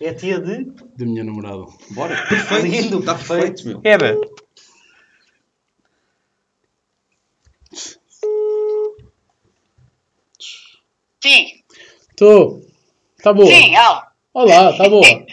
[0.00, 0.64] É a tia de.
[0.64, 1.64] da minha namorada.
[1.90, 2.14] Bora.
[2.28, 2.66] Perfeito.
[2.66, 3.66] Lindo, Está perfeito.
[3.66, 3.80] meu.
[3.84, 4.16] Era.
[11.22, 11.46] Sim,
[12.10, 12.62] Estou.
[13.18, 13.46] Está boa.
[13.46, 14.08] sim, ah.
[14.32, 15.02] Olá, está boa.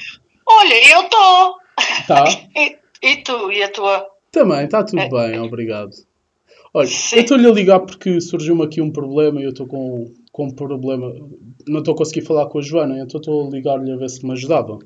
[0.47, 1.57] Olha, eu estou.
[2.07, 2.25] Tá.
[2.55, 4.07] E, e tu, e a tua?
[4.31, 5.91] Também, está tudo bem, obrigado.
[6.73, 7.17] Olha, Sim.
[7.17, 10.51] eu estou-lhe a ligar porque surgiu-me aqui um problema e eu estou com, com um
[10.51, 11.15] problema.
[11.65, 14.25] Não estou a conseguir falar com a Joana, então estou a ligar-lhe a ver se
[14.25, 14.79] me ajudava.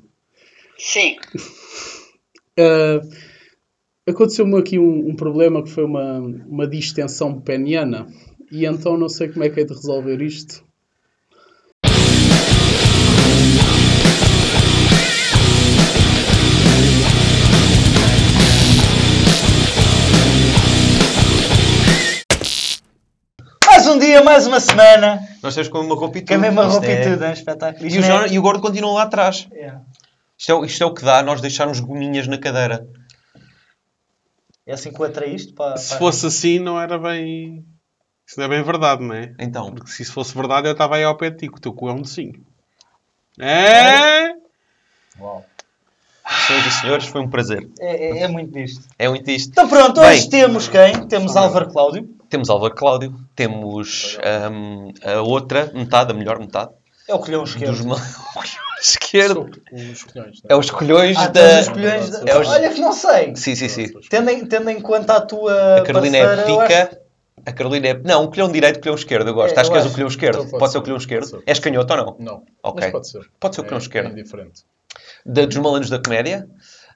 [0.78, 1.16] Sim.
[2.60, 3.00] Ah,
[4.08, 8.06] Aconteceu-me aqui um, um problema que foi uma, uma distensão peniana
[8.50, 10.64] e então não sei como é que é de resolver isto.
[23.88, 25.26] Mais um dia, mais uma semana.
[25.42, 26.32] Nós temos com uma roupa e tudo.
[26.32, 27.86] É a mesma roupa é- e tudo, é um espetáculo.
[27.88, 29.48] E o, é- Jorge- e o gordo continua lá atrás.
[29.50, 29.72] É.
[30.36, 32.86] Isto é, o- isto é o que dá nós deixarmos gominhas na cadeira.
[34.66, 35.78] É assim que eu atraí isto para.
[35.78, 37.64] Se para- fosse assim, não era bem.
[38.26, 39.32] Isso não é bem verdade, não é?
[39.38, 41.60] Então, Porque se isso fosse verdade, eu estava aí ao pé de ti, que o
[41.60, 42.44] teu cu é um docinho.
[43.40, 44.34] É?
[45.18, 45.46] Uau.
[46.46, 47.66] senhoras e senhores, foi um prazer.
[47.80, 48.84] É, é- é muito disto.
[48.98, 49.48] É muito isto.
[49.48, 50.10] Então pronto, Bem.
[50.10, 51.06] hoje temos quem?
[51.06, 52.17] Temos Álvaro Cláudio.
[52.28, 56.70] Temos Álvaro Cláudio, temos ahm, a outra metade, a melhor metade,
[57.08, 57.82] É o colhão esquerdo.
[57.84, 58.00] dos
[58.82, 59.50] esquerdo.
[59.92, 61.60] Os colhões, É os colhões Ah, da.
[61.60, 63.34] os colhões É os- Olha que não sei.
[63.34, 63.86] Sim, sim, sim.
[64.08, 67.00] Tendo em, tendo em conta a tua A Carolina é parceira, acho- pica.
[67.44, 67.94] A Carolina é.
[68.04, 69.26] Não, o colhão direito o colhão esquerdo.
[69.28, 69.56] Eu gosto.
[69.56, 69.94] É, Acho eu que és o acho.
[69.96, 70.36] colhão esquerdo.
[70.36, 71.30] Então pode Pode ser o colhão esquerdo.
[71.30, 71.42] Pode.
[71.46, 72.16] És canhoto ou não?
[72.20, 72.80] Não, Ok.
[72.82, 73.20] mas pode ser.
[73.40, 74.06] Pode ser o colhão É- esquerdo.
[74.06, 74.62] É indiferente.
[75.26, 76.48] Da, dos Malandros da Comédia.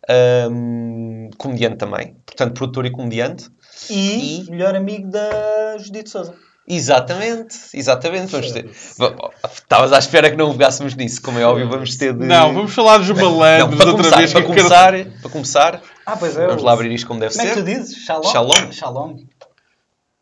[0.09, 2.17] Ahm, comediante também.
[2.27, 3.49] Portanto, produtor e comediante.
[3.91, 6.35] E, E- melhor amigo da Judite Souza.
[6.69, 8.31] Exatamente, exatamente.
[8.31, 8.71] Vamos ter.
[8.97, 12.25] Va- Estavas à espera que não pegássemos nisso, como é óbvio, vamos ter de.
[12.25, 14.33] Não, vamos falar dos Não, malandros para outra começar, vez.
[14.33, 16.47] para eu quero- começar, para começar, Ah, pois é.
[16.47, 17.79] vamos lá abrir isto como deve Como é que tu ser.
[17.79, 17.97] dizes?
[18.05, 18.23] Shalom?
[18.33, 18.73] Shalom.
[18.73, 19.17] Shalom.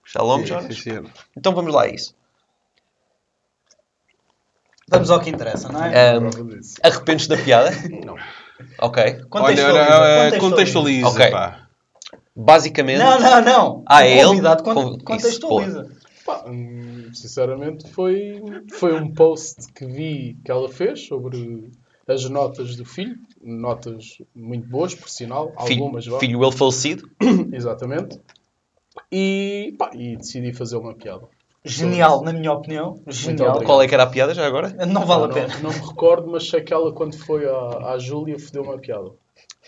[0.04, 1.04] Shalom.
[1.36, 2.14] Então vamos lá a isso.
[4.88, 6.18] Vamos ao que interessa, não é?
[6.18, 6.76] Disso.
[6.82, 7.70] arrependes da piada?
[8.04, 8.16] Não.
[8.78, 9.02] Ok.
[9.02, 10.38] Olha, Contextualiza, era, contextualiza.
[10.40, 11.30] contextualiza, Ok.
[11.30, 11.66] pá.
[12.34, 12.98] Basicamente.
[12.98, 13.82] Não, não, não.
[13.86, 14.24] Ah, O é ele?
[14.26, 15.90] convidado contextualiza.
[16.24, 18.42] Pá, hum, sinceramente, foi,
[18.72, 21.70] foi um post que vi que ela fez sobre
[22.06, 23.16] as notas do filho.
[23.42, 25.52] Notas muito boas, por sinal.
[25.66, 26.18] Filho, Algumas, vá.
[26.18, 27.08] filho ele falecido.
[27.52, 28.20] Exatamente.
[29.10, 31.26] E, pá, e decidi fazer uma piada.
[31.64, 33.02] Genial, na minha opinião.
[33.06, 33.62] Genial.
[33.64, 34.70] Qual é que era a piada já agora?
[34.86, 35.58] Não vale a não, pena.
[35.58, 39.10] Não me recordo, mas sei que ela, quando foi à, à Júlia, fodeu uma piada.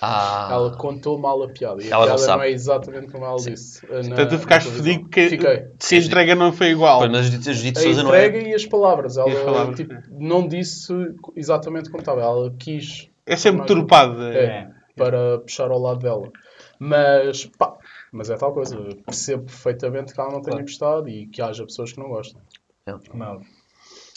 [0.04, 1.80] Ah, Ela contou mal a piada.
[1.82, 2.44] E a Ela não piada não, sabe.
[2.46, 3.86] é exatamente como ela disse.
[3.86, 5.66] eh, na- Portanto, tu ficaste fedido que Fiquei.
[5.78, 6.98] se a entrega não foi igual.
[6.98, 8.26] pois, mas a a A não é.
[8.26, 9.16] entrega e as palavras.
[9.16, 10.02] Ela as palavras, tipo, é.
[10.10, 10.92] não disse
[11.36, 12.20] exatamente como estava.
[12.20, 14.20] Ela quis É sempre Mas- turpado.
[14.24, 16.28] é, para puxar ao lado dela.
[16.80, 17.74] Mas, pá,
[18.10, 18.74] mas é tal coisa.
[18.74, 20.64] Eu percebo perfeitamente que ela não tenha Claro.
[20.64, 22.40] gostado e que haja pessoas que não gostam.
[23.14, 23.40] Não.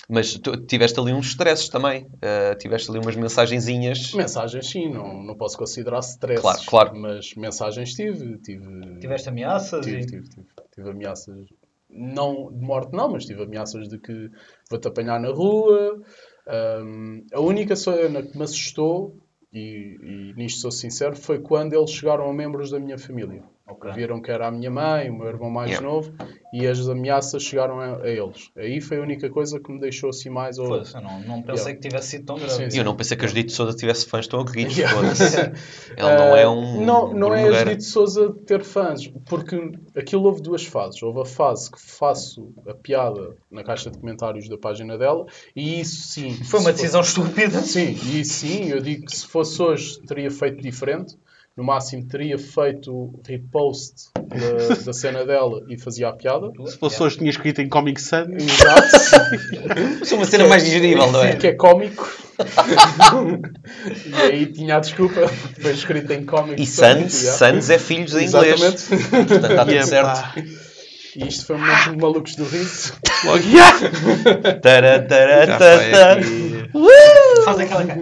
[0.10, 2.06] Mas tu tiveste ali uns stresses também.
[2.06, 4.14] Uh, tiveste ali umas mensagenzinhas.
[4.14, 6.42] Mensagens, sim, não, não posso considerar stress.
[6.42, 6.96] Claro, claro.
[6.96, 8.38] Mas mensagens tive.
[8.40, 10.06] tive Tiveste ameaças Tive, e...
[10.06, 10.48] tive, tive.
[10.74, 11.48] Tive ameaças,
[11.90, 14.30] não de morte não, mas tive ameaças de que
[14.70, 16.02] vou-te apanhar na rua.
[16.48, 19.18] Ahm, a única cena que me assustou,
[19.54, 23.44] e, e nisto sou sincero, foi quando eles chegaram a membros da minha família.
[23.68, 23.92] Ok.
[23.94, 25.88] Viram que era a minha mãe, o meu irmão mais Yeah.
[25.88, 26.14] novo,
[26.54, 28.52] e as ameaças chegaram a, a eles.
[28.56, 30.60] Aí foi a única coisa que me deixou assim mais...
[30.60, 31.74] ou- Foda-se, eu não, não pensei Yeah.
[31.74, 32.70] que tivesse sido tão grave.
[32.70, 34.78] Sim, E eu não pensei que a Judite Souza tivesse fãs tão aguerridos.
[34.78, 34.96] Yeah.
[35.98, 36.86] Ela não é Ah, um.
[36.86, 39.60] Não, não é a Judite Souza ter fãs, porque
[39.96, 41.02] aquilo houve duas fases.
[41.02, 45.80] Houve a fase que faço a piada na caixa de comentários da página dela, e
[45.82, 46.32] isso sim.
[46.44, 47.60] Foi uma decisão estúpida.
[47.62, 51.18] Sim, e isso sim, eu digo que se fosse hoje teria feito diferente.
[51.58, 56.52] No máximo teria feito repost da, da cena dela e fazia a piada.
[56.66, 58.28] Se fosse hoje, tinha escrito em Comic Sans.
[58.30, 60.04] Exato.
[60.04, 61.38] Isso é uma cena mais digerível, não é?
[61.38, 62.14] que é cómico.
[64.06, 65.30] e aí tinha a desculpa,
[65.62, 66.62] foi escrito em cómico.
[66.62, 67.14] E Sans.
[67.14, 68.60] Sans é filhos em inglês.
[68.60, 69.08] Exatamente.
[69.08, 70.08] Portanto, está tudo certo.
[70.08, 70.34] pá,
[71.16, 72.94] E isto foi um momento de malucos do riso.
[73.24, 73.80] Logo, yeah!
[77.46, 78.02] Faz aquela cara.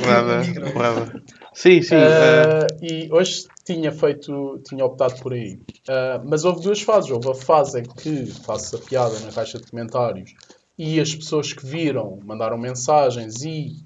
[0.00, 1.22] Porrada, porrada.
[1.54, 1.94] Sim, sim.
[1.94, 5.58] Ah, e hoje tinha feito, tinha optado por aí.
[5.88, 7.10] Ah, mas houve duas fases.
[7.10, 10.34] Houve a fase em que faço a piada na caixa de comentários
[10.76, 13.76] e as pessoas que viram mandaram mensagens e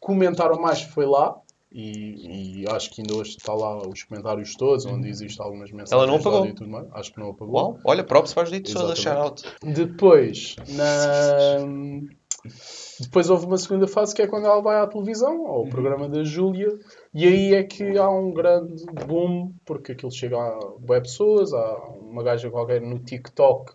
[0.00, 1.36] comentaram mais foi lá.
[1.72, 5.92] E, e acho que ainda hoje está lá os comentários todos, onde existem algumas mensagens.
[5.92, 6.44] Ela não apagou.
[6.46, 6.86] e tudo mais.
[6.94, 7.54] Acho que não apagou.
[7.54, 9.46] Uau, olha, props para a Judite Souza, shout Exatamente.
[9.46, 9.56] out.
[9.86, 11.58] Depois, na,
[12.98, 15.68] Depois houve uma segunda fase que é quando ela vai à televisão, ao Uhum.
[15.70, 16.68] programa da Júlia,
[17.12, 20.58] e aí é que há um grande boom, porque aquilo chega a
[20.88, 23.72] web pessoas, há uma gaja qualquer no TikTok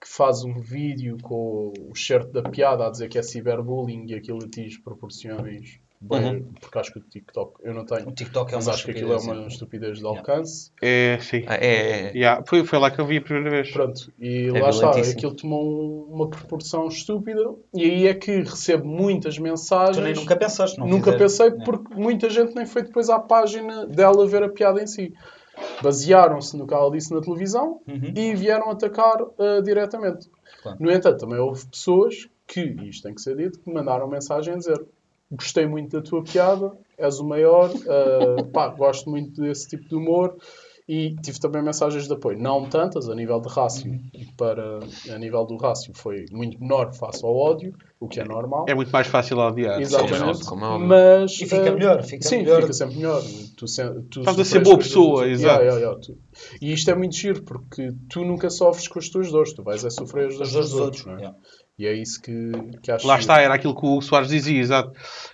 [0.00, 4.14] que faz um vídeo com o certo da piada a dizer que é ciberbullying e
[4.14, 5.80] aquilo atinge proporções.
[6.02, 8.84] Bem, Porque acho que o TikTok eu não tenho, O TikTok é mas uma acho
[8.84, 9.48] que aquilo é estupidez, uma é.
[9.48, 10.70] estupidez de alcance.
[10.82, 11.44] É, sim.
[11.46, 12.12] Ah, é, é.
[12.12, 13.70] Yeah, Foi, foi lá que eu vi a primeira vez.
[13.70, 15.62] Pronto, e É lá está, aquilo tomou
[16.08, 17.42] um- uma proporção estúpida
[17.74, 19.96] e aí é que recebo muitas mensagens.
[19.96, 21.50] Tu nem nunca pensaste, não Nunca pensei É.
[21.64, 25.12] porque muita gente nem foi depois à página dela ver a piada em si.
[25.82, 28.12] Basearam-se no que ela disse na televisão Uhum.
[28.16, 30.30] e vieram atacar ah, diretamente.
[30.62, 30.78] Claro.
[30.80, 34.54] No entanto, também houve pessoas que, e isto tem que ser dito, que mandaram mensagem
[34.54, 34.80] a dizer
[35.32, 39.94] gostei muito da tua piada, és o maior, ah, pá, gosto muito desse tipo de
[39.94, 40.36] humor
[40.88, 43.98] e tive também mensagens de apoio, não tantas a nível de rácio,
[44.36, 44.80] para
[45.10, 48.66] a nível do rácio foi muito menor face ao ódio, o que é normal.
[48.68, 49.80] É muito mais fácil odiar.
[49.80, 50.44] Exatamente.
[50.44, 50.88] Como é óbvio.
[50.88, 52.62] Mas, E fica eh, melhor, fica sim, melhor.
[52.62, 53.22] fica sempre melhor.
[53.56, 53.64] Tu,
[54.10, 55.62] tu Estás a ser boa pessoa, exato.
[55.62, 56.18] Yeah, yeah, yeah, tu-
[56.60, 59.84] E isto é muito giro, porque tu nunca sofres com as tuas dores, tu vais
[59.84, 61.06] a sofrer as dores dos outros.
[61.06, 61.22] outros.
[61.22, 61.34] não é?
[61.82, 61.96] Yeah.
[61.96, 62.52] E é isso que,
[62.82, 64.92] que acho Lá está, era aquilo que o Hugo Soares dizia, exato.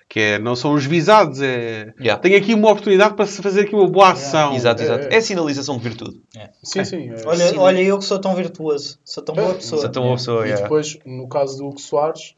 [0.08, 1.92] Que é, não são os visados, é...
[2.00, 2.20] Yeah.
[2.20, 4.54] Tenho aqui uma oportunidade para se fazer aqui uma boa ação.
[4.54, 5.06] Exato, É, exato.
[5.10, 5.16] é.
[5.16, 6.20] É sinalização de virtude.
[6.62, 7.10] Sim, sim.
[7.10, 7.56] é- Olha, sim.
[7.58, 9.80] olha, eu que sou tão virtuoso, sou tão boa É, pessoa.
[9.82, 10.62] Sou tão boa pessoa, E yeah.
[10.62, 12.34] depois, no caso do Hugo Soares,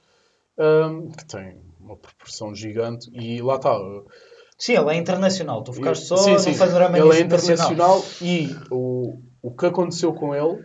[0.59, 3.79] hum, que tem uma proporção gigante, e lá está.
[4.59, 5.63] Sim, ele é internacional.
[5.63, 6.59] Tu ficaste só Sim, sim.
[6.59, 7.73] panorama Ele é internacional.
[7.73, 10.63] internacional e o, o que aconteceu com ele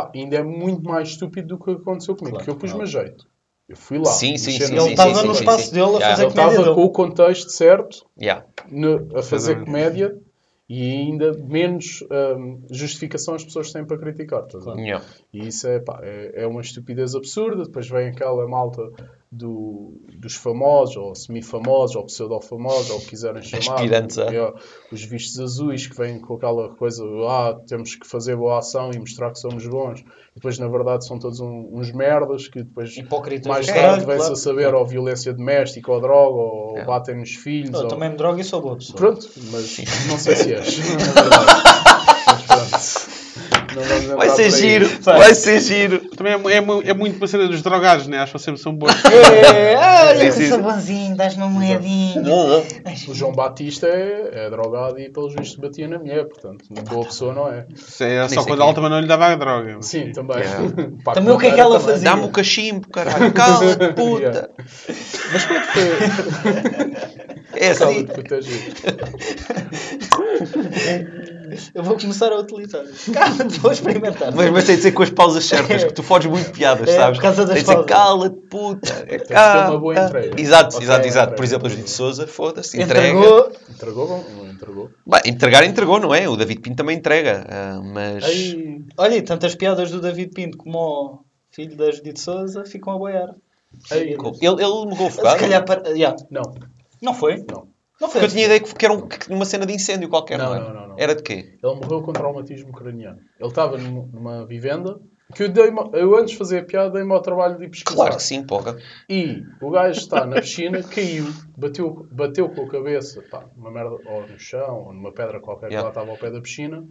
[0.00, 2.36] pá, ainda é muito mais estúpido do que aconteceu comigo.
[2.36, 3.26] Claro, porque eu pus-me a jeito.
[3.68, 4.04] Eu fui lá.
[4.06, 5.72] Sim, sim, sim, Ele estava no espaço sim.
[5.74, 6.08] dele a Yeah.
[6.10, 6.74] fazer Ele comédia estava dele.
[6.74, 8.46] com o contexto certo Yeah.
[8.70, 10.16] no- a fazer comédia
[10.68, 12.04] e ainda menos
[12.38, 14.44] hum, justificação as pessoas têm para criticar.
[14.52, 14.76] ver?
[14.78, 15.04] Yeah.
[15.32, 17.64] E isso é, pá, é, é uma estupidez absurda.
[17.64, 18.82] Depois vem aquela malta
[19.30, 23.74] do- dos famosos, ou semi-famosos, ou pseudo-famosos, ou o que quiserem chamar.
[23.76, 24.52] Aspirantes a- É,
[24.92, 28.98] os vistos azuis que vêm com aquela coisa, ah, temos que fazer boa ação e
[28.98, 30.00] mostrar que somos bons.
[30.00, 33.80] E depois, na verdade, são todos um- uns merdas que depois, Hipócritas mais do tarde,
[33.82, 34.32] caralho, vem-se claro.
[34.32, 36.84] a saber ou violência doméstica, ou droga, ou É.
[36.84, 37.70] batem nos filhos.
[37.74, 37.88] Eu ou...
[37.88, 38.96] também me drogo e sou boa pessoa.
[38.96, 39.76] Pronto, mas
[40.08, 41.62] não sei se és, na verdade.
[44.16, 45.18] Vai ser giro, Vai.
[45.18, 46.00] vai ser giro.
[46.16, 48.18] Também é, é, é muito uma cena dos drogados, né?
[48.18, 48.92] Acho que sempre são bons.
[49.56, 50.48] É, olha, Sim, que sim.
[50.48, 52.22] sou bonzinho, dás-me uma moedinha.
[53.08, 56.24] O João Batista é, é drogado e, pelos vistos, batia na mulher.
[56.26, 57.66] Portanto, uma boa pessoa não é.
[58.00, 58.66] É só quando quem.
[58.66, 59.78] ela também não lhe dava a droga.
[59.80, 60.36] Sim, também.
[61.14, 62.10] Também o que é que ela fazia?
[62.10, 63.32] Dá-me o cachimbo, caralho.
[63.32, 64.22] Cala-te, puta.
[64.22, 64.48] Yeah.
[65.32, 67.15] Mas pronto, foi.
[67.56, 68.06] É assim.
[71.74, 72.84] Eu vou começar a utilizar.
[73.12, 74.34] Calma, vou experimentar.
[74.34, 76.96] Mas, mas tem de ser com as pausas certas, que tu fodes muito piadas, É,
[76.96, 77.18] sabes?
[77.18, 77.90] por causa das tem de ser pausas.
[77.90, 78.92] cala-te, puta.
[79.06, 80.40] É, que ter uma boa ah, entrega.
[80.40, 81.34] Exato, Ok, exato, exato.
[81.34, 83.08] Por exemplo, os de Souza, foda-se, entrega.
[83.16, 83.52] Entregou.
[83.70, 84.90] Entregou, não entregou.
[85.06, 86.28] Bah, entregar, entregou, não é?
[86.28, 88.24] O David Pinto também entrega, ah, mas...
[88.24, 91.20] Aí, Olha, tantas piadas do David Pinto como o
[91.50, 93.34] filho da Judite Souza ficam a boiar.
[93.92, 95.38] aí, Ele, ele morreu Se afogado?
[95.38, 95.64] calhar.
[95.64, 95.88] Para...
[95.90, 96.16] yeah.
[96.30, 96.42] não,
[97.02, 97.36] Não foi?
[97.50, 97.68] não.
[98.00, 98.20] Não foi.
[98.20, 100.54] Porque eu tinha ideia que era um- que uma cena de incêndio qualquer, não, Não,
[100.54, 100.60] é?
[100.60, 100.96] não, não, não.
[100.98, 101.58] Era de quê?
[101.62, 103.18] Ele morreu com traumatismo craniano.
[103.40, 105.00] Ele estava num- numa vivenda
[105.34, 107.96] que eu, dei eu antes de fazer a piada dei-me ao trabalho de ir pesquisar.
[107.96, 108.76] Claro que sim, porra.
[109.08, 111.24] E o gajo está na piscina, caiu,
[111.56, 115.70] bateu, bateu com a cabeça, pá, uma merda, ou no chão, ou numa pedra qualquer
[115.70, 115.78] Yeah.
[115.78, 116.86] que lá estava ao pé da piscina,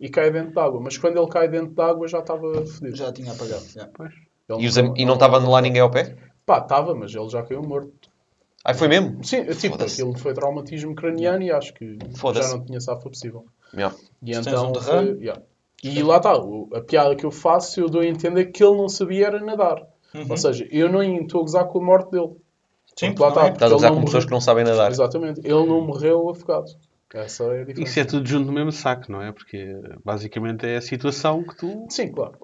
[0.00, 0.80] e cai dentro d'água.
[0.80, 2.96] Mas quando ele cai dentro d'água já estava fedido.
[2.96, 3.64] Já tinha apagado.
[3.72, 3.88] já.
[4.48, 6.16] Ele E, os am- e não estava lá ninguém ao pé?
[6.44, 8.10] Pá, estava, mas ele já caiu morto.
[8.64, 9.22] Ai, foi mesmo?
[9.24, 10.00] Sim, tipo, Foda-se.
[10.02, 11.98] aquilo foi traumatismo craniano e acho que
[12.34, 13.44] já não tinha safa possível.
[13.74, 13.96] Yeah.
[14.22, 15.42] E Se então um foi- yeah.
[15.82, 18.88] E lá está, a piada que eu faço, eu dou a entender que ele não
[18.88, 19.82] sabia era nadar.
[20.14, 20.26] Uhum.
[20.30, 22.36] Ou seja, eu nem estou a gozar com a morte dele.
[22.96, 23.52] Sim, Porque lá porque não é.
[23.52, 24.26] está, Estás a não com pessoas morreu.
[24.28, 24.90] que não sabem nadar.
[24.92, 25.40] Exatamente.
[25.40, 26.66] Ele não morreu afogado.
[27.14, 27.82] Essa é a diferença.
[27.90, 29.32] Isso é tudo junto no mesmo saco, não é?
[29.32, 31.86] Porque basicamente é a situação que tu.
[31.90, 32.38] Sim, claro.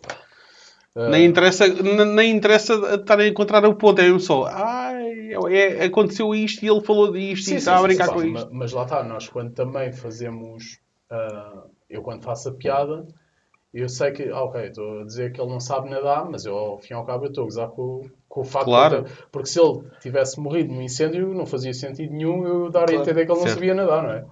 [0.99, 4.47] Ah, Nem interessa, nem interessa estar a encontrar o ponto, é mesmo só.
[4.47, 8.19] Ai, é- aconteceu isto e ele falou disto sim, e está a brincar sim, com
[8.21, 8.47] pá, isto.
[8.53, 10.79] ma- Mas lá está, nós quando também fazemos.
[11.11, 13.07] ah, eu quando faço a piada,
[13.73, 16.79] eu sei que, ok, estou a dizer que ele não sabe nadar, mas eu ao
[16.79, 19.03] fim e ao cabo eu estou a gozar com, com o facto Claro.
[19.05, 22.87] de, Porque se ele tivesse morrido num incêndio, não fazia sentido nenhum eu dar a
[22.87, 23.03] Claro.
[23.03, 23.55] entender que ele não Certo.
[23.55, 24.25] sabia nadar, não é?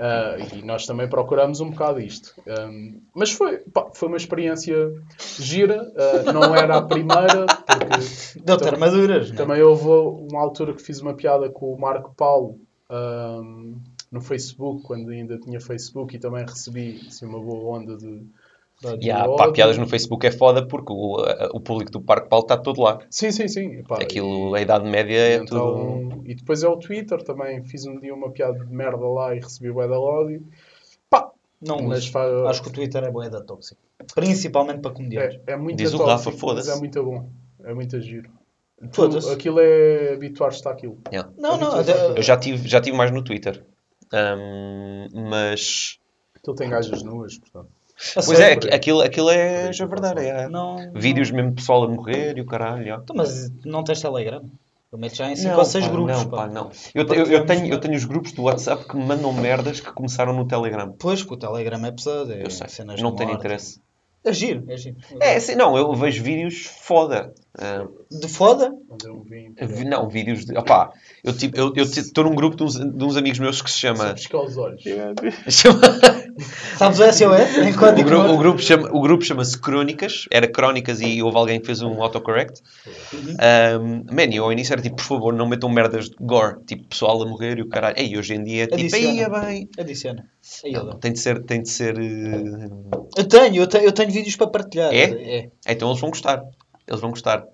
[0.00, 2.34] Ah, e nós também procuramos um bocado isto.
[2.46, 4.90] Um, mas foi, pá, foi uma experiência
[5.38, 7.84] gira, ah, não era a primeira, porque
[8.44, 9.30] Deu-te Tam- armaduras.
[9.30, 12.58] não também houve uma altura que fiz uma piada com o Marco Paulo
[12.90, 13.74] ahm,
[14.10, 18.22] no Facebook, quando ainda tinha Facebook, e também recebi assim, uma boa onda de,
[18.84, 19.36] Yeah, ódio.
[19.36, 21.16] pá, piadas no Facebook é foda porque o,
[21.52, 23.00] o público do Parque Paulo está todo lá.
[23.10, 23.82] Sim, sim, sim.
[23.82, 26.06] Pá, Aquilo, a idade média é e, tudo.
[26.06, 27.64] então, e depois é o Twitter também.
[27.64, 30.46] Fiz um dia uma piada de merda lá e recebi bué da ódio.
[31.10, 31.28] Pá,
[31.60, 32.12] Não mas
[32.48, 33.80] Acho que o Twitter é boeda tóxico.
[34.14, 35.40] Principalmente para comediantes.
[35.46, 36.70] é, é muito Diz o tóxico, Rafa, mas foda-se.
[36.70, 37.28] É muito bom.
[37.64, 38.30] É muito giro.
[38.80, 39.28] Tu- Foda-se.
[39.32, 40.98] Aquilo é habituar-te àquilo.
[41.12, 41.32] Yeah.
[41.36, 42.16] Não, não, até- àquilo.
[42.16, 43.64] Eu já tive, já tive mais no Twitter.
[44.12, 45.98] Ahm, mas.
[46.36, 47.70] Aquilo tem gajas nuas, portanto.
[48.16, 50.24] A Pois é, aquilo, aquilo é já verdade.
[50.24, 50.48] É.
[50.48, 52.94] Não, Vídeos mesmo de pessoal a morrer e o caralho.
[53.02, 54.42] Então, mas não tens Telegram?
[54.90, 56.16] Eu meto já em 5 Não, ou 6 pá, grupos.
[56.16, 56.36] não, pá.
[56.36, 56.70] pá, não.
[56.94, 59.80] Eu, te- eu, eu tenho, eu tenho os grupos do WhatsApp que me mandam merdas
[59.80, 60.94] que começaram no Telegram.
[60.98, 62.32] Pois, que o Telegram é pesado.
[62.32, 63.40] É Eu sei, cenas não de tenho morte.
[63.40, 63.80] interesse.
[64.24, 64.96] É giro, é giro.
[65.20, 67.32] É, sim, não, eu vejo vídeos foda.
[67.56, 68.72] Ah, De foda?
[68.90, 69.54] Onde eu vim.
[69.60, 70.56] vi- não, vídeos de.
[70.58, 70.90] Opá,
[71.22, 74.14] eu estou eu, estou num grupo de uns, de uns amigos meus que se chama.
[74.14, 74.82] Piscar os olhos.
[75.48, 75.80] chama
[76.76, 77.58] Sabes o SOS?
[77.66, 81.36] Em o, código gru- o grupo chama, o grupo chama-se Crónicas, era Crónicas e houve
[81.36, 82.60] alguém que fez um autocorrect.
[83.14, 86.84] Um, man, eu ao início era tipo, por favor, não metam merdas de gore, tipo
[86.88, 87.96] pessoal a morrer e o caralho.
[87.98, 89.08] Ei, hoje em dia é tipo, Adiciona.
[89.10, 89.68] aí é bem.
[89.78, 90.24] Adiciona.
[90.64, 91.98] Aí Não, tem de ser, tem de ser.
[91.98, 92.68] eh,
[93.16, 94.92] Eu tenho, eu tenho, eu tenho vídeos para partilhar.
[94.94, 95.02] É?
[95.04, 95.48] É.
[95.68, 96.42] Então eles vão gostar.
[96.86, 97.44] Eles vão gostar.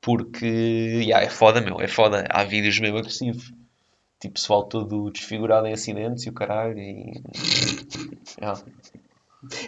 [0.00, 2.24] Porque, yeah, é foda, meu, é foda.
[2.30, 3.52] Há vídeos mesmo agressivos.
[4.20, 6.78] Tipo, pessoal todo desfigurado em acidentes e o caralho.
[6.78, 7.22] E...
[8.40, 8.62] Yeah.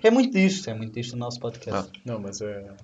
[0.02, 1.92] É muito disto, é muito disto o nosso podcast.
[2.04, 2.74] Não, mas é.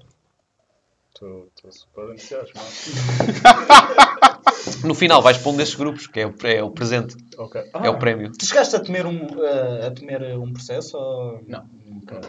[1.08, 2.68] Estou super entusiasmado.
[4.82, 7.70] No final vais para um desses grupos, que é o, é o presente, Ok.
[7.74, 8.32] é o prémio.
[8.32, 10.96] Tu chegaste a temer um, a, a temer um processo?
[10.96, 11.42] Ou...
[11.46, 11.68] Não.
[11.86, 12.20] Nunca.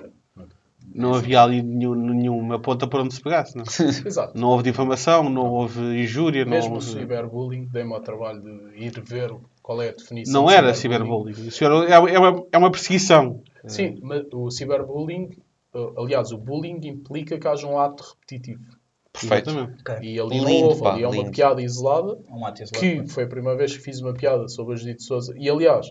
[0.96, 3.64] Não havia ali nenhum, nenhuma ponta para onde se pegasse, não?
[4.06, 4.38] Exato.
[4.40, 6.88] Não houve difamação, não houve injúria, não Mesmo o houve...
[6.92, 10.42] cyberbullying, dei-me ao trabalho de ir ver qual é a definição.
[10.42, 11.36] Não de era ciberbullying.
[11.62, 13.42] Era- é, é uma, é uma perseguição.
[13.68, 15.30] Sim, mas o ciberbullying,
[15.74, 18.64] eh, aliás, o bullying implica que haja um ato repetitivo.
[19.12, 19.50] Perfeito.
[19.50, 19.82] Exatamente.
[19.82, 19.96] Ok.
[20.02, 21.32] E ali Lindo, não houve, pá, ali é uma lindo.
[21.32, 23.04] piada isolada, Um ato isolado.
[23.04, 25.34] que foi a primeira vez que fiz uma piada sobre a Judite Souza.
[25.38, 25.90] E aliás,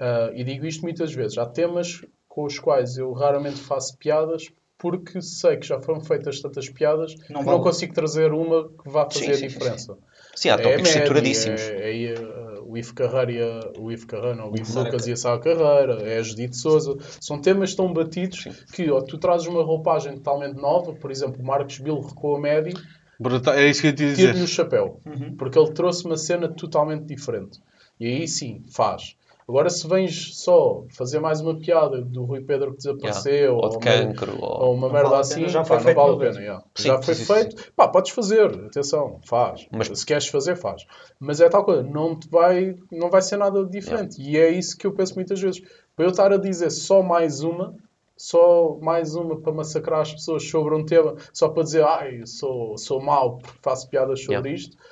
[0.00, 2.04] ah, e digo isto muitas vezes, há temas
[2.38, 4.46] com os quais eu raramente faço piadas
[4.78, 7.50] porque sei que já foram feitas tantas piadas Não que vale.
[7.58, 9.98] não consigo trazer uma que vá fazer Sim, a sim, sim, diferença.
[10.36, 11.60] Sim, há tópicos médio, saturadíssimos.
[11.62, 15.02] É, é, uh, o Ivo Carreira, e a- o Ivo Carreira, não, o Ivo Lucas
[15.02, 16.96] Ca- e a Sá Carreira, é a Judite Souza.
[17.20, 21.44] São temas tão batidos que ou tu trazes uma roupagem totalmente nova, por exemplo, o
[21.44, 22.72] Marcos Bilro com a média,
[23.18, 23.54] Brutal.
[23.54, 24.36] É isso que eu te dizer.
[24.36, 25.00] o chapéu.
[25.04, 25.34] Uhum.
[25.36, 27.58] Porque ele trouxe uma cena totalmente diferente.
[27.98, 29.16] E aí sim, faz.
[29.48, 33.54] Agora, se vens só fazer mais uma piada do Rui Pedro que desapareceu, Yeah.
[33.56, 34.74] Ou de uma- cancro, ou ou...
[34.74, 36.40] uma Não merda vale assim, já pá, foi não feito vale a pena.
[36.40, 36.64] yeah.
[36.74, 39.66] Sim, já sim, foi sim, feito, pá, podes fazer, atenção, faz.
[39.72, 40.84] Mas- Se queres fazer, faz.
[41.18, 44.20] Mas é tal coisa, não, te vai, não vai ser nada diferente.
[44.20, 45.62] E é isso que eu penso muitas vezes.
[45.96, 47.74] Para eu estar a dizer só mais uma,
[48.16, 52.76] só mais uma para massacrar as pessoas sobre um tema, só para dizer, ai, sou,
[52.76, 54.50] sou mau porque faço piadas sobre Yeah.
[54.50, 54.82] isto, pá,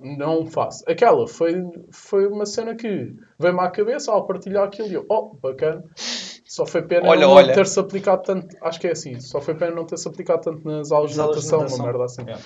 [0.00, 0.82] não faço.
[0.88, 5.34] Aquela foi, foi uma cena que veio-me à cabeça ao partilhar aquilo e eu, oh,
[5.34, 5.84] bacana.
[6.44, 7.54] Só foi pena Olha, não olha.
[7.54, 10.90] ter-se aplicado tanto, acho que é assim, só foi pena não ter-se aplicado tanto nas
[10.90, 12.22] aulas de Nas aulas de natação, uma merda assim.
[12.22, 12.42] Yeah.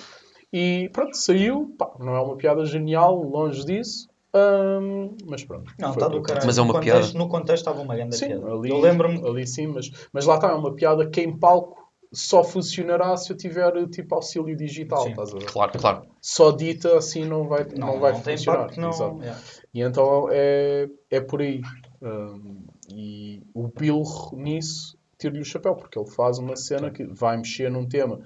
[0.53, 5.71] E pronto, saiu, pá, não é uma piada genial, longe disso, hum, mas pronto.
[5.79, 6.45] Não, está do caralho.
[6.45, 7.17] Mas é uma no contexto, piada.
[7.17, 8.53] No contexto estava uma grande Sim, piada.
[8.53, 9.27] ali, Eu lembro-me...
[9.27, 11.84] ali sim, mas, mas lá está, é uma piada que em palco
[12.15, 15.09] só funcionará se eu tiver tipo auxílio digital, Sim.
[15.09, 15.45] estás a ver?
[15.45, 16.07] Claro, claro.
[16.21, 18.63] Só dita assim não vai, não, vai tem funcionar.
[18.63, 18.89] impacto, não...
[18.89, 19.21] exato.
[19.21, 19.41] yeah.
[19.73, 21.61] E então é, é por aí.
[22.01, 24.03] Hum, e o Bill
[24.33, 28.21] nisso tira-lhe o chapéu, porque ele faz uma cena que vai mexer num tema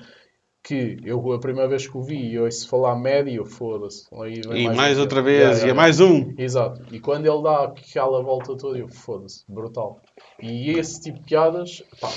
[0.64, 4.08] que eu a primeira vez que o vi e ouço falar média, eu foda-se.
[4.56, 6.34] E mais um outra vez, e é mais um.
[6.38, 6.84] Exato.
[6.94, 10.02] E quando ele dá aquela volta toda, eu foda-se, brutal.
[10.42, 12.10] E esse tipo de piadas, pá,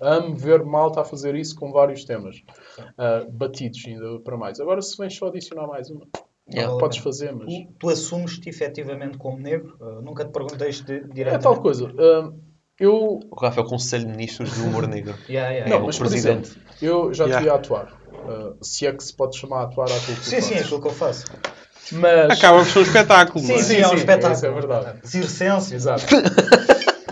[0.00, 2.36] amo ver malta a fazer isso com vários temas.
[2.98, 4.60] Ah, batidos ainda para mais.
[4.60, 6.06] Agora se vens só adicionar mais uma,
[6.52, 6.74] Yeah.
[6.74, 7.46] a podes fazer, mas.
[7.52, 9.76] Tu, tu assumes-te efetivamente como negro?
[9.80, 11.42] Uh, nunca te perguntei isto É diretamente.
[11.42, 11.90] tal coisa.
[11.98, 12.30] ah,
[12.78, 13.18] eu.
[13.30, 15.14] O Rafa é o Conselho de Ministros do Humor Negro.
[15.26, 16.50] Yeah, yeah, É Não, o mas por presidente.
[16.50, 17.44] exemplo, eu já Yeah.
[17.46, 17.86] te atuar.
[18.28, 20.82] Ah, se é que se pode chamar a atuar àquilo que Sim, sim, é aquilo
[20.82, 21.24] que eu faço.
[21.92, 22.38] Mas.
[22.38, 23.58] Acaba por ser um espetáculo, Sim, é?
[23.58, 24.32] sim, Sim, é um espetáculo.
[24.34, 25.08] isso é verdade.
[25.08, 25.74] Circense.
[25.74, 26.04] Exato.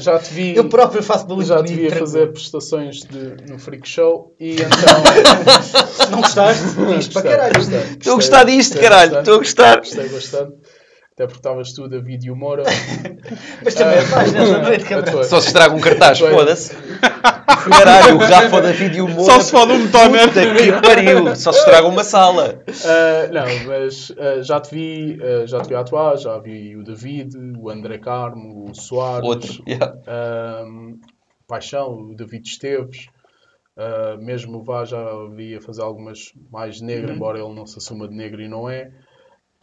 [0.02, 0.56] já te vi.
[0.56, 4.54] Eu próprio faço bullying já te vi a fazer prestações de, no Freak Show e
[4.60, 6.10] então.
[6.10, 6.64] Não gostaste?
[6.98, 7.60] Isto para caralho.
[7.60, 9.18] Estou a gostar disto, caralho.
[9.18, 9.78] Estou a gostar.
[9.78, 10.52] Gostei bastante.
[11.12, 12.62] Até porque estavas tu, David e o Moura.
[13.62, 15.02] Mas também Ah, faz nessa noite, atuei.
[15.02, 15.24] cabrão.
[15.24, 16.74] Só se estraga um cartaz, foda-se.
[17.68, 19.30] Caralho, o Rafa, David e o Moura.
[19.30, 20.28] Só se fode um toner.
[20.28, 21.36] Puta que pariu.
[21.36, 22.62] Só se estraga uma sala.
[22.86, 26.82] Ah, não, mas ah, já te vi, ah, já te vi atuar, já vi o
[26.82, 29.28] David, o André Carmo, o Soares.
[29.28, 29.62] Outro.
[29.68, 29.94] Yeah.
[31.46, 33.06] Paixão, o David Esteves,
[34.20, 35.04] mesmo o Vá já
[35.36, 38.90] via fazer algumas mais negro, embora ele não se assuma de negro e não é.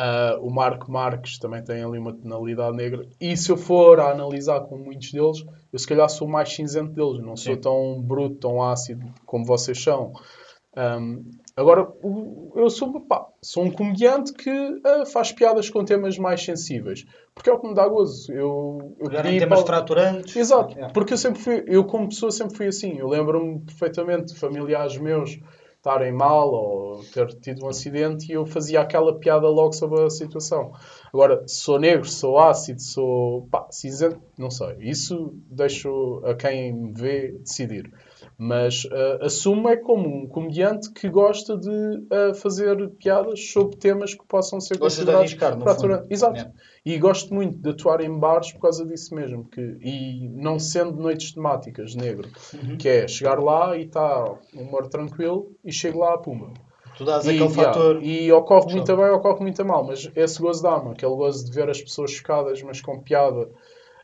[0.02, 3.06] Ah, o Marco Marques também tem ali uma tonalidade negra.
[3.20, 6.94] E se eu for a analisar com muitos deles, eu se calhar sou mais cinzento
[6.94, 7.22] deles.
[7.22, 7.60] Não sou Sim.
[7.60, 10.14] tão bruto, tão ácido como vocês são.
[10.78, 11.86] Um, agora,
[12.56, 14.50] eu sou, pá, sou um comediante que
[14.86, 17.06] ah, faz piadas com temas mais sensíveis.
[17.36, 18.32] Porque é o que me dá gozo.
[18.32, 20.34] Eu, eu Pegar em temas fraturantes.
[20.34, 20.94] Exato, Yeah.
[20.94, 22.98] porque eu sempre fui, eu como pessoa sempre fui assim.
[22.98, 25.38] Eu lembro-me perfeitamente de familiares meus
[25.90, 30.10] estarem mal ou ter tido um acidente e eu fazia aquela piada logo sobre a
[30.10, 30.72] situação.
[31.12, 34.78] Agora, sou negro, sou ácido, sou pá, cinzento, não sei.
[34.80, 37.92] Isso deixo a quem me vê decidir.
[38.42, 41.70] Mas ah, assumo é como um comediante que gosta de
[42.10, 46.04] ah, fazer piadas sobre temas que possam ser Gostas de considerados arriscar, fraturantes.
[46.04, 46.14] fundo.
[46.14, 46.36] Exato.
[46.36, 46.54] Yeah.
[46.86, 49.44] E gosto muito de atuar em bares por causa disso mesmo.
[49.44, 52.30] Que, e não sendo noites temáticas, negro.
[52.54, 52.78] Uhum.
[52.78, 56.54] Que é chegar lá e está um humor tranquilo e chego lá a pumba.
[56.98, 58.04] Tu dás E, aquele yeah, fator.
[58.04, 59.84] e ocorre muito bem, ocorre muito mal.
[59.84, 60.92] Mas esse gozo dá-me.
[60.92, 63.50] Aquele gozo de ver as pessoas chocadas, mas com piada.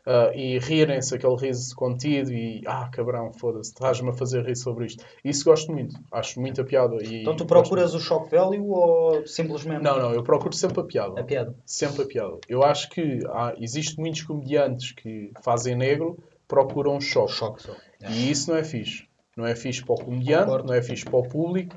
[0.06, 4.86] Ah, e rirem-se, aquele riso contido e ah, cabrão, foda-se, estás-me a fazer rir sobre
[4.86, 5.04] isto.
[5.24, 6.96] Isso gosto muito, acho muita piada.
[7.02, 9.82] E Então tu procuras o shock value ou simplesmente.
[9.82, 11.54] Não, não, eu procuro sempre a piada a piada?
[11.66, 12.38] sempre a piada.
[12.48, 16.16] Eu acho que há, existe muitos comediantes que fazem negro,
[16.48, 17.32] procuram um choque.
[17.32, 17.72] Choque só.
[18.08, 19.04] E isso não é fixe.
[19.36, 20.68] Não é fixe para o comediante, Concordo.
[20.68, 21.76] não é fixe para o público.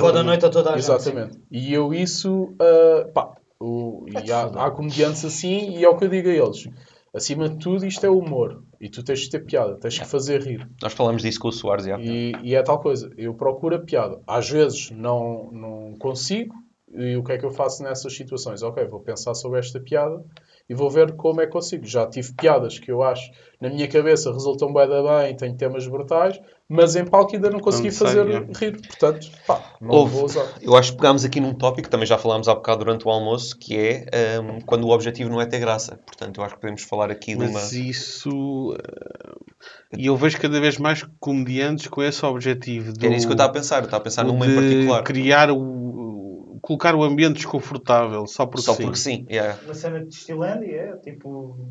[0.00, 0.84] Foda a noite a toda a gente.
[0.84, 1.38] Exatamente.
[1.50, 6.04] E eu isso, ah, pá, o- e há, há comediantes assim e é o que
[6.04, 6.68] eu digo a eles.
[7.14, 8.64] Acima de tudo, isto é humor.
[8.80, 10.66] E tu tens de ter piada, tens que fazer rir.
[10.80, 11.98] Nós falamos disso com o Soares, já.
[12.00, 14.20] E, e é tal coisa, eu procuro a piada.
[14.26, 16.54] Às vezes não, não consigo,
[16.94, 18.62] e o que é que eu faço nessas situações?
[18.62, 20.22] Ok, vou pensar sobre esta piada
[20.68, 21.86] e vou ver como é que consigo.
[21.86, 25.86] Já tive piadas que eu acho, na minha cabeça, resultam bem da bem, tenho temas
[25.86, 26.38] brutais,
[26.68, 28.46] mas em palco ainda não consegui Não sei, fazer é.
[28.58, 28.80] rir.
[28.80, 30.14] Portanto, pá, não Houve.
[30.14, 30.46] vou usar.
[30.62, 33.56] Eu acho que pegámos aqui num tópico, também já falámos há bocado durante o almoço,
[33.58, 35.98] que é hum, quando o objetivo não é ter graça.
[36.06, 37.52] Portanto, eu acho que podemos falar aqui de uma.
[37.52, 38.74] Mas isso.
[38.78, 42.92] eh, E eu vejo cada vez mais comediantes com esse objetivo.
[42.92, 43.76] Do, Era isso que eu estava a pensar.
[43.80, 45.02] Eu estava a pensar numa em particular.
[45.04, 46.58] criar o.
[46.62, 48.82] colocar o ambiente desconfortável, só porque Só sim.
[48.84, 49.26] porque sim.
[49.28, 49.58] yeah.
[49.64, 51.68] Uma cena de Distilândia é tipo.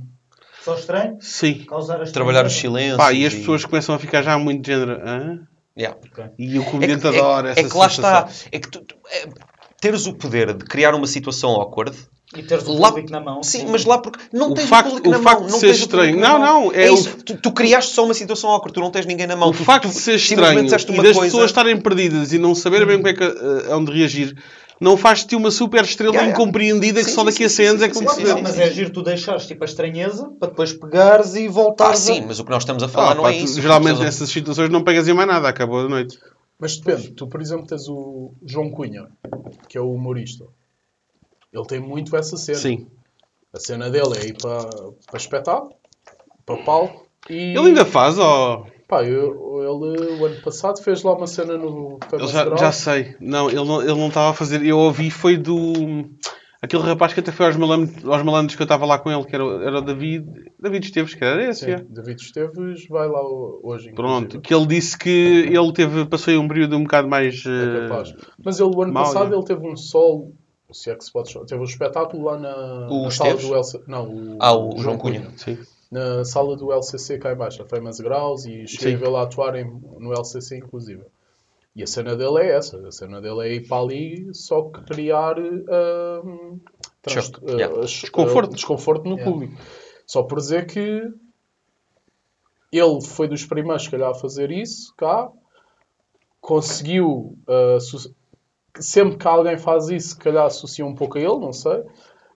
[0.64, 1.18] Só estranho.
[1.20, 1.66] Sim.
[1.68, 2.98] Causar as Trabalhar os silêncios.
[2.98, 5.02] Pá, e as pessoas começam a ficar já muito de género.
[5.04, 5.40] Hã?
[5.78, 5.98] Yeah.
[6.38, 8.30] E o É comediante que, é- adora é essa que lá está.
[8.52, 9.28] É que tu, tu- é,
[9.80, 11.98] teres o poder de criar uma situação awkward.
[12.36, 13.44] E teres o Lá- público na mão.
[13.44, 15.48] Sim, mas lá porque não O tens facto- o público o na facto mão.
[15.48, 16.18] de não ser estranho.
[16.18, 17.18] Não, não, é É o- isso.
[17.26, 18.74] Tu, tu criaste só uma situação awkward.
[18.74, 19.50] Tu não tens ninguém na mão.
[19.50, 22.56] O Tu- facto tu de ser estranho e das coisa- pessoas estarem perdidas e não
[22.56, 24.34] saberem bem como é que, eh, onde reagir,
[24.82, 26.44] não faz-te uma super estrela Yeah, yeah.
[26.44, 28.42] incompreendida que Sim, só sim, daqui a sim, 100 anos é que vão perceber.
[28.42, 32.22] Mas é giro tu deixares tipo a estranheza para depois pegares e voltares Ah, sim,
[32.24, 32.26] a...
[32.26, 33.62] mas o que nós estamos a falar Ah, não pá, é tu- isso.
[33.62, 36.20] geralmente nessas situações não pegas em mais nada, acabou a noite.
[36.60, 37.12] Mas depende.
[37.12, 39.08] Tu, por exemplo, tens o João Cunha,
[39.70, 40.46] que é o humorista.
[41.54, 42.58] Ele tem muito essa cena.
[42.58, 42.88] Sim.
[43.54, 44.70] A cena dele é ir para,
[45.08, 45.74] para espetáculo,
[46.46, 47.08] para palco.
[47.30, 48.66] E, Ele ainda faz, ó.
[48.92, 53.16] Pá, eu- ele o ano passado fez lá uma cena no Famous já, já sei.
[53.22, 54.62] Não, ele não ele não estava a fazer.
[54.66, 55.54] Eu ouvi, foi do.
[56.62, 59.24] Aquele rapaz que até foi aos malandros, aos malandros que eu estava lá com ele,
[59.24, 60.26] que era, o- era o David.
[60.60, 61.86] David Esteves, que era esse, Sim, é.
[61.90, 63.92] David Esteves vai lá ho- hoje.
[63.94, 64.42] Pronto, inclusive.
[64.44, 65.10] que ele disse que
[65.50, 67.44] ele teve, passou aí um período um bocado mais.
[67.46, 68.14] É eh, capaz.
[68.44, 70.34] Mas ele, o ano mau, passado, ele teve um solo,
[70.72, 73.56] se é que se pode chamar, teve um espetáculo lá na, O na sala do
[73.56, 73.84] LCC.
[73.88, 75.30] Não, o, Ah, o João Cunha.
[75.38, 75.58] Sim.
[75.92, 79.30] Na sala do LCC cá em baixo, a Famous Graus, e cheguei a vê lá
[80.00, 81.04] no LCC, inclusive.
[81.76, 82.78] E a cena dele é essa.
[82.88, 86.60] A cena dele é ir para ali só criar hum,
[87.02, 87.76] trans- uh, yeah.
[87.76, 88.56] uh, Desconforto.
[88.56, 89.24] desconforto no Yeah.
[89.32, 89.62] público.
[90.08, 91.04] Só por dizer que
[92.72, 95.30] ele foi dos primeiros, se calhar, a fazer isso cá.
[96.40, 97.38] Conseguiu...
[97.48, 98.14] uh, su-
[98.80, 101.84] sempre que alguém faz isso, se calhar associa um pouco a ele, não sei.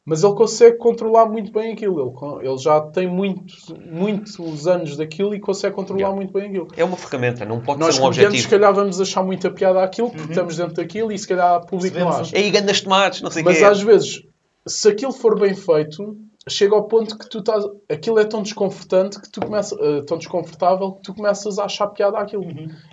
[0.05, 1.99] Mas ele consegue controlar muito bem aquilo.
[1.99, 6.15] Ele, ele já tem muitos, muitos anos daquilo e consegue controlar Yeah.
[6.15, 6.67] muito bem aquilo.
[6.77, 8.37] É uma ferramenta, não pode Nós ser um objetivo.
[8.37, 11.65] se calhar, vamos achar muita piada àquilo porque estamos dentro daquilo e se calhar o
[11.65, 12.35] público não acha.
[12.37, 13.63] É aí gandas tomates, não sei o Mas quê.
[13.63, 14.21] às vezes,
[14.67, 16.15] se aquilo for bem feito,
[16.47, 17.63] chega ao ponto que tu estás.
[17.89, 19.75] Aquilo é tão desconfortante que tu começas.
[19.81, 22.45] eh, tão desconfortável que tu começas a achar piada àquilo.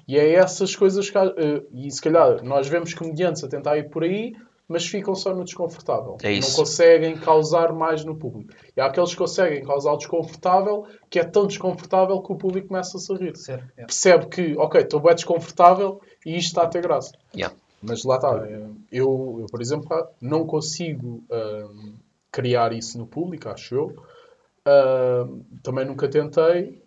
[0.09, 1.19] E é essas coisas que.
[1.19, 4.33] há- eh, e se calhar nós vemos comediantes a tentar ir por aí,
[4.73, 6.17] mas ficam só no desconfortável.
[6.23, 6.51] É isso.
[6.51, 8.53] Não conseguem causar mais no público.
[8.77, 12.69] E há aqueles que conseguem causar o desconfortável, que é tão desconfortável que o público
[12.69, 13.37] começa a se rir.
[13.37, 13.85] Certo, é.
[13.85, 17.13] Percebe que, ok, estou bem desconfortável e isto está a ter graça.
[17.37, 17.55] Yeah.
[17.83, 18.31] Mas lá está.
[18.91, 19.89] Eu, eu, por exemplo,
[20.21, 21.95] não consigo hum,
[22.31, 23.97] criar isso no público, acho eu.
[24.67, 26.81] Hum, também nunca tentei.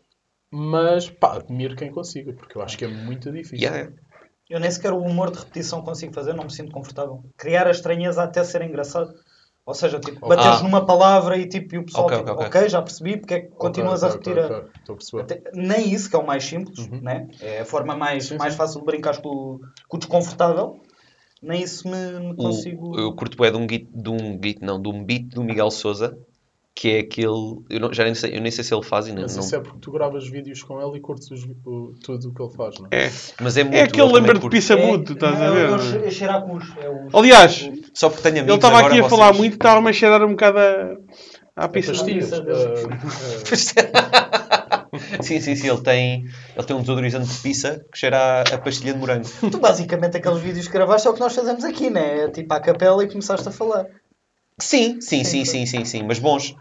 [0.49, 3.67] Mas, pá, admiro quem consiga, porque eu acho que é muito difícil.
[3.67, 3.91] Yeah.
[4.49, 7.23] Eu nem sequer o humor de repetição consigo fazer, não me sinto confortável.
[7.35, 9.13] Criar a estranheza até ser engraçado.
[9.65, 10.29] Ou seja, tipo, Ok.
[10.29, 10.63] bateres Ah.
[10.63, 13.39] numa palavra e, tipo, e o pessoal, Ok, tipo, ok, ok, já percebi, porque é
[13.41, 14.63] que continuas a repetir a...
[15.21, 17.01] Até- nem isso, que é o mais simples, Uhum.
[17.01, 17.27] né?
[17.41, 20.79] é a forma mais, mais fácil de brincar com, o- com o desconfortável.
[21.41, 22.99] Nem isso me, me O- consigo.
[22.99, 25.71] eu curto bem de um beat, de um beat, não, de um beat do Miguel
[25.71, 26.15] Souza,
[26.77, 27.63] que é aquele.
[27.69, 29.21] Eu não, já nem sei, eu nem sei se ele faz ainda.
[29.21, 32.29] Mas não- isso é porque tu gravas vídeos com ele e curtes os- o- tudo
[32.29, 33.05] o que ele faz, não é?
[33.05, 33.11] É,
[33.41, 33.75] mas é muito.
[33.77, 36.03] é aquele lembra de pizza É, mudo, estás a ver?
[36.03, 36.65] É, é cheirar com os.
[36.77, 39.55] É os Aliás, Só porque tenho ele amigos estava aqui a falar vocês- muito e
[39.55, 40.97] estava-me a cheirar um bocado a,
[41.55, 41.93] à É pizza.
[41.93, 42.29] pastilhas.
[43.49, 43.75] Pizza
[45.21, 45.67] sim, sim, sim.
[45.69, 49.27] Ele tem, ele tem um desodorizante de pizza que cheira a, a pastilha de morango.
[49.49, 52.25] Tu basicamente aqueles vídeos que gravaste é o que nós fazemos aqui, né?
[52.25, 53.85] É tipo à capela e começaste a falar.
[54.59, 56.03] Sim, sim, sim, sim, sim, sim.
[56.03, 56.55] Mas bons.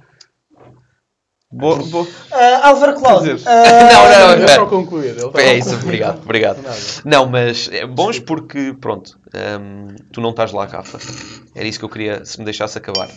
[1.57, 3.39] Bo- bo- Ah, Álvaro Cláudio.
[3.47, 4.45] Ah, Não, não, Ele não.
[4.45, 5.11] é só concluir.
[5.11, 5.85] Ele está É isso, concluir.
[5.85, 6.63] obrigado, obrigado.
[6.63, 6.77] Nada.
[7.05, 9.17] Não, mas é bons porque, pronto,
[9.61, 10.99] hum, tu não estás lá, Rafa.
[11.55, 13.09] Era isso que eu queria, se me deixasse acabar.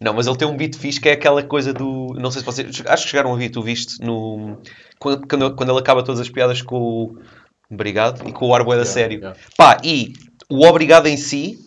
[0.00, 2.14] Não, mas ele tem um beat fixe que é aquela coisa do.
[2.18, 2.82] Não sei se vocês.
[2.86, 4.58] Acho que chegaram a ver, tu viste no.
[4.98, 7.18] Quando, quando, quando ele acaba todas as piadas com o.
[7.70, 9.18] Obrigado e com o ar bué da Yeah, sério.
[9.20, 9.38] yeah.
[9.56, 10.12] Pá, e
[10.50, 11.58] o obrigado em si.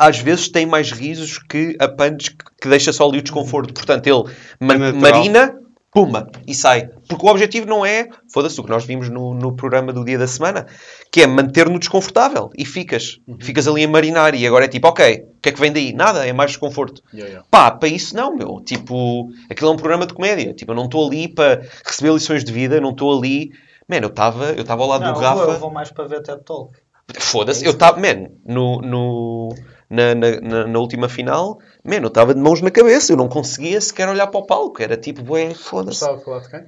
[0.00, 3.74] Às vezes tem mais risos que a punch que, deixa só ali o desconforto.
[3.74, 5.00] Portanto, ele ma- natural.
[5.00, 5.54] marina,
[5.92, 6.88] puma, e sai.
[7.06, 10.16] Porque o objetivo não é, foda-se, o que nós vimos no, no programa do dia
[10.16, 10.66] da semana,
[11.12, 12.48] que é manter-no desconfortável.
[12.56, 13.18] E ficas.
[13.42, 14.34] Ficas ali a marinar.
[14.34, 15.92] E agora é tipo, ok, o que é que vem daí?
[15.92, 17.02] Nada, é mais desconforto.
[17.12, 17.46] Yeah, yeah.
[17.50, 18.62] Pá, para isso não, meu.
[18.64, 20.54] Tipo, aquilo é um programa de comédia.
[20.54, 23.50] Tipo, eu não estou ali para receber lições de vida, não estou ali.
[23.86, 25.42] Mano, eu estava eu estava ao lado não, do Rafa.
[25.42, 26.72] eu vou mais para ver TED Talk.
[27.18, 29.54] Foda-se, eu estava, man, no, no,
[29.90, 33.28] na, na, na- na última final, man, eu estava de mãos na cabeça, eu não
[33.28, 35.96] conseguia sequer olhar para o palco, era tipo, ué, foda-se.
[35.98, 36.64] Estava a falar de quem?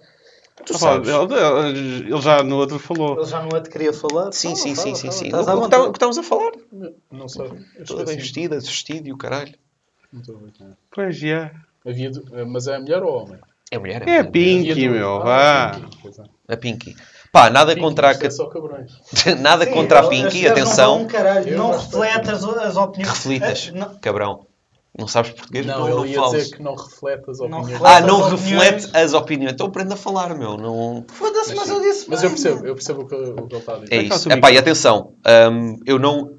[0.67, 1.09] Tu Ah, sabes.
[1.09, 3.17] ele, ele já no outro falou.
[3.19, 4.31] Ele já não te queria falar.
[4.33, 5.77] Sim, Fala, sim, fala, sim, sim, fala, sim.
[5.79, 6.53] O o que estamos a falar?
[7.11, 7.45] Não sei.
[7.87, 8.17] Toda bem esqueci.
[8.19, 9.55] vestida, vestido e o caralho.
[10.13, 10.75] Não estou a ver é.
[10.91, 11.51] Pois, já.
[11.87, 12.11] Havia
[12.47, 13.39] Mas é mulher ou homem?
[13.73, 14.31] É mulher, É a mulher.
[14.31, 14.99] Pinky, Havia duas.
[15.01, 15.71] meu, Ah, vá.
[15.81, 16.53] Pinky, é.
[16.53, 16.97] A Pinky.
[17.33, 18.93] Pá, nada Pinky, contra a, é só cabrões.
[19.41, 21.07] nada Sim, contra a as Pinky, Não, atenção.
[21.07, 23.15] caralho, Eu não gosto reflete as, as opiniões.
[23.17, 24.47] Reflitas, Eh, não- cabrão.
[24.99, 25.65] Não sabes português?
[25.65, 26.33] Não, não, ele ia falas.
[26.43, 27.69] dizer que não reflete as Não opiniões.
[27.73, 27.91] reflete.
[27.91, 28.43] Ah, as não opiniões.
[28.71, 29.53] reflete as opiniões.
[29.55, 30.59] Então aprende a falar, meu.
[30.59, 31.07] Não...
[31.09, 33.73] Foda-se, mas eu disse Mas eu percebo, eu percebo o que, o que ele está
[33.73, 33.95] a dizer.
[33.95, 34.31] É é isso.
[34.31, 35.15] Epá, teu e atenção,
[35.51, 36.35] hum, eu não.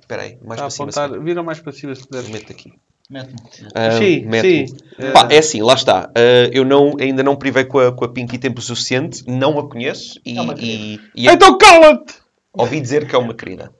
[0.00, 0.88] Espera aí, mais para cima.
[0.88, 1.20] apontar.
[1.20, 2.06] Vira mais para cima se sim.
[2.08, 2.30] puderes.
[2.30, 2.72] Meto aqui.
[3.08, 3.36] Mete-me.
[3.66, 4.28] Hum, Sim,
[4.68, 5.12] sim.
[5.12, 6.08] Pá, é assim, lá está.
[6.10, 9.68] Uh, eu não, ainda não privei com a, com a Pinky tempo suficiente, não a
[9.68, 12.14] conheço e, É e, e Então cala-te!
[12.52, 13.70] ouvi dizer que é uma querida.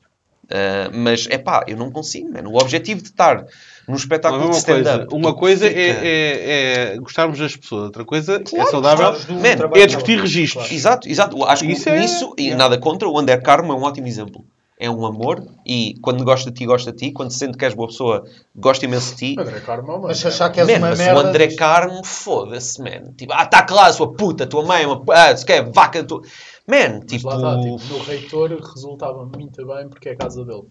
[0.45, 2.51] Uh, mas é pá, eu não consigo, mano.
[2.53, 3.45] O objetivo de estar
[3.89, 5.15] num espetáculo de uma coisa, stand-up.
[5.15, 9.35] uma coisa fica- é, é, é gostarmos das pessoas, outra coisa é saudável, Gostares do
[9.69, 10.71] Man, é discutir registros.
[10.71, 11.43] Exato, exato.
[11.45, 14.45] Acho que Isso é- e nada contra, o André Carmo é um ótimo exemplo.
[14.79, 17.11] É um amor e quando gosta de ti, gosta de ti.
[17.13, 19.41] Quando sente que és boa pessoa, gosta imenso de ti.
[19.41, 21.15] André Carmo, é uma Mas se achar que és Man, uma mas merda.
[21.17, 23.13] o André diz- Carmo, foda-se, man.
[23.17, 25.03] Tipo, ah, tá claro, sua puta, tua mãe é uma.
[25.15, 26.21] Ah, se quer vaca, tu.
[26.69, 27.27] Man, Mas tipo.
[27.29, 30.65] lá está, tipo, no reitor resultava muito bem porque é a casa dele.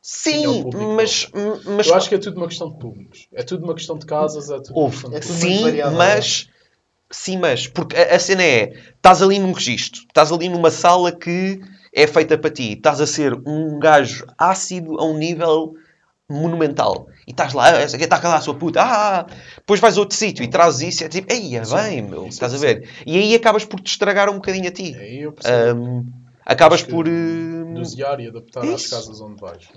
[0.00, 1.28] Sim, público mas.
[1.66, 3.26] mas Eu acho que é tudo uma questão de públicos.
[3.34, 5.98] É tudo uma questão de casas, é tudo uma questão de É tudo Sim, variável,
[5.98, 6.48] mas.
[7.10, 7.66] Sim, mas.
[7.66, 8.72] Porque a, a cena é.
[8.94, 10.02] Estás ali num registro.
[10.02, 11.60] Estás ali numa sala que
[11.92, 12.72] é feita para ti.
[12.72, 15.74] Estás a ser um gajo ácido a um nível
[16.30, 17.08] monumental.
[17.26, 18.80] E estás lá, ah, essa aqui está a calar a sua puta.
[18.82, 22.02] Ah, depois vais a outro sítio e trazes isso e é tipo, ei, é bem,
[22.02, 22.26] meu.
[22.26, 22.88] Estás a ver?
[23.06, 24.94] E aí acabas por te estragar um bocadinho a ti.
[24.98, 25.84] Aí eu percebo.
[25.84, 26.06] Ahm,
[26.44, 27.06] acabas por.
[27.08, 28.90] eh, Dosear e adaptar é às isso.
[28.90, 29.68] casas onde vais.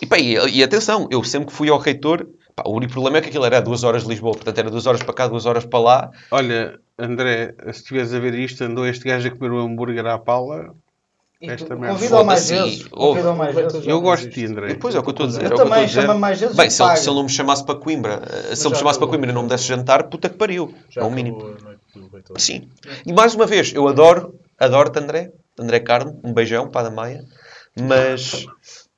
[0.00, 3.18] E, pá, e, e atenção, eu sempre que fui ao reitor, pá, o único problema
[3.18, 5.44] é que aquilo era duas horas de Lisboa, portanto era duas horas para cá, duas
[5.46, 6.10] horas para lá.
[6.30, 10.18] Olha, André, se estiveres a ver isto, andou este gajo a comer um hambúrguer à
[10.18, 10.74] pala.
[11.42, 11.94] Esta merda.
[11.94, 12.88] Convida-o mais vezes.
[13.36, 13.54] mais.
[13.54, 14.46] Já Eu gosto de ti.
[14.46, 14.68] André.
[14.68, 15.42] Depois é o que eu estou a dizer.
[15.42, 17.00] Eu é eu também, chama mais vezes Bem, se ele, paga.
[17.00, 19.08] se ele não me chamasse para Coimbra, eh, se ele me chamasse para.
[19.08, 20.72] Coimbra e não me desse jantar, puta que pariu.
[20.88, 21.56] Já é o mínimo.
[22.36, 22.68] Sim.
[23.04, 25.32] E mais uma vez, eu adoro, adoro-te, André.
[25.58, 27.24] André Carmo, um beijão para a Maia.
[27.78, 28.46] Mas,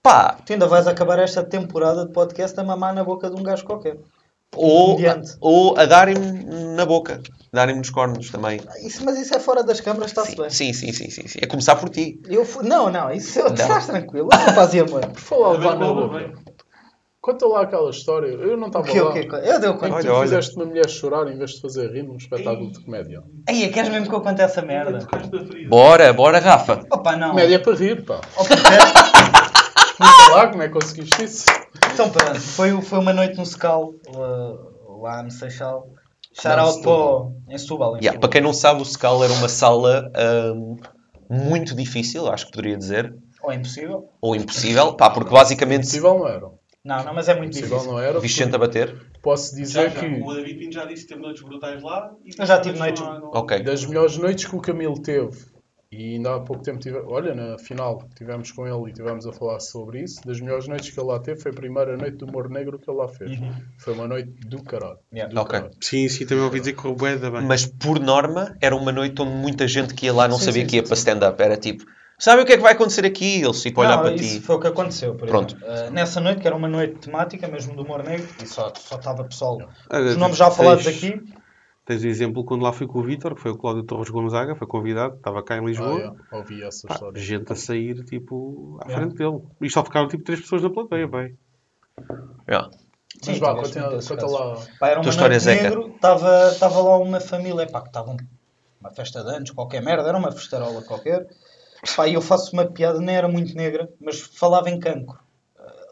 [0.02, 3.42] pá, Tu ainda vais acabar esta temporada de podcast a mamar na boca de um
[3.42, 3.96] gajo qualquer.
[4.56, 4.98] Ou,
[5.40, 7.20] ou a darem-me na boca,
[7.52, 8.60] darem-me nos cornos também.
[8.84, 10.50] Isso, mas isso é fora das câmaras, está-se bem.
[10.50, 11.38] Sim, sim, sim, sim, sim.
[11.42, 12.20] É começar por ti.
[12.28, 13.54] Eu fu- Não, não, isso eu Não.
[13.54, 14.28] estás tranquilo.
[14.32, 15.00] Eu não fazia amor.
[15.06, 16.32] Por falar levar na boca.
[17.20, 18.26] Conta lá aquela história.
[18.26, 19.08] Eu não estava lá.
[19.08, 19.26] o quê?
[19.44, 19.94] Eu deu conta.
[19.94, 20.22] Olha, tu olha.
[20.24, 23.22] fizeste uma mulher chorar em vez de fazer rir num espetáculo de comédia.
[23.48, 24.98] Aí, queres mesmo que eu conte essa merda?
[25.68, 26.84] Bora, bora, Rafa.
[26.92, 27.30] Opa, não.
[27.30, 28.20] Comédia é para rir, pá.
[28.36, 28.54] Opa,
[30.04, 31.44] Explica lá como é que conseguiste isso.
[31.92, 32.40] então, pronto.
[32.40, 34.56] Foi, foi uma noite no Scal, lá,
[35.16, 35.88] lá no Seixal.
[36.32, 36.78] Shout out
[37.48, 37.96] em Setúbal.
[37.96, 40.76] em Yeah, para quem não sabe, o Scal era uma sala ahm,
[41.30, 44.08] muito difícil, acho que poderia dizer, Ou impossível?
[44.20, 46.46] ou impossível, pá, porque basicamente Possível não era.
[46.84, 47.92] Não, não, mas é muito Possível difícil.
[47.92, 48.20] não era.
[48.20, 48.94] Vicente a bater.
[49.22, 50.00] Posso dizer Já, já.
[50.00, 52.10] que O David Pinto já disse que teve noites brutais lá.
[52.24, 53.62] E Eu já tive noites- Ok.
[53.62, 55.38] das melhores noites que o Camilo teve,
[55.96, 59.32] e ainda há pouco tempo tive, olha, na final tivemos com ele e tivemos a
[59.32, 62.26] falar sobre isso, das melhores noites que ele lá teve foi a primeira noite do
[62.26, 63.38] Humor Negro que ele lá fez.
[63.78, 64.98] Foi uma noite do caralho.
[65.12, 65.32] Yeah.
[65.32, 65.52] Do Ok.
[65.52, 65.74] caralho.
[65.80, 67.42] Sim, sim, também ouvi dizer que o bué da bem.
[67.42, 70.62] Mas por norma, era uma noite onde muita gente que ia lá não Sim, sabia
[70.62, 71.40] sim, que ia sim, para stand-up.
[71.42, 71.84] Era tipo,
[72.18, 73.42] sabe o que é que vai acontecer aqui?
[73.42, 74.40] Eles ficam a olhar para isso ti.
[74.40, 75.56] foi o que aconteceu, por Pronto.
[75.56, 78.96] Uh, nessa noite, que era uma noite temática, mesmo do humor negro, e só só
[78.96, 79.58] estava pessoal.
[79.90, 81.22] Os nomes já falados aqui.
[81.84, 84.54] Tens o exemplo quando lá fui com o Vítor, que foi o Cláudio Torres Gonzaga,
[84.56, 85.98] foi convidado, estava cá em Ah, Lisboa.
[85.98, 87.20] yeah, ouvi essa Pá, história.
[87.20, 89.06] gente a sair, tipo, à Yeah.
[89.06, 89.42] frente dele.
[89.60, 91.36] E só ficaram, tipo, três pessoas na plateia, bem.
[92.48, 92.70] Yeah.
[93.26, 94.56] Mas Sim, vá, tiveste conta, lá.
[94.80, 95.62] Pá, era uma história, noite Zeca.
[95.62, 98.16] negro, estava lá uma família, pá, que estavam
[98.80, 101.26] uma festa de anos, qualquer merda, era uma festarola qualquer.
[101.96, 105.18] Pá, e eu faço uma piada, nem era muito negra, mas falava em cancro.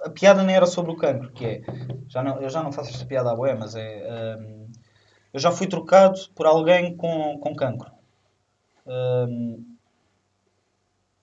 [0.05, 1.62] A piada nem era sobre o cancro, que é,
[2.09, 4.62] já não, eu já não faço esta piada à boé, mas é, hum,
[5.33, 7.90] eu já fui trocado por alguém com, com cancro.
[8.87, 9.64] Hum,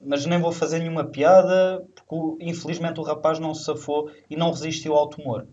[0.02, 4.52] mas nem vou fazer nenhuma piada, porque infelizmente o rapaz não se safou e não
[4.52, 5.46] resistiu ao tumor.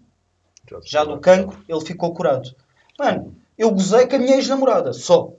[0.85, 2.55] Já do cancro, ele ficou curado.
[2.99, 5.33] Mano, eu gozei com a minha ex-namorada, só.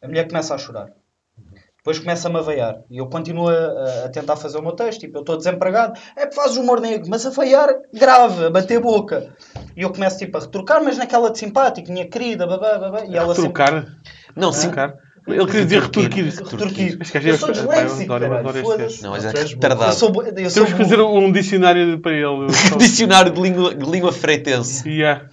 [0.00, 0.92] A mulher começa a chorar.
[1.88, 2.76] Depois começa-me a veiar.
[2.90, 5.00] E eu continuo a, a tentar fazer o meu texto.
[5.00, 5.98] Tipo, eu estou desempregado.
[6.14, 9.32] É que fazes humor negro, mas a veiar grave, a bater boca.
[9.74, 13.04] E eu começo tipo, a retrucar, mas naquela de simpático, minha querida, babá, babá.
[13.06, 13.52] E ela sempre...
[13.54, 13.86] Trocar.
[14.36, 14.66] Não, sim.
[14.66, 14.96] Trocar.
[15.26, 16.24] Ele queria dizer retorquir.
[16.26, 16.98] Retorquir.
[17.00, 18.12] Acho que a Eu gente- sou disléxico.
[19.02, 19.84] Não, mas é és burro.
[19.86, 22.46] Eu sou, eu sou Temos que fazer um dicionário para ele.
[22.78, 24.86] Dicionário de língua, de língua freitense.
[24.88, 25.26] Yeah.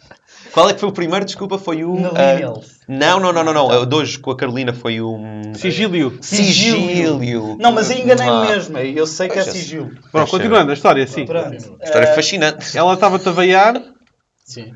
[0.56, 1.24] Qual é que foi o primeiro?
[1.26, 1.94] Desculpa, foi o.
[1.94, 2.80] Millennials.
[2.82, 3.68] ah, não, não, não, não, não.
[3.82, 5.16] O de hoje com a Carolina foi o.
[5.18, 6.18] hum, Sigílio.
[6.22, 7.58] Sigílio.
[7.60, 8.46] Não, mas enganei-me Ah.
[8.50, 8.78] mesmo.
[8.78, 9.44] Eu sei que é é.
[9.44, 9.92] sigilo.
[10.12, 11.26] Pronto, continuando a história, sim.
[11.26, 11.56] Pronto.
[11.84, 12.78] História Eh, fascinante.
[12.78, 13.82] Ela estava-te a veiar.
[14.46, 14.74] Sim.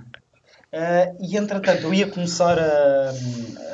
[0.71, 3.68] eh, e entretanto, eu ia começar a, a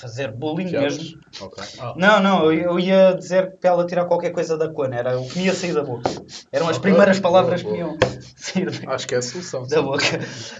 [0.00, 1.18] fazer bullying mesmo.
[1.40, 1.62] Ok.
[1.78, 4.96] Ah, Não, não, eu, eu ia dizer para ela tirar qualquer coisa da cona.
[4.96, 6.08] Era o que me ia sair da boca.
[6.52, 7.74] Eram as Ok, primeiras palavras boa.
[7.74, 7.96] que iam
[8.36, 9.62] sair acho que é a solução.
[9.66, 9.82] da sim.
[9.82, 10.04] boca.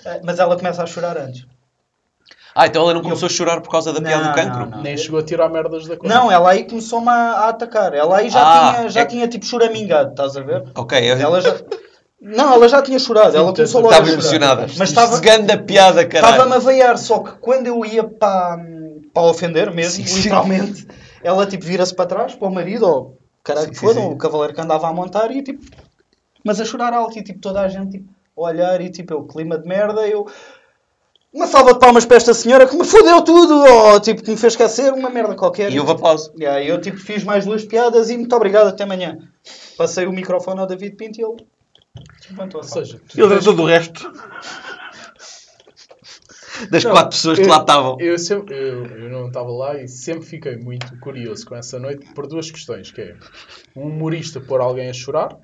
[0.05, 1.47] Eh, Mas ela começa a chorar antes.
[2.55, 4.61] Ah, então ela não começou a chorar por causa da piada Não, do cancro?
[4.61, 4.83] não, não.
[4.83, 6.13] Nem chegou a tirar merdas da coisa.
[6.15, 7.95] Não, ela aí começou-me a, a atacar.
[7.95, 10.65] Ela aí já Ah, tinha, já é- tinha tipo choramingado, estás a ver?
[10.77, 11.57] Ok, eu Ela já.
[12.21, 13.35] Não, ela já tinha chorado.
[13.37, 14.21] Ela começou logo a estava chorar.
[14.21, 14.63] emocionada.
[14.77, 15.17] Mas estava.
[15.17, 16.53] Segunda piada, Estava-me caralho.
[16.55, 18.59] a veiar, só que quando eu ia para,
[19.13, 20.17] para ofender mesmo, Sim, sim.
[20.19, 20.87] literalmente,
[21.23, 24.07] ela tipo vira-se para trás, para o marido, ou caralho que Sim, foda, sim.
[24.07, 25.65] o cavaleiro que andava a montar e tipo,
[26.45, 29.25] mas a chorar alto e tipo toda a gente tipo, a olhar e tipo, eu,
[29.25, 30.27] clima de merda, eu.
[31.33, 34.37] Uma salva de palmas para esta senhora que me fodeu tudo, ou tipo, que me
[34.37, 35.71] fez esquecer uma merda qualquer.
[35.71, 36.33] E houve aplauso.
[36.37, 39.17] E aí eu tipo fiz mais duas piadas e muito obrigado, até amanhã.
[39.79, 41.37] Passei o microfone ao David Pinto e ele
[42.31, 44.13] levantou a Ou seja, tu Ele tens- tratou do resto.
[46.69, 47.97] Das Não, quatro pessoas que eu- lá estavam.
[48.01, 52.07] Eu, sempre, eu, eu não estava lá e sempre fiquei muito curioso com essa noite
[52.15, 53.15] por duas questões, que é
[53.77, 55.37] um humorista pôr alguém a chorar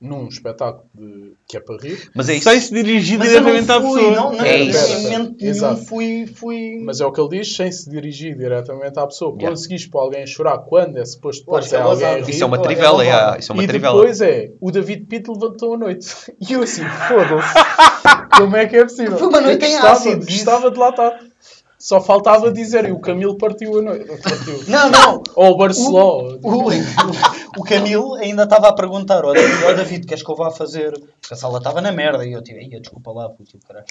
[0.00, 2.50] num espetáculo de- que é para rir, Mas é isso.
[2.50, 4.16] Sem se dirigir Mas diretamente à fui, pessoa.
[4.16, 5.34] não, não, É em isso.
[5.38, 5.84] Exato.
[5.84, 6.80] fui, fui...
[6.84, 9.30] mas é o que ele diz, sem se dirigir diretamente à pessoa.
[9.34, 9.50] Yeah.
[9.50, 12.30] Conseguiste pôr alguém a chorar quando é suposto pôr que é alguém a rir.
[12.30, 13.96] Isso é uma Pô, trivela, é é, isso é uma e trivela.
[14.00, 16.08] depois é, o David Pitt levantou a noite.
[16.50, 17.54] E eu assim, foda-se.
[18.36, 19.18] Como é que é possível?
[19.18, 20.28] Foi uma noite em Estava- ácido.
[20.28, 21.18] Estava de lá estar.
[21.78, 24.04] Só faltava dizer, e o Camilo partiu a noite.
[24.22, 24.62] Partiu.
[24.68, 25.22] Não, não.
[25.34, 26.38] Ou o Barceló.
[26.40, 26.68] O,
[27.58, 30.92] o Camilo ainda estava a perguntar ao David, "Ó, David, queres que eu vá fazer?
[30.92, 32.24] Porque a sala estava na merda.
[32.24, 33.84] E eu tipo, "Ia, desculpa lá, puto, caralho.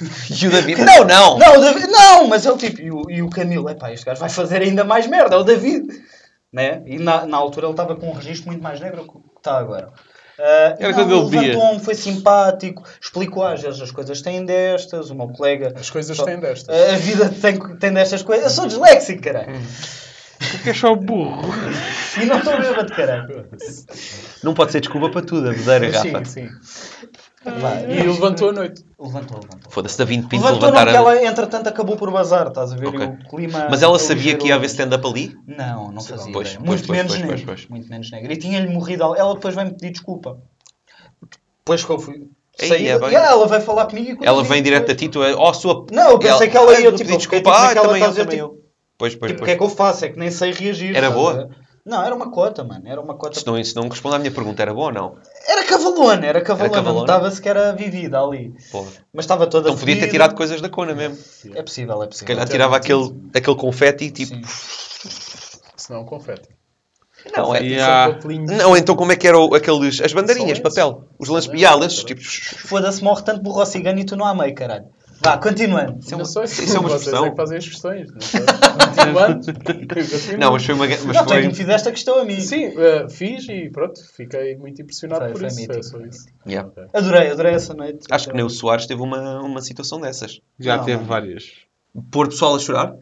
[0.30, 1.38] E o David, não, não.
[1.38, 4.20] Não, o David, não, mas ele tipo, e o, e o Camilo, epá, este gajo
[4.20, 5.86] vai fazer ainda mais merda, é o David.
[6.50, 6.82] Né?
[6.86, 9.36] E na, na altura ele estava com um registro muito mais negro que o que
[9.36, 9.92] está agora.
[10.38, 15.08] Ah, Era não, quando ele levantou-me, foi simpático, explicou às vezes as coisas têm destas,
[15.10, 15.72] o meu colega.
[15.78, 16.74] As coisas Só- têm destas.
[16.74, 18.44] A a vida tem, tem destas coisas.
[18.44, 19.58] Eu sou disléxico, caralho.
[20.62, 21.40] Que é só burro.
[22.20, 23.46] E não estou bêbado, caralho.
[24.44, 26.24] Não pode ser desculpa para tudo, a verdadeira Sim, Rafa.
[26.26, 26.48] sim.
[26.48, 27.25] Vá,
[27.88, 28.84] E levantou a noite.
[28.98, 29.70] Levantou, levantou.
[29.70, 31.00] Foda-se, da 20 Pinto Levantou não, levantar que a...
[31.00, 32.88] ela entretanto acabou por bazar, estás a ver?
[32.88, 33.00] Ok.
[33.00, 33.68] E o clima.
[33.70, 35.36] Mas ela é sabia que ia haver stand-up ali?
[35.46, 36.32] Não, não fazia.
[36.32, 36.60] Pois, ideia.
[36.64, 37.46] pois, muito pois, menos pois, negro.
[37.46, 37.68] pois, pois.
[37.68, 38.32] Muito menos negro.
[38.32, 39.14] E tinha-lhe morrido.
[39.14, 40.38] Ela depois veio-me pedir desculpa.
[41.58, 42.28] Depois que eu fui.
[42.58, 43.10] Ei, sair, é bem.
[43.10, 45.84] e ela veio falar comigo e ela vem direto a ti, tu é, oh, sua...
[45.92, 48.38] Não, eu pensei que ela ia, "Ai, tipo, desculpa, tipo, ah, também eu, fazer, também
[48.38, 48.64] tipo, eu.
[48.96, 50.06] Pois, pois, Tipo, o que é que eu faço?
[50.06, 50.96] É que nem sei reagir.
[50.96, 51.50] Era boa?
[51.86, 52.82] Não, era uma cota, mano.
[52.84, 53.38] Era uma cota.
[53.38, 55.16] Se não, se não responde à minha pergunta, era bom ou não?
[55.46, 56.74] Era cavalona, era cavalona.
[56.74, 57.00] cavalona?
[57.02, 58.52] Notava-se que era vivida ali.
[58.72, 58.90] Porra.
[59.12, 61.16] Mas estava toda Não podia ter tirado coisas da cona mesmo.
[61.54, 62.34] É possível, é Se possível.
[62.34, 64.34] calhar tirava aquele, aquele confete e tipo.
[64.34, 65.10] Sim.
[65.76, 66.48] Senão confete.
[67.36, 67.60] Não, é.
[67.60, 68.18] Yeah.
[68.48, 70.00] Não, então como é que eram aqueles.
[70.00, 71.04] As bandeirinhas, papel.
[71.16, 71.50] Os lances.
[71.54, 72.20] E há lances, tipo.
[72.22, 74.86] Foda-se, morre tanto burro cigano e tu não há meio, caralho.
[75.26, 75.98] Vá, continuando.
[75.98, 77.26] Isso é uma, Não sei se isso é uma vocês expressão.
[77.26, 78.10] é que fazem as questões.
[78.10, 79.46] Continuando.
[80.38, 80.86] Não, mas foi uma.
[80.86, 81.46] Mas Não, tu é que foi...
[81.48, 82.40] me fizeste a questão a mim.
[82.40, 85.56] Sim, eh, fiz e pronto, fiquei muito impressionado Foi- por foi isso.
[85.60, 86.26] mítico, é só foi isso.
[86.46, 86.68] Yeah.
[86.68, 86.84] Ok.
[86.94, 88.06] Adorei, adorei essa noite.
[88.10, 90.40] Acho que nem o Soares teve uma, uma situação dessas.
[90.58, 91.04] Já Não, teve não.
[91.06, 91.52] várias.
[92.10, 92.96] Pôr pessoal a chorar?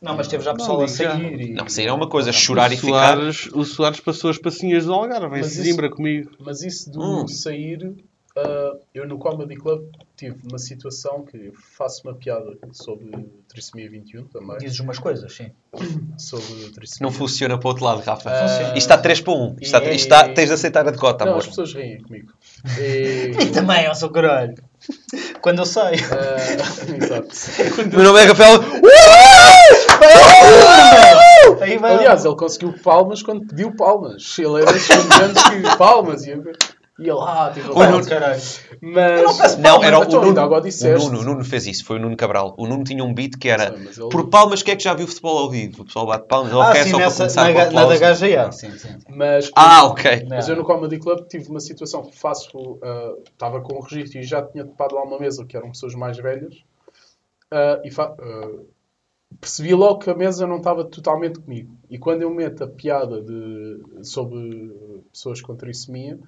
[0.00, 1.52] Não, mas teve já pessoal Não, a sair e...
[1.54, 3.16] Não, sair é uma coisa, chorar o e ficar.
[3.16, 6.30] Soares, O Soares passou as passinhas do Algarve em Zimbra comigo.
[6.40, 7.28] Mas isso do Hum.
[7.28, 7.94] sair,
[8.36, 13.10] ah, eu no Comedy Club tive uma situação que faço uma piada sobre
[13.48, 14.58] trissomia 21 também.
[14.58, 15.50] Dizes umas coisas, sim.
[16.18, 17.00] Sobre trissomia.
[17.00, 18.30] Não funciona para o outro lado, Rafa.
[18.30, 18.68] Funciona.
[18.68, 19.56] Isto está 3 para 1.
[19.60, 21.40] Isto está, E- está- tens de aceitar a decota, Não, amor.
[21.42, 22.32] as pessoas riem comigo.
[22.78, 24.54] E, E também, ó seu caralho.
[25.40, 25.98] Quando eu saio.
[26.12, 27.28] ah, exato.
[27.82, 28.60] O meu nome é Rafael.
[31.60, 31.94] Aí vai...
[31.96, 34.36] Aliás, ele conseguiu palmas quando pediu palmas.
[34.38, 36.32] Ele era desses comediantes que palmas e
[36.98, 37.84] ia lá, tipo, O.
[37.86, 38.40] Nuno- caralho.
[38.80, 40.96] Mas Não, era o, o ainda agora Nuno.
[40.96, 40.98] O.
[41.10, 42.54] Nuno, o Nuno fez isso, foi o Nuno Cabral.
[42.58, 44.92] O Nuno tinha um beat que era Sei, ele- por palmas, quem é que já
[44.94, 45.82] viu futebol ao vivo?
[45.82, 47.70] O pessoal bate palmas, ele Ah, quer sim, só para nessa, começar na, com ga-
[47.70, 48.52] na da gaja, já.
[48.52, 48.96] Sim, sim.
[49.08, 50.26] Mas, Ah, ok.
[50.28, 54.18] mas eu no Comedy Club tive uma situação que faço, ah, estava com o registro
[54.20, 56.54] e já tinha topado lá uma mesa que eram pessoas mais velhas
[57.50, 58.50] ah, e fa- ah,
[59.40, 61.74] percebi logo que a mesa não estava totalmente comigo.
[61.88, 64.70] E quando eu meto a piada de, sobre
[65.10, 66.18] pessoas com trissomia,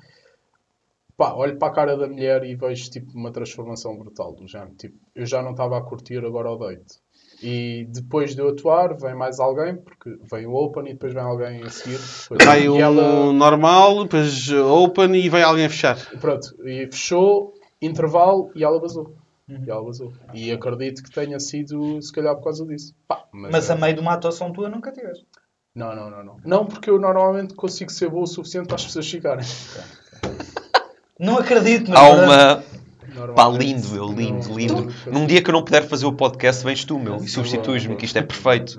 [1.17, 4.75] pá, olho para a cara da mulher e vejo tipo uma transformação brutal do género.
[4.77, 7.03] Tipo, eu já não estava a curtir agora o date.
[7.43, 11.23] E depois de eu atuar, vem mais alguém, porque vem o Open e depois vem
[11.23, 11.99] alguém a seguir.
[12.43, 15.97] Vai um ela, normal, depois open e vai alguém fechar.
[16.21, 19.15] pronto, e fechou, intervalo e ela vazou.
[19.49, 20.13] E ela vazou.
[20.33, 22.95] E acredito que tenha sido, se calhar, por causa disso.
[23.07, 25.27] Pá, mas, Mas é- a meio de uma atuação tua nunca tiveste.
[25.75, 26.37] Não, não, não, não.
[26.45, 29.45] Não, porque eu normalmente consigo ser bom o suficiente para as pessoas ficarem.
[31.19, 31.99] Não acredito, mas...
[32.01, 32.65] Há uma.
[33.37, 34.93] Pá, lindo, meu, lindo, lindo.
[35.07, 38.05] Num dia que eu não puder fazer o podcast, vens tu, meu, e substituis-me, que
[38.07, 38.77] isto é perfeito.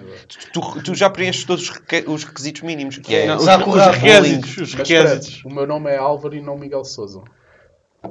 [0.52, 3.28] Tu, tu já preenches todos os reque- os requisitos mínimos, que é.
[3.28, 4.58] Não, os, os requisitos.
[4.58, 5.41] Os Mas requisitos.
[5.45, 7.21] o meu nome é Álvaro e não Miguel Souza.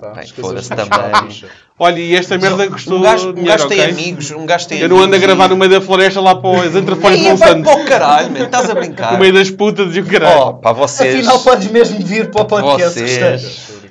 [0.01, 0.15] Tá?
[0.41, 1.45] Foda-se também.
[1.79, 3.93] Olha, e esta merda custou Um gajo, um dinheiro, gajo tem ok?
[3.93, 6.51] amigos, um gajo tem Eu não ando a gravar no meio da floresta lá para
[6.69, 7.63] os entrefolhos de Ei, vai Monsanto.
[7.71, 9.13] para o caralho, man, estás a brincar.
[9.13, 10.41] No meio das putas e o caralho.
[10.41, 11.15] Oh, pá, vocês.
[11.15, 12.99] Afinal, podes mesmo vir para o podcast.
[12.99, 13.84] Vocês.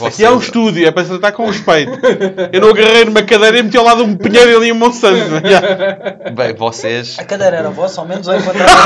[0.00, 0.26] Gostei.
[0.26, 1.92] Aqui é um estúdio, é para se tratar com respeito.
[2.52, 5.46] Eu não agarrei numa cadeira e meti ao lado um pinheiro ali em Monsanto.
[5.48, 6.30] Já.
[6.34, 7.16] Bem, vocês.
[7.18, 8.70] A cadeira era vossa, ao menos ou encontraram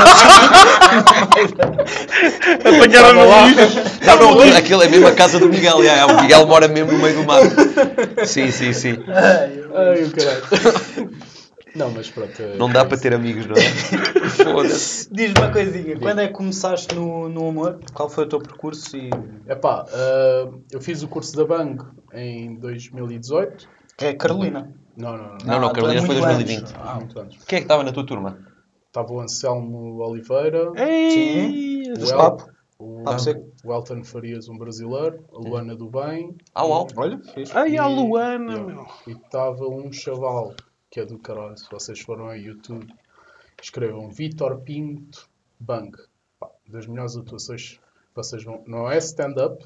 [2.65, 3.79] Apanharam no lixo.
[4.05, 5.83] Não, não, aquilo é mesmo a casa do Miguel.
[5.83, 7.47] é, o Miguel mora mesmo no meio do mato.
[8.25, 8.97] Sim, sim, sim.
[9.07, 10.43] Ai, o caralho.
[11.75, 12.41] Não, mas pronto.
[12.41, 13.59] é- Não dá para ter amigos, não é?
[14.43, 15.13] Foda-se.
[15.13, 17.79] Diz-me uma coisinha, quando é que começaste no, no humor?
[17.93, 18.95] Qual foi o teu percurso?
[18.95, 19.09] E...
[19.47, 21.83] Epá, ah, eu fiz o curso da Bang
[22.13, 23.67] em 2018.
[23.97, 24.73] Que é Carolina.
[24.97, 25.37] Não, não, não.
[25.45, 26.59] Não, não, Ah, Carolina foi muito 2020.
[26.61, 26.75] antes.
[26.79, 27.43] Há muito antes.
[27.45, 28.37] Quem é que estava na tua turma?
[28.87, 32.49] Estava o Anselmo Oliveira, Ei, o, papo.
[32.79, 33.45] o, Papo seco.
[33.65, 36.33] o Elton Farias, um brasileiro, a Luana do Bem.
[36.53, 36.87] Ah, uau.
[36.95, 37.53] Olha, fiz.
[37.53, 38.85] Ai, a Luana, meu.
[39.05, 40.53] E estava um chaval
[40.95, 41.57] que é do caralho.
[41.57, 42.87] Se vocês foram a YouTube,
[43.61, 45.27] escrevam Vitor Pinto
[45.59, 45.91] Bang.
[46.39, 47.81] Pá, das melhores atuações
[48.15, 48.63] vocês vão.
[48.65, 49.61] Não é stand-up,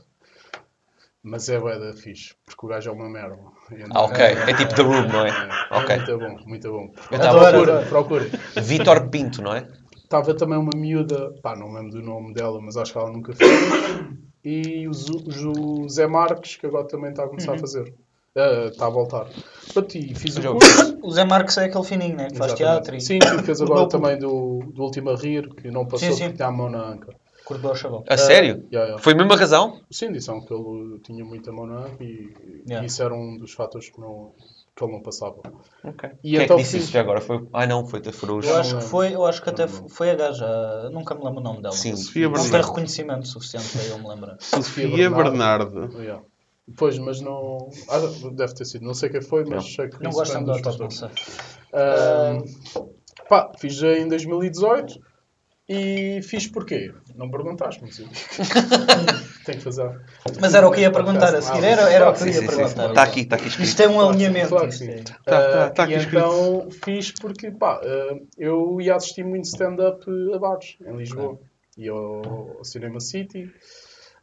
[1.21, 3.37] mas é bué da fixe, porque o gajo é uma merda.
[3.71, 4.25] Então, Ah, ok.
[4.25, 5.29] É tipo The Room, não é?
[5.29, 5.95] É, Ok.
[5.97, 6.91] muito bom, muito bom.
[7.11, 7.19] Eu.
[7.19, 8.29] Procurem, procurem.
[8.63, 9.67] Vitor Pinto, não é?
[9.97, 13.33] Estava também uma miúda, pá, não lembro do nome dela, mas acho que ela nunca
[13.35, 13.51] fez.
[14.43, 14.93] E o
[15.29, 17.93] José Marques, que agora também está a começar a fazer.
[18.35, 19.27] Ah, Está a voltar.
[19.73, 20.97] Pronto, e fiz o Já curso.
[21.03, 22.27] O Zé Marques é aquele fininho, né?
[22.29, 22.57] Que faz Exatamente.
[22.57, 26.13] teatro e Sim, fez agora também do, do Último a Rir, que não passou Sim,
[26.15, 26.23] sim.
[26.25, 27.13] porque tinha a mão na anca.
[27.45, 28.03] cortou o chaval.
[28.07, 28.65] A sério?
[28.71, 28.97] Yeah, yeah.
[28.99, 29.79] Foi a mesma razão?
[29.91, 32.29] Sim, disseram que ele tinha muita mão na anca e
[32.67, 32.85] Yeah.
[32.85, 34.31] isso era um dos fatores que, não,
[34.75, 35.37] que ele não passava.
[35.83, 36.09] Ok.
[36.23, 37.19] E Quem é então que disse fiz- isso já agora?
[37.21, 37.47] Foi...
[37.53, 38.45] Ah, não, foi, foi os...
[38.47, 41.43] Eu acho que foi, eu acho que até foi a gaja, nunca me lembro o
[41.43, 41.73] nome dela.
[41.73, 41.95] Sim.
[41.95, 42.67] Sofia Não tem Bernardo.
[42.67, 44.37] reconhecimento suficiente para eu me lembrar.
[44.39, 45.89] Sofia Bernardo.
[45.99, 46.21] Yeah.
[46.77, 47.69] Pois, mas não.
[47.89, 47.99] Ah,
[48.33, 48.85] deve ter sido.
[48.85, 49.61] Não sei quem foi, mas Não.
[49.61, 51.09] sei que Não gostam foi de outras, não sei.
[51.73, 52.37] Ah,
[53.27, 54.99] pá, fiz em 2018
[55.67, 56.91] e fiz porquê?
[57.15, 58.07] Não perguntaste, mas eu-
[59.45, 60.01] tenho que fazer.
[60.41, 62.89] Mas era o que ia perguntar a seguir, era, era o que eu ia perguntar.
[62.89, 63.67] Está aqui, está aqui escrito.
[63.67, 64.49] Isto é um alinhamento.
[64.49, 65.03] Claro que isto sim.
[65.03, 66.17] Tá- tá- Ah, tá aqui e escrito.
[66.17, 70.03] então fiz porque, pá, ah, eu ia assistir muito stand-up
[70.33, 71.39] a bares em Lisboa.
[71.77, 73.49] ia ao Cinema City,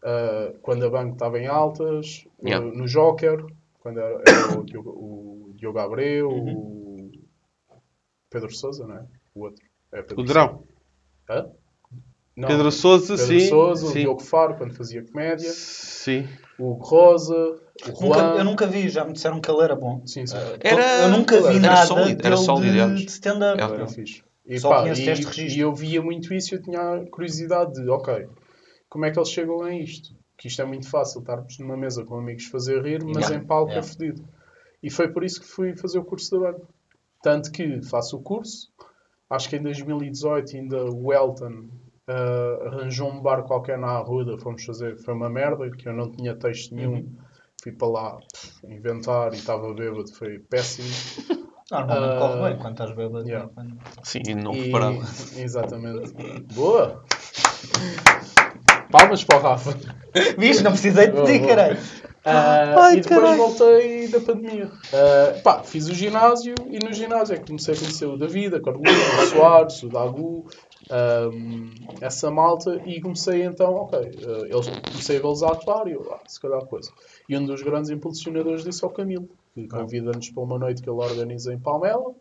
[0.03, 2.65] ah, quando a banca estava em altas, Yeah.
[2.65, 3.45] no, no Joker,
[3.81, 7.11] quando era, era o, Diogo, o Diogo Abreu, o
[8.31, 9.05] Pedro Sousa, não é?
[9.35, 9.65] O outro.
[9.93, 10.49] É Pedro O Drão.
[10.49, 10.67] Sousa.
[11.31, 11.51] Hã?
[12.37, 13.49] Não, Pedro Sousa, Pedro sim.
[13.49, 14.01] Sousa, o sim.
[14.01, 16.29] Diogo Faro, quando fazia comédia, Sim.
[16.59, 18.35] o Rosa, o Nunca- Juan.
[18.37, 20.03] eu nunca vi, já me disseram que ele era bom.
[20.07, 20.37] Sim, sim.
[20.61, 23.01] Era- eu nunca vi era nada sólido, era sólido, de, aliás.
[23.01, 23.59] de stand-up.
[23.61, 23.65] É.
[23.65, 24.23] Era fixe.
[24.45, 27.89] E, Só pá, e, e eu via muito isso e eu tinha a curiosidade de,
[27.89, 28.29] ok,
[28.97, 30.17] como é que eles chegam a isto?
[30.39, 33.37] Que isto é muito fácil, estarmos numa mesa com amigos fazer rir, mas Yeah.
[33.37, 33.87] em palco é Yeah.
[33.93, 34.27] fedido.
[34.83, 36.63] E foi por isso que fui fazer o curso da banca.
[37.23, 38.71] Tanto que faço o curso,
[39.29, 41.69] acho que em 2018 ainda o Elton
[42.09, 46.11] ah, arranjou um bar qualquer na Arruda, fomos fazer, foi uma merda, que eu não
[46.11, 46.95] tinha texto nenhum.
[46.95, 47.13] Uhum.
[47.63, 50.89] Fui para lá pff, inventar e estava bêbado, foi péssimo.
[51.71, 53.29] Normalmente Ah, corre bem quando estás bêbado.
[53.29, 53.51] yeah.
[53.55, 54.99] Quando- Sim, não E- preparava.
[55.37, 56.15] Exatamente.
[56.55, 57.05] Boa!
[58.91, 59.77] Palmas para o Rafa.
[60.39, 60.63] Viste?
[60.63, 61.79] Não precisei de ti, caralho.
[62.29, 64.69] Ah, e depois voltei da pandemia.
[64.93, 68.57] Ah, pá, fiz o ginásio e no ginásio é que comecei a conhecer o David,
[68.57, 70.45] a Carolina, o Soares, o Dagu,
[70.91, 71.71] ahm,
[72.01, 76.13] essa malta e comecei então, ok, ah, eles, comecei a vê-los a atuar e eu,
[76.13, 76.91] ah, se calhar coisa.
[77.29, 80.91] E um dos grandes impulsionadores disso é o Camilo, que convida-nos para uma noite que
[80.91, 82.13] ele organiza em Palmela.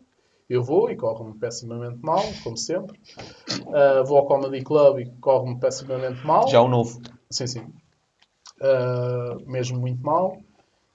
[0.48, 2.98] Eu vou e corre-me pessimamente mal, como sempre.
[3.72, 6.46] Ah, vou ao Comedy Club e corre-me pessimamente mal.
[6.48, 7.00] Já o novo.
[7.30, 7.66] Sim, sim.
[8.60, 10.40] Ah, mesmo muito mal.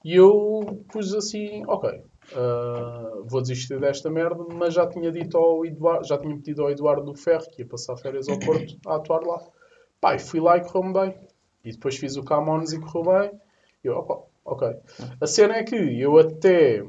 [0.04, 5.66] E eu pus assim, ok, ah, vou desistir desta merda, mas já tinha dito ao
[5.66, 8.96] Eduardo, já tinha pedido ao Eduardo do Ferro que ia passar férias ao Porto a
[8.96, 9.40] atuar lá.
[10.00, 11.16] Pai, fui lá e correu-me bem.
[11.64, 13.40] E depois fiz o Camões e correu bem.
[13.84, 14.68] E eu, opa, ok.
[15.20, 16.84] A cena é que eu até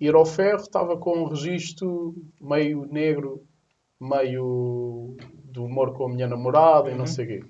[0.00, 3.42] ir ao ferro estava com um registro meio negro,
[4.00, 7.44] meio do humor com a minha namorada e não sei o quê.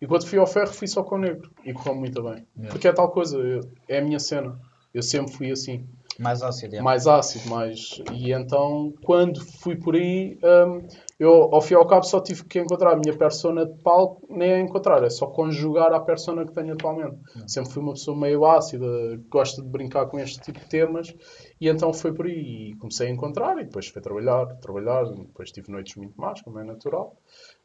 [0.00, 2.46] E quando fui ao ferro fui só com negro e correu muito bem.
[2.68, 4.58] Porque é tal coisa, eu- é a minha cena.
[4.92, 5.86] Eu sempre fui assim
[6.18, 6.80] Mais ácido, é.
[6.80, 8.00] mais ácido, mais.
[8.12, 10.86] E então, quando fui por aí, hum,
[11.18, 14.26] eu ao fim e ao cabo só tive que encontrar a minha persona de palco,
[14.30, 17.16] nem a encontrar, é só conjugar à persona que tenho atualmente.
[17.46, 18.86] Sempre fui uma pessoa meio ácida,
[19.18, 21.14] que gosta de brincar com este tipo de temas,
[21.60, 22.70] e então foi por aí.
[22.70, 26.58] E comecei a encontrar, e depois fui trabalhar, trabalhar, depois tive noites muito más, como
[26.58, 27.16] é natural.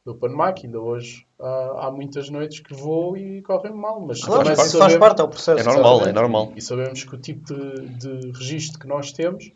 [0.06, 4.20] Do Open Mic, ainda hoje ah, há muitas noites que vou e correm mal, mas
[4.22, 5.60] Claro, também isso faz sabemos- parte, é o processo.
[5.60, 6.54] É normal, é normal.
[6.56, 9.52] e sabemos que o tipo de, de registro que nós temos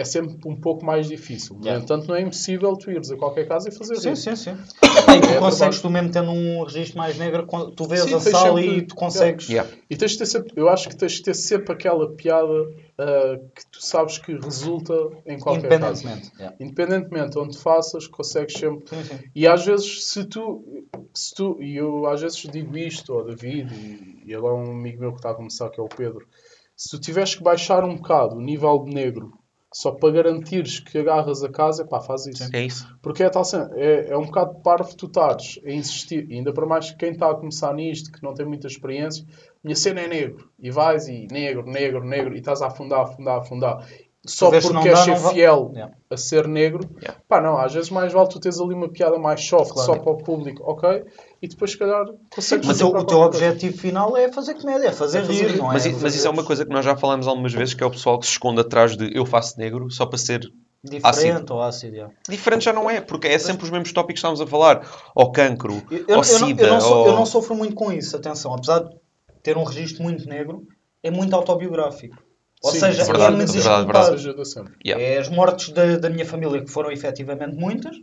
[0.00, 1.56] é sempre um pouco mais difícil.
[1.56, 1.82] No Yeah.
[1.82, 4.22] entanto, não é impossível tu ires a qualquer casa e fazer Sim, isso.
[4.22, 4.50] sim, sim.
[4.82, 7.46] E tu É consegues, tu mesmo tendo um registro mais negro,
[7.76, 9.48] tu vês Sim, a sala sempre- e tu consegues.
[9.48, 9.70] Yeah.
[9.90, 12.52] E tens de ter sempre, eu acho que tens de ter sempre aquela piada
[12.98, 14.92] ah, que tu sabes que resulta
[15.26, 16.02] em qualquer caso.
[16.04, 16.32] Independentemente.
[16.38, 16.56] Yeah.
[16.60, 18.88] Independentemente onde faças, consegues sempre.
[18.88, 19.18] Sim, sim.
[19.34, 20.64] E às vezes, se tu,
[21.14, 25.00] se tu, e eu às vezes digo isto ao David, e, e é um amigo
[25.00, 26.26] meu que está a começar, que é o Pedro,
[26.76, 29.32] se tu tiveres que baixar um bocado o nível de negro
[29.72, 32.48] só para garantires que agarras a casa, pá, faz isso.
[32.54, 32.86] É isso.
[33.02, 36.52] Porque é tal cena, é, é um bocado parvo tu estares a insistir, e ainda
[36.52, 39.24] para mais que quem está a começar nisto, que não tem muita experiência,
[39.62, 43.38] minha cena é negro, e vais e negro, negro, negro, e estás a afundar, afundar,
[43.40, 43.86] afundar.
[44.26, 45.94] Só porque não queres dá, ser não va- fiel Yeah.
[46.10, 47.20] a ser negro, Yeah.
[47.28, 49.86] pá, não, às vezes mais vale tu teres ali uma piada mais soft, Claro.
[49.94, 51.04] só para o público, ok?
[51.40, 53.24] E depois, se calhar, consegues Mas fazer o, o teu coisa.
[53.26, 55.74] objetivo final é fazer comédia, é fazer É fazer rir, não é?
[55.74, 57.86] Mas, i- mas isso é uma coisa que nós já falámos algumas vezes, que é
[57.86, 60.40] o pessoal que se esconde atrás de eu faço negro só para ser
[60.82, 61.04] Diferente
[61.36, 61.54] ácido.
[61.54, 61.94] ou ácido.
[61.94, 62.14] yeah.
[62.28, 64.84] diferente já não é, porque é sempre os mesmos tópicos que estamos a falar.
[65.14, 67.06] Ou cancro, Eu, eu- ou eu não, sida, eu, não sou- ou...
[67.06, 68.52] eu não sofro muito com isso, atenção.
[68.54, 68.96] Apesar de
[69.42, 70.66] ter um registro muito negro,
[71.02, 72.16] é muito autobiográfico.
[72.62, 74.16] Ou Sim, seja, é verdade, é verdade, desculpado.
[74.16, 74.72] verdade.
[74.84, 75.04] Yeah.
[75.04, 77.96] É as mortes da, da minha família, que foram efetivamente muitas.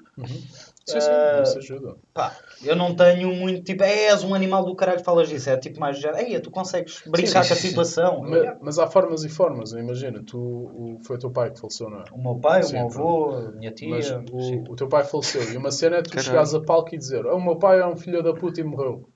[0.86, 1.96] Sim, sim, Ah, isso ajuda.
[2.14, 5.50] Pá, eu não tenho muito tipo, "É, és um animal do caralho, falas disso.
[5.50, 8.22] É tipo mais género, ei, tu consegues brincar Sim, com a situação.
[8.22, 11.90] Ma- Mas, há formas e formas, imagina, tu, o, foi o teu pai que faleceu,
[11.90, 12.04] não é?
[12.12, 13.90] O meu pai, Sim, o meu avô, a minha tia.
[13.90, 15.42] Mas o, o teu pai faleceu.
[15.52, 16.26] E uma cena é tu Caralho.
[16.26, 18.64] chegares a palco e dizer "Ah, o meu pai é um filho da puta e
[18.64, 19.10] morreu.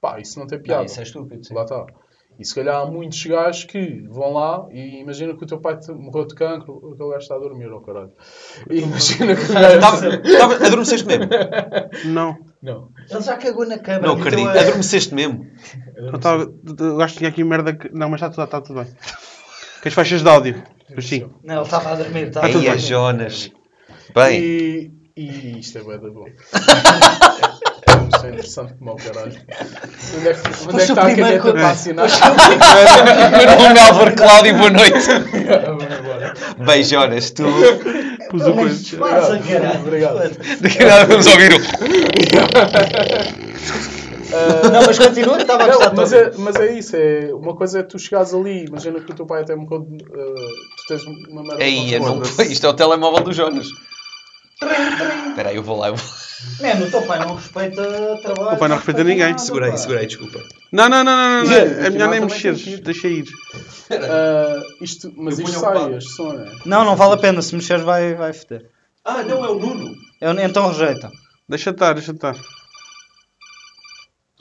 [0.00, 0.84] Pá, isso não tem Não, piada.
[0.84, 1.44] isso é estúpido.
[1.46, 1.54] sim.
[1.54, 1.86] Lá está.
[2.38, 5.78] E se calhar há muitos gajos que vão lá e imagina que o teu pai
[5.78, 8.12] te- morreu de cancro, aquele gajo está a dormir, oh caralho.
[8.70, 9.80] E imagina que o gajo...
[9.80, 11.24] Tava- tava- Adormeceste mesmo?
[12.06, 12.36] Não.
[12.62, 12.88] Não.
[13.10, 14.06] Ele já cagou na câmara.
[14.08, 14.48] Não meteu acredito.
[14.58, 15.46] a- Adormeceste mesmo?
[15.96, 17.74] Eu tava- eu acho que tinha aqui merda.
[17.74, 18.92] que- Não, mas está tudo, está tudo bem.
[19.80, 20.62] Que as faixas de áudio.
[20.94, 21.30] Mas sim.
[21.42, 22.26] Não, ele estava a dormir.
[22.28, 23.50] Estava Aí a Jonas.
[24.14, 26.26] Bem, E, e isto é bué da bom.
[28.12, 29.32] Isto é interessante como ao caralho.
[30.16, 32.08] Onde é que, onde é que o está a caneta que- para assinar?
[32.08, 34.98] meu nome é Álvaro Cláudio, boa noite.
[35.66, 36.34] Vamos embora.
[36.58, 37.44] Bem, Jonas, tu
[38.30, 38.96] Pus o coisa.
[39.80, 40.36] Obrigado.
[40.60, 41.58] Daqui a nada vamos ouvir o.
[44.72, 46.96] Não, mas continua estava a Não, gostar mas, é, mas é isso.
[46.96, 49.82] É, uma coisa é tu chegares ali, imagina que o teu pai até morreu.
[49.88, 50.34] de- eh,
[50.76, 51.62] tu tens uma merda.
[51.64, 52.00] Ei, qualquer.
[52.00, 52.22] não...
[52.52, 53.68] isto é o telemóvel do Jonas.
[55.30, 55.88] Espera aí, eu vou lá.
[55.88, 56.25] Eu vou...
[56.60, 58.56] Mano, o teu pai não respeita trabalho.
[58.56, 59.26] O pai não respeita ninguém.
[59.30, 59.76] nada, Segura aí, pá.
[59.78, 60.38] segura aí, desculpa.
[60.72, 61.52] Não, não, não, não, não.
[61.54, 62.80] É melhor nem mexeres.
[62.80, 63.26] Deixa ir.
[63.90, 65.96] Ah, isto, mas Eu isto sai, ocupado.
[65.96, 66.52] este som, né?
[66.66, 67.40] Não, não vale a pena.
[67.42, 68.68] Se mexeres vai, vai foder.
[69.04, 69.94] Ah, não, é o Nuno.
[70.20, 71.10] Eu, então rejeita.
[71.48, 72.34] Deixa estar, deixa estar.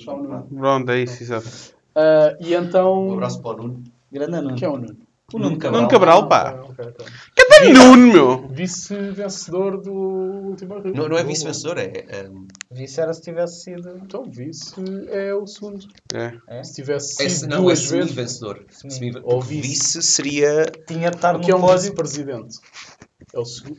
[0.04, 0.48] Só o Nuno.
[0.54, 1.48] Pronto, é isso, exato.
[1.96, 3.08] Ah, e então.
[3.10, 3.84] Um abraço para o Nuno.
[4.12, 4.56] Grande Nuno.
[4.56, 4.98] Que é o Nuno?
[5.36, 5.88] O Nuno Nuno Cabral.
[5.88, 6.50] Cabral, pá.
[6.58, 7.06] Ah, ok, ok.
[7.36, 8.48] Canta Nuno, meu.
[8.50, 10.94] Vice-vencedor do último Rio.
[10.96, 11.92] Não, não é vice-vencedor, é.
[12.08, 12.30] é...
[12.72, 13.90] Vice era se tivesse sido.
[14.04, 14.74] Então, vice
[15.10, 15.86] é o segundo.
[16.14, 16.64] É.
[16.64, 17.92] Se tivesse é sido não, é duas vezes.
[18.12, 18.66] semi-vencedor.
[18.70, 19.62] Semi- Ou vice.
[19.68, 20.66] vice seria.
[20.88, 22.58] Tinha de estar O que é no um vice-presidente?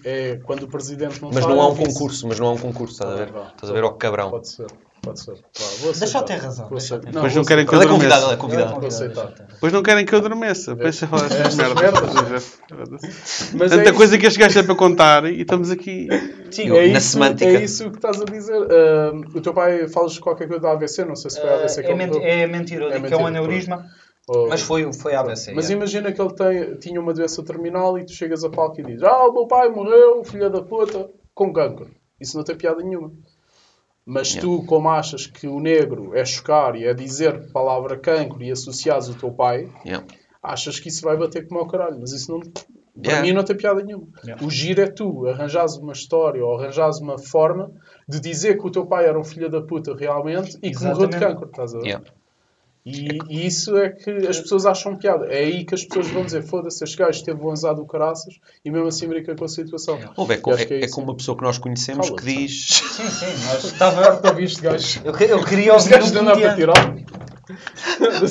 [0.05, 1.93] É, é quando o presidente não Mas está, não é há um vice.
[1.95, 3.29] concurso, mas não há um concurso, estás a ver?
[3.29, 4.31] Estás a ver ao cabrão.
[4.31, 4.67] Pode ser,
[5.07, 5.35] pode ser.
[5.99, 7.11] Deixa eu ter razão, Vou aceitar.
[7.15, 8.75] Mas vou não querem que eu é convidado, ele é Ele é convidado.
[8.81, 9.27] Vou aceitar.
[9.53, 10.77] Depois não querem que eu adormeça.
[10.77, 12.59] Pensa a falar Estas merdas.
[13.55, 16.09] Mas Tanta é coisa que este gajo é para contar e estamos aqui.
[16.51, 17.51] Sim, Eu- é na isso, semântica.
[17.51, 18.57] É isso que estás a dizer.
[18.71, 21.89] Ah, o teu pai falas qualquer coisa da AVC, não sei se foi AVC que
[21.89, 22.23] é, ele ment morreu.
[22.29, 23.85] é mentira, eu É digo que é um aneurisma,
[24.29, 25.53] Ou- mas foi, foi ABC.
[25.55, 25.73] Mas é.
[25.75, 29.03] imagina que ele tem, tinha uma doença terminal e tu chegas a palco e dizes
[29.03, 31.91] Ah, o meu pai morreu, filha da puta, com cancro.
[32.21, 33.13] Isso não tem piada nenhuma.
[34.07, 38.53] Mas tu, como achas que o negro é chocar e é dizer palavra cancro e
[38.53, 40.07] associares o teu pai, Yeah.
[40.41, 41.99] achas que isso vai bater como ao caralho.
[41.99, 42.39] Mas isso não...
[42.39, 42.53] Para
[43.13, 43.27] Yeah.
[43.27, 44.07] mim não tem piada nenhuma.
[44.25, 44.43] Yeah.
[44.47, 47.71] O giro é tu arranjares uma história ou arranjares uma forma
[48.09, 51.09] de dizer que o teu pai era um filho da puta realmente e que morreu
[51.09, 51.19] de Exatamente.
[51.19, 51.47] cancro.
[51.51, 52.01] Estás a ver?
[52.87, 55.27] E, e isso é que as pessoas acham piada.
[55.27, 58.35] É aí que as pessoas vão dizer: foda-se, este gajo teve um azar do caraças
[58.65, 59.99] e mesmo assim brinca com a situação.
[60.17, 60.95] Ouve, é, com, é, que é é isso.
[60.95, 62.39] com uma pessoa que nós conhecemos que Cala-te.
[62.47, 62.67] diz.
[62.69, 64.11] Sim, sim, mas estava.
[64.15, 65.01] Nunca vi este gajo.
[65.05, 66.97] Eu, que- eu queria Este ouvir gajo um de andar para tirar.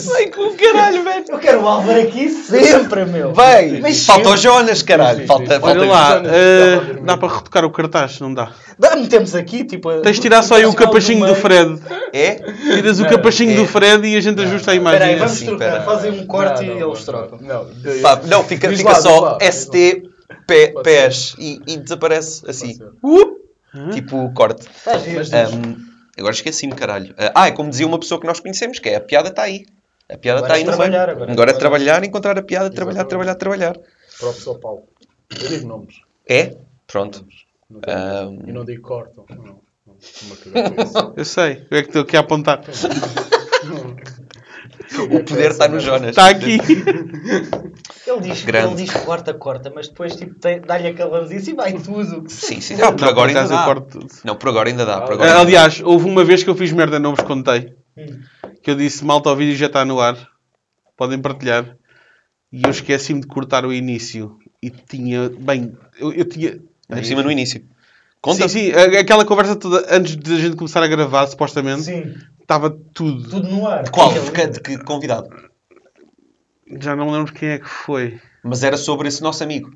[0.07, 1.26] Vai com o caralho, velho!
[1.30, 3.34] Eu quero o Álvaro aqui sempre, meu.
[3.34, 3.80] Vai!
[3.80, 4.38] Mas Falta o.
[4.38, 5.20] Jonas, caralho!
[5.20, 5.57] Diz, Falta, diz.
[5.59, 8.51] falta Olha lá, eh, dá para retocar o cartaz, não dá.
[8.78, 9.89] Dá, metemos aqui, tipo.
[10.01, 11.80] Tens de tirar só aí o capachinho do Fred.
[12.11, 12.36] É?
[12.36, 13.55] Tiras o Não, capachinho é.
[13.55, 14.99] do Fred e a gente ajusta a imagem.
[14.99, 15.72] Espera aí, vamos Sim, trocar.
[15.72, 15.84] pera.
[15.84, 17.39] Fazem um corte Não, e não, eles trocam.
[17.41, 17.68] Não,
[18.28, 19.38] não, fica, fica lá, só.
[19.41, 20.03] ST
[20.47, 22.78] P- Pode PES e, e desaparece assim.
[23.01, 23.36] Uh!
[23.93, 24.68] Tipo o corte.
[24.76, 25.24] Está giro.
[25.32, 27.11] Mas- Um, agora esqueci-me, caralho.
[27.13, 29.43] Uh, ah, é como dizia uma pessoa que nós conhecemos, que é a piada está
[29.43, 29.66] aí.
[30.09, 31.11] A piada Agora está aí é no trabalhar, meio.
[31.18, 32.03] agora é Agora é trabalhar.
[32.03, 33.36] encontrar a piada, trabalhar, Exatamente.
[33.36, 34.18] trabalhar, trabalhar.
[34.20, 34.84] Próprio São Paulo.
[35.41, 35.95] Eu digo nomes.
[36.30, 36.55] É?
[36.86, 37.26] Pronto.
[37.70, 38.39] Não digo- Ahm.
[38.49, 39.26] E não digo cortam.
[39.30, 41.13] Não, não.
[41.18, 42.61] Eu sei, eu é que estou aqui a apontar.
[45.11, 46.09] O poder está no Jonas.
[46.09, 46.57] Está aqui.
[48.07, 48.67] Ele diz, Grande.
[48.67, 52.30] ele diz corta, corta, mas depois tipo, tem- dá-lhe aquele vamzinho e vai tudo.
[52.30, 52.80] Sim, sim.
[52.82, 53.65] Ah, por agora ainda acaso eu dá.
[53.65, 54.13] corto tudo.
[54.23, 55.01] Não, por agora ainda dá.
[55.01, 57.73] Por agora Ah, ainda Aliás, houve uma vez que eu fiz merda, não vos contei.
[57.97, 58.19] Hum.
[58.61, 60.15] Que eu disse, malta, o vídeo já está no ar.
[60.95, 61.76] Podem partilhar.
[62.51, 64.38] E eu esqueci-me de cortar o início.
[64.61, 66.51] E tinha, bem, eu, eu tinha...
[66.51, 66.57] dá.
[66.89, 67.63] Ainda por cima no início.
[68.26, 68.49] Sim, Conta.
[68.49, 72.69] sim, a- aquela conversa toda antes de a gente começar a gravar, supostamente, Sim, estava
[72.93, 73.30] tudo.
[73.30, 73.89] tudo no ar.
[73.89, 74.11] Qual?
[74.11, 75.30] Ele- De que, de que convidado?
[76.82, 78.19] Já não lembro quem é que foi.
[78.43, 79.71] Mas era sobre esse nosso amigo.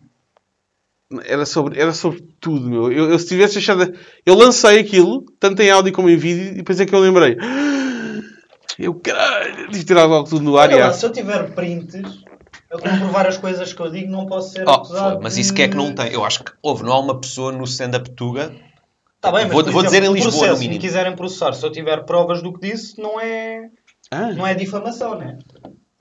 [1.25, 2.91] Era sobre, era sobre tudo, meu.
[2.91, 3.93] Eu, eu se tivesse achado.
[4.25, 7.35] Eu lancei aquilo, tanto em áudio como em vídeo, e depois é que eu lembrei.
[8.77, 10.69] Eu, caralho, tive de tirar logo tudo no ar.
[10.69, 11.95] Olha lá, ah, se eu tiver prints
[12.71, 15.13] a comprovar as coisas que eu digo, não posso ser Oh, acusado.
[15.15, 16.11] foi, mas isso que é que não tem?
[16.11, 18.51] Eu acho que houve, não há uma pessoa no stand-up Tuga.
[19.21, 20.73] Tá bem, mas, Vou- vou dizer em Lisboa, processo, no mínimo.
[20.73, 23.69] Se me quiserem processar, se eu tiver provas do que disse, não é,
[24.11, 25.37] ah, não é difamação, né?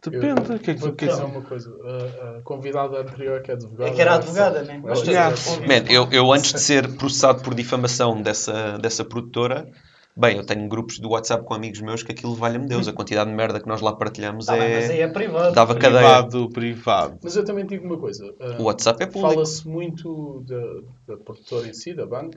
[0.00, 0.40] depende.
[0.40, 1.18] O que é que tu dizer queres?
[1.18, 1.68] uma coisa.
[1.84, 3.90] A, a convidada anterior que é advogada.
[3.90, 4.80] É que era advogada, né?
[4.82, 9.66] Mas disse- Man, eu, eu antes de ser processado por difamação dessa, dessa produtora,
[10.16, 12.88] bem, eu tenho grupos do WhatsApp com amigos meus que aquilo valha-me Deus.
[12.88, 15.02] A quantidade de merda que nós lá partilhamos Tá bem, mas aí é.
[15.02, 15.54] é privado.
[15.54, 16.00] Dava cadeia.
[16.02, 17.18] Privado, privado.
[17.22, 18.34] Mas eu também digo uma coisa.
[18.40, 19.28] ah, O WhatsApp é público.
[19.34, 22.36] Fala-se muito da, da produtora em si, da Bang.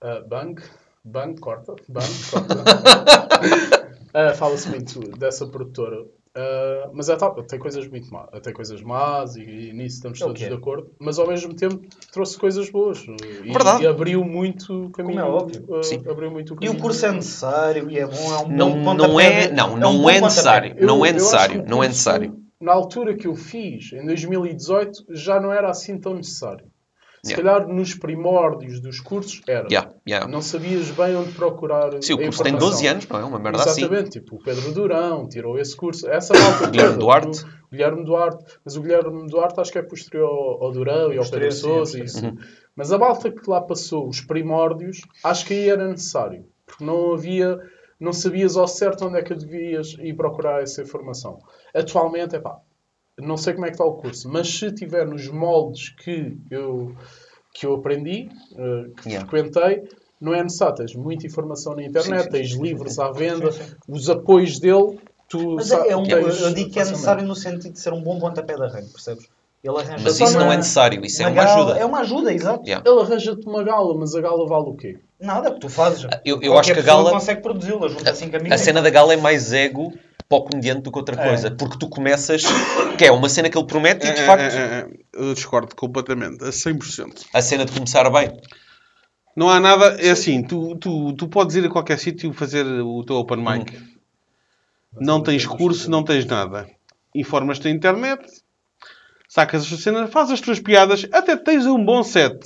[0.00, 0.62] Ah, Bang.
[1.04, 1.74] Bang, corta.
[1.88, 2.56] Bang, corta.
[4.18, 6.06] Ah, Fala-se muito dessa produtora.
[6.38, 8.28] Ah, mas é tal, tem coisas muito más.
[8.42, 10.48] Tem coisas más e, e nisso estamos É todos quê?
[10.48, 10.90] de acordo.
[11.00, 11.80] Mas ao mesmo tempo
[12.12, 12.98] trouxe coisas boas.
[13.44, 15.20] E, e abriu muito o caminho.
[15.20, 15.82] é óbvio.
[15.82, 16.02] Sim.
[16.08, 16.78] abriu muito o E caminho.
[16.78, 19.76] o curso é necessário e é bom, é um Não, bom não é, não, um
[19.78, 20.20] não é pontapé.
[20.20, 20.74] necessário.
[20.76, 21.62] Eu- Não é necessário.
[21.62, 22.36] que o Não é necessário.
[22.60, 26.66] Na altura que eu fiz, em 2018, já não era assim tão necessário.
[27.26, 27.42] Se Yeah.
[27.58, 29.66] calhar nos primórdios dos cursos era.
[29.70, 30.28] Yeah, yeah.
[30.30, 31.90] Não sabias bem onde procurar.
[32.02, 32.58] Sim, o a curso tem informação.
[32.70, 33.24] 12 anos, não é?
[33.24, 33.80] Uma merda assim.
[33.82, 36.08] Exatamente, tipo o Pedro Durão tirou esse curso.
[36.08, 37.44] Essa malta Guilherme toda, Duarte.
[37.44, 38.44] o Guilherme Duarte.
[38.64, 42.24] Mas o Guilherme Duarte acho que é posterior ao, ao Durão e ao Pedro isso.
[42.24, 42.36] Uhum.
[42.76, 46.44] Mas a malta que lá passou, os primórdios, acho que aí era necessário.
[46.66, 47.58] Porque não havia,
[47.98, 51.38] não sabias ao certo onde é que devias ir procurar essa informação.
[51.74, 52.58] Atualmente, é pá,
[53.18, 56.94] não sei como é que está o curso, mas se tiver nos moldes que eu,
[57.54, 59.28] que eu aprendi, eh, que Yeah.
[59.28, 59.82] frequentei,
[60.20, 60.76] não é necessário.
[60.76, 63.50] Tens muita informação na internet, Sim, sim, tens livros à venda,
[63.88, 64.98] os apoios dele,
[65.28, 67.80] tu Mas é, é um, eu, tens eu digo que é necessário no sentido de
[67.80, 69.26] ser um bom pontapé de arranque, percebes?
[69.64, 71.78] Ele arranja Mas isso não uma- é necessário, isso é uma gala- ajuda.
[71.80, 72.64] É uma ajuda, exato.
[72.68, 72.88] Yeah.
[72.88, 74.98] Ele arranja-te uma gala, mas a gala vale o quê?
[75.18, 76.06] Nada, que tu fazes.
[76.24, 78.52] Eu- eu acho que a gala- consegue produzi-la, junta cinco amigos.
[78.52, 79.92] A cena da gala é mais ego
[80.28, 81.24] para o comediante do que outra É.
[81.28, 81.50] coisa.
[81.50, 82.42] Porque tu começas,
[82.98, 84.88] que é uma cena que ele promete e de É, facto é, é, é.
[85.14, 87.24] Eu discordo completamente, a 100%.
[87.32, 88.30] a cena de começar bem.
[89.36, 93.04] Não há nada, é assim, tu, tu, tu podes ir a qualquer sítio fazer o
[93.04, 93.78] teu open mic.
[94.98, 96.66] Não tens curso, não tens nada.
[97.14, 98.24] Informas-te na internet,
[99.28, 102.38] sacas as tuas cenas, fazes as tuas piadas, até tens um bom set.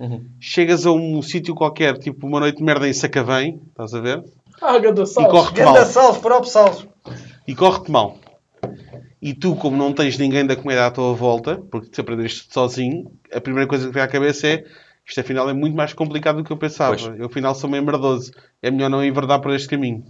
[0.00, 0.26] Uhum.
[0.40, 4.20] Chegas a um sítio qualquer, tipo uma noite de merda em Sacavém, estás a ver?
[4.60, 5.30] Ah, ganda E salve.
[5.30, 5.74] corre-te mal.
[5.74, 6.88] Ganda salve, próprio salve.
[7.46, 8.18] E corre-te mal.
[9.20, 13.12] E tu, como não tens ninguém da comédia à tua volta, porque te aprendeste sozinho,
[13.32, 14.64] a primeira coisa que vem à cabeça é
[15.06, 16.96] isto afinal é muito mais complicado do que eu pensava.
[16.96, 17.18] Pois.
[17.18, 18.32] Eu afinal sou meio merdoso.
[18.60, 20.04] É melhor não enverdar por este caminho.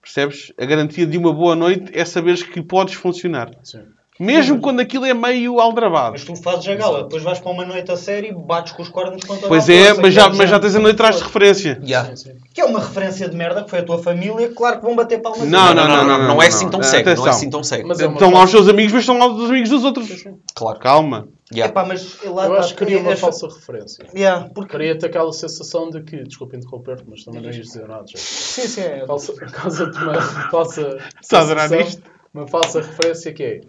[0.00, 0.52] Percebes?
[0.56, 3.50] A garantia de uma boa noite é saberes que podes funcionar.
[3.64, 3.84] Sim.
[4.18, 6.12] Mesmo quando aquilo é meio aldrabado.
[6.12, 8.82] Mas tu fazes a gala, depois vais para uma noite a sério e bates com
[8.82, 11.22] os cornos contra Pois a é, mas já, mas já tens a noite atrás de
[11.22, 11.78] referência.
[11.82, 12.16] Yeah.
[12.16, 12.36] Sim, sim.
[12.54, 15.20] Que é uma referência de merda, que foi a tua família, claro que vão bater
[15.20, 15.46] palmas.
[15.46, 16.56] Não, Não, não, não, não, não é não.
[16.56, 17.14] assim tão cego.
[17.14, 17.88] Não é assim tão cego.
[17.88, 20.24] Mas é Estão lá os seus amigos, mas estão lá os amigos dos outros.
[20.54, 20.78] Claro.
[20.78, 21.28] Calma.
[21.52, 21.70] Yeah.
[21.70, 24.04] Epá, mas lá Eu acho que queria uma é- falsa referência.
[24.14, 24.72] Yeah, porque...
[24.72, 28.04] Queria-te aquela sensação de que, desculpa interromper-te, mas também não ias dizer nada.
[28.06, 28.18] já.
[28.18, 29.06] Sim, sim, é...
[29.06, 32.02] Falsa, causa-te uma falsa Está a nisto?
[32.34, 33.60] uma falsa referência que é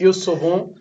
[0.00, 0.74] eu sou bom,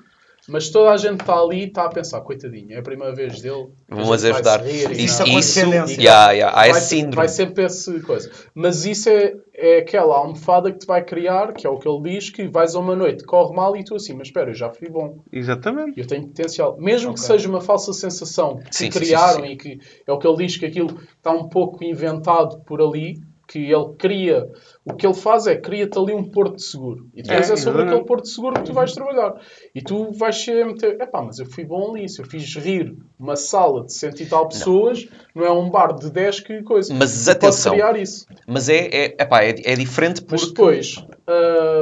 [0.50, 3.42] mas toda a gente está ali e está a pensar, coitadinho, é a primeira vez
[3.42, 3.68] dele.
[3.90, 4.62] Vamos ajudar.
[4.66, 5.32] rir e Isso, nada.
[5.32, 6.02] com isso, condescendência.
[6.02, 6.58] yeah, yeah.
[6.58, 7.16] há vai, esse síndrome.
[7.18, 8.32] vai sempre esse coisa.
[8.56, 12.02] Mas isso é, é aquela almofada que te vai criar, que é o que ele
[12.14, 14.70] diz, que vais a uma noite, corre mal e tu assim, mas espera, eu já
[14.70, 15.18] fui bom.
[15.34, 16.00] Exatamente.
[16.00, 16.78] Eu tenho potencial.
[16.80, 17.28] Mesmo que Ok.
[17.28, 19.52] seja uma falsa sensação que Sim, sim, criaram sim, sim.
[19.52, 23.20] e que é o que ele diz que aquilo está um pouco inventado por ali,
[23.50, 24.46] que ele cria,
[24.90, 27.08] o que ele faz é cria-te ali um porto seguro.
[27.14, 29.34] E depois É, é, sobre aquele porto seguro que tu vais trabalhar.
[29.76, 32.96] E tu vais ser meter, epá, mas eu fui bom ali, se eu fiz rir
[33.20, 36.94] uma sala de cento e tal pessoas, não, é um bar de 10 que coisa.
[36.94, 37.74] Mas Tu atenção.
[37.74, 38.26] criar isso.
[38.48, 40.56] Mas é, é, epá, é, é diferente Mas porque...
[40.56, 40.96] depois,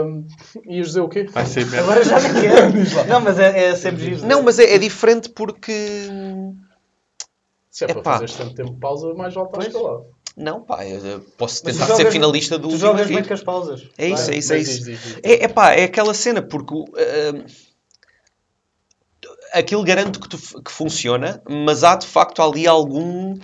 [0.06, 0.26] hum,
[0.68, 1.26] ias dizer o quê?
[1.32, 1.82] Vai ser merda.
[1.82, 3.08] Agora já nem quero.
[3.08, 4.26] Não, mas é, é sempre giro.
[4.26, 6.10] Não, mas é, é diferente porque...
[7.70, 8.12] Se é para Epá.
[8.14, 10.06] fazeres tanto tempo de pausa, mais vale estar escalado.
[10.38, 13.42] Não, pá, eu posso Mas tentar ser jogas- finalista do Tu jogas bem com as
[13.44, 13.84] pausas.
[13.98, 14.84] É isso, Vai, é isso, é isso.
[14.84, 15.18] diz.
[15.24, 16.86] É, epá, é aquela cena, porque uh,
[19.54, 23.38] aquilo garanto que, tu- que funciona, mas há de facto ali algum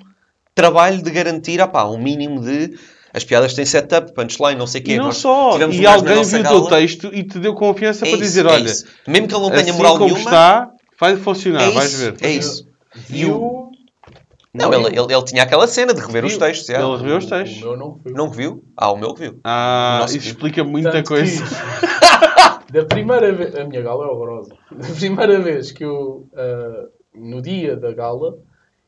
[0.53, 2.77] trabalho de garantir, epá, um mínimo de
[3.13, 4.91] as piadas têm setup, punchline, não sei o quê.
[4.93, 5.57] E não só.
[5.69, 6.59] E alguém viu o gala.
[6.61, 8.85] teu texto e te deu confiança É para isso, dizer: é olha, isso.
[9.07, 11.97] mesmo que ele não tenha assim moral como nenhuma, está, vai funcionar, é vais isso,
[11.99, 12.15] ver.
[12.21, 12.67] é isso.
[13.09, 13.70] E E o...
[14.53, 16.39] Não, ele, ele, ele tinha aquela cena de rever os Viu?
[16.41, 16.67] textos.
[16.67, 16.81] já.
[16.81, 17.61] Ele reveu os O textos.
[17.61, 18.11] meu não foi.
[18.11, 18.63] Não viu?
[18.75, 19.39] Ah, o meu que viu.
[19.43, 20.37] Ah, Nosso isso tipo.
[20.39, 21.43] explica muita Tanto coisa.
[21.45, 24.53] que, da primeira vez, a minha gala é horrorosa.
[24.71, 28.37] Da primeira vez que eu, ah, no dia da gala,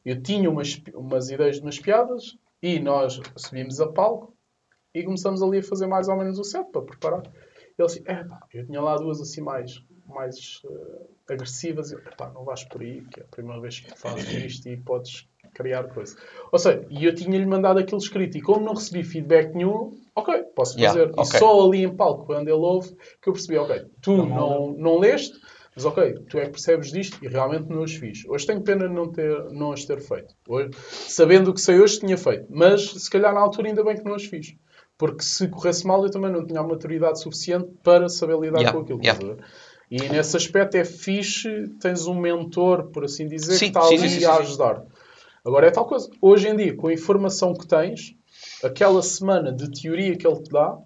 [0.06, 4.34] eu tinha umas, pi- umas ideias de umas piadas e nós subimos a palco
[4.94, 7.24] e começamos ali a fazer mais ou menos o set para preparar.
[7.80, 11.92] Ele assim, é pá, eu tinha lá duas assim mais, mais ah, agressivas.
[11.94, 14.76] Eu, pá, não vais por aí, que é a primeira vez que fazes isto e
[14.78, 16.16] podes criar coisa.
[16.52, 20.44] Ou seja, e eu tinha-lhe mandado aquilo escrito e como não recebi feedback nenhum, ok,
[20.56, 21.12] posso Yeah, fazer.
[21.12, 21.24] ok.
[21.24, 25.00] E só ali em palco, quando ele ouve, que eu percebi, ok, tu não, não
[25.00, 25.34] leste,
[25.76, 28.24] mas ok, tu é que percebes disto e realmente não os fiz.
[28.28, 30.34] Hoje tenho pena de não, ter, não as ter feito.
[30.48, 30.70] Hoje,
[31.08, 32.46] sabendo o que sei hoje, tinha feito.
[32.50, 34.54] Mas se calhar na altura ainda bem que não as fiz.
[34.98, 38.72] Porque se corresse mal, eu também não tinha a maturidade suficiente para saber lidar Yeah,
[38.72, 39.00] com aquilo.
[39.02, 39.20] yeah.
[39.90, 43.98] E nesse aspecto é fixe, tens um mentor, por assim dizer, Sim, que está sim,
[43.98, 44.42] ali sim, sim, a sim.
[44.42, 44.84] ajudar.
[45.46, 46.10] Agora é tal coisa.
[46.22, 48.16] Hoje em dia, com a informação que tens,
[48.64, 50.78] aquela semana de teoria que ele te dá,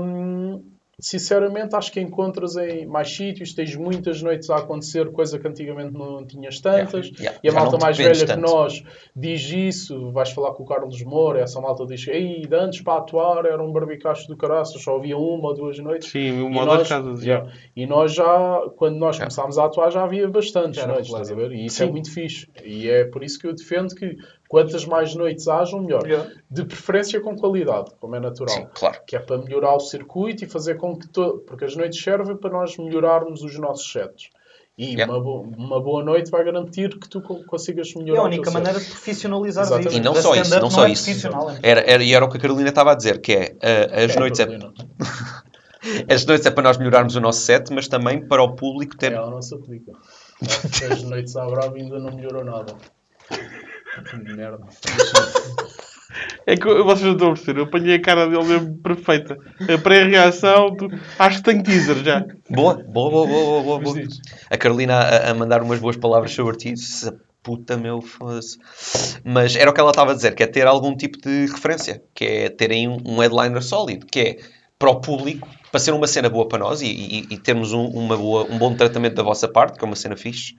[0.00, 5.46] hum, sinceramente, acho que encontras em mais sítios, tens muitas noites a acontecer, coisa que
[5.46, 7.08] antigamente não tinhas tantas.
[7.18, 7.38] Yeah.
[7.42, 8.52] E a Já malta mais velha dependes que tanto.
[8.52, 8.84] nós
[9.14, 12.98] diz isso, vais falar com o Carlos Moura, essa malta diz Ei, de antes para
[12.98, 16.10] atuar era um barbicacho do caraças, só havia uma ou duas noites.
[16.10, 17.22] Sim, E uma ou duas casas.
[17.22, 17.50] yeah.
[17.76, 21.34] e nós já, quando nós começámos a atuar, já havia bastantes Já noites, estás a
[21.34, 21.52] ver?
[21.52, 22.48] E isso é muito fixe.
[22.64, 24.16] E é por isso que eu defendo que
[24.48, 26.06] quantas mais noites hajam, melhor.
[26.06, 26.30] Yeah.
[26.50, 28.54] De preferência com qualidade, como é natural.
[28.54, 28.98] Sim, claro.
[29.06, 31.08] Que é para melhorar o circuito e fazer com que...
[31.08, 31.42] To...
[31.46, 34.30] Porque as noites servem para nós melhorarmos os nossos sets.
[34.76, 35.12] E Yeah.
[35.12, 38.26] uma, bo- uma boa noite vai garantir que tu co- consigas É melhorar a o
[38.26, 39.96] única maneira de profissionalizar isso.
[39.96, 41.08] E não Da só isso, stand-up não só é isso.
[41.28, 41.30] é
[41.62, 44.16] Era, era, e era o que a Carolina estava a dizer, que é uh, as
[44.16, 44.48] É, noites é,
[46.12, 49.12] as noites é para nós melhorarmos o nosso set, mas também para o público ter.
[49.12, 49.92] Ela não se aplica.
[50.90, 52.74] As noites à brava ainda não melhorou nada.
[54.02, 54.58] Que merda.
[56.46, 59.36] É que eu- vocês não estão a perceber, eu apanhei a cara dele mesmo perfeita.
[59.72, 60.88] A pré-reação, tu-
[61.18, 62.24] acho que tenho teaser já.
[62.50, 63.96] Boa, boa, boa, boa, boa, boa.
[64.50, 66.76] A Carolina a, a mandar umas boas palavras sobre ti.
[66.76, 67.10] Se
[67.42, 68.58] puta meu, foda-se.
[69.24, 72.02] Mas era o que ela estava a dizer, que é ter algum tipo de referência,
[72.14, 74.36] que é terem um, um headliner sólido, que é
[74.78, 77.86] para o público, para ser uma cena boa para nós e, e- e termos um,
[77.86, 80.54] uma boa, um bom tratamento da vossa parte, que é uma cena fixe.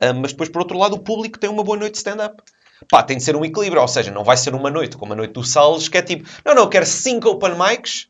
[0.00, 2.42] Ah, mas depois, por outro lado, o público tem uma boa noite de stand-up.
[2.90, 5.16] Pá, tem de ser um equilíbrio, ou seja, não vai ser uma noite como a
[5.16, 8.08] noite do Salles, que é tipo, não, não, eu quero 5 open mics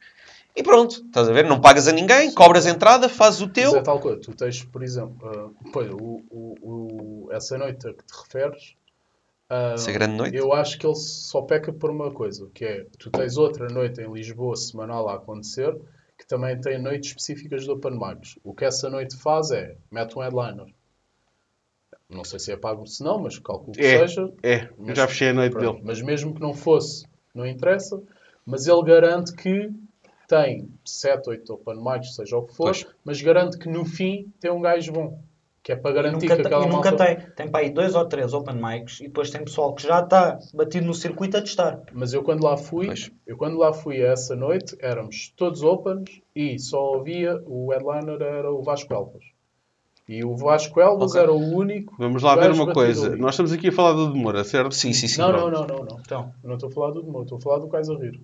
[0.57, 1.45] e pronto, estás a ver?
[1.45, 3.77] Não pagas a ninguém, cobras a entrada, fazes o Mas teu.
[3.77, 4.21] é tal coisa.
[4.21, 8.75] Tu tens, por exemplo, ah, pois, o, o- o- essa noite a que te referes,
[9.51, 10.37] ah, Essa grande noite.
[10.37, 14.01] eu acho que ele só peca por uma coisa, que é, tu tens outra noite
[14.01, 15.75] em Lisboa semanal a acontecer,
[16.19, 18.39] que também tem noites específicas de Open Mics.
[18.45, 20.67] O que essa noite faz é, mete um headliner.
[22.09, 24.31] Não sei se é pago se não, mas calculo que É, seja.
[24.43, 25.85] é, eu já fechei a noite Pronto, dele.
[25.87, 28.01] Mas mesmo que não fosse, não interessa.
[28.47, 29.71] Mas ele garante que
[30.29, 32.87] tem 7, 8 open mics, seja o que for, Pois.
[33.05, 35.19] mas garante que no fim tem um gajo bom.
[35.63, 37.07] Que é para garantir que aquela e nunca malta...
[37.17, 37.31] tem.
[37.35, 40.39] Tem para aí dois ou três open mics e depois tem pessoal que já está
[40.53, 41.81] batido no circuito a testar.
[41.91, 43.11] Mas eu quando lá fui, Pois.
[43.27, 48.53] eu quando lá fui essa noite, éramos todos opens e só havia, o headliner era
[48.53, 49.25] o Vasco Elvas.
[50.09, 51.23] E o Vasco Elvas Ok.
[51.23, 53.17] era o único Vamos lá ver uma coisa.
[53.17, 54.75] Nós estamos aqui a falar do Demora, certo?
[54.75, 55.19] Sim, sim, sim.
[55.21, 55.99] Não, não, não, não, não.
[56.05, 58.21] Então, Eu não estou a falar do Demor, estou a falar do Kaiser Rir.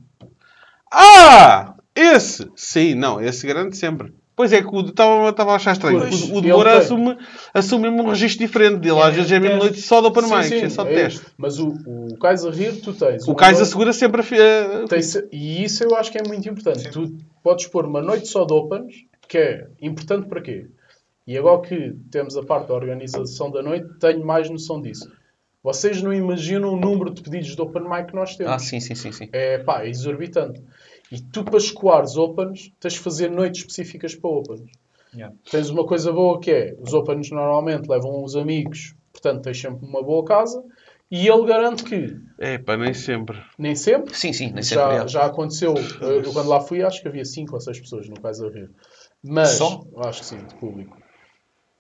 [0.93, 1.74] Ah!
[1.95, 2.51] Esse!
[2.55, 4.12] Sim, não, esse garante sempre.
[4.37, 5.99] Pois é, que o- estava estava a achar estranho.
[6.01, 7.16] Pois, o Demora assume,
[7.53, 8.99] assume mesmo um registro diferente dele.
[9.01, 9.66] Às vezes é mesmo teste.
[9.70, 11.26] noite só de Open Sim, sim, é só de é teste.
[11.37, 13.28] Mas o, o Kaiser Rir, tu tens.
[13.28, 14.87] O Kaiser noite- segura sempre a.
[14.89, 16.91] Tem se- e isso eu acho que é muito importante.
[16.91, 17.12] Tu
[17.43, 18.95] podes pôr uma noite só de Opens,
[19.28, 20.68] que é importante para quê?
[21.27, 25.11] E agora que temos a parte da organização da noite, tenho mais noção disso.
[25.62, 28.53] Vocês não imaginam o número de pedidos de Open Mic que nós temos.
[28.53, 29.29] Ah, sim, sim, sim, sim.
[29.33, 30.62] É pá, é exorbitante.
[31.12, 34.62] E tu, para escoares Opens, tens de fazer noites específicas para Opens.
[35.12, 35.35] Yeah.
[35.51, 39.85] Tens uma coisa boa que é, os Opens normalmente levam os amigos, portanto tens sempre
[39.85, 40.64] uma boa casa,
[41.11, 43.37] e ele garante que, É, pá, nem sempre.
[43.59, 45.09] nem sempre, Sim, sim, nem sempre já, é.
[45.09, 48.53] já aconteceu, eu quando lá fui acho que havia 5 ou 6 pessoas no Kaiser
[48.53, 48.71] Rio.
[49.23, 49.85] Mas, Só?
[49.97, 50.97] acho que sim, de público.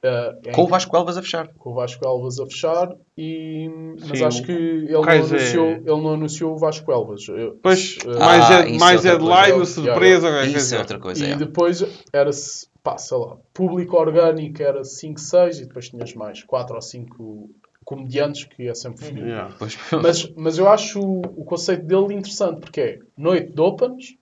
[0.02, 1.48] Ah, em- Com o Vasco Elvas a fechar.
[1.58, 2.88] com o Vasco Elvas a fechar,
[3.18, 3.68] e,
[4.08, 7.26] mas Sim, acho que ele não, Kaiser- anunciou, ele não anunciou o Vasco Elvas.
[7.62, 9.08] Pois, Ah, mais, head- é mais coisa.
[9.10, 10.28] headline, Yeah, surpresa.
[10.30, 10.76] qualquer Isso coisa.
[10.76, 11.26] é outra coisa.
[11.26, 11.36] e é.
[11.36, 16.74] depois era-se, pá, sei lá, público orgânico era 5, 6 e depois tinhas mais 4
[16.76, 17.50] ou 5
[17.84, 19.26] comediantes que é sempre fodido.
[19.26, 19.54] Yeah.
[19.58, 24.14] Pois- Mas, mas eu acho o, o conceito dele interessante porque é noite de opens,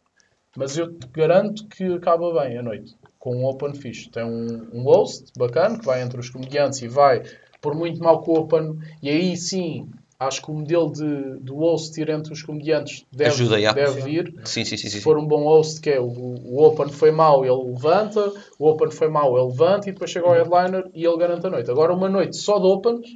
[0.57, 4.09] mas eu te garanto que acaba bem a noite com um open fixe.
[4.09, 7.23] Tem um, um host bacana que vai entre os comediantes e vai,
[7.61, 9.89] por muito mal que o open, e aí sim.
[10.21, 14.35] Acho que o modelo de, do host ir entre os comediantes deve, Ajuda, deve vir.
[14.45, 14.89] Sim, sim, sim.
[14.89, 18.69] Se for um bom host, que é o, o Open foi mau, ele levanta, o
[18.69, 21.71] Open foi mau, ele levanta e depois chega ao headliner e ele garante a noite.
[21.71, 23.07] Agora, uma noite só de Opens,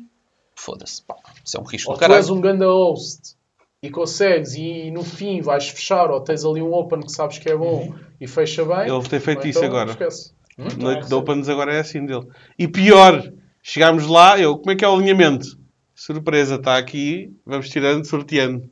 [0.55, 1.03] Foda-se.
[1.03, 3.37] pá, Isso é um risco ou tu és um ganda host
[3.83, 7.51] e consegues e no fim vais fechar, ou tens ali um Open que sabes que
[7.51, 8.89] é bom e fecha bem.
[8.89, 9.91] Ele tem feito isso então agora.
[9.91, 10.33] Esquece.
[10.57, 10.69] Hum?
[10.79, 12.27] Noite de Opens agora é assim dele.
[12.57, 15.59] E pior, chegámos lá, eu, como é que é o alinhamento?
[15.95, 18.71] Surpresa, está aqui, vamos tirando, sorteando.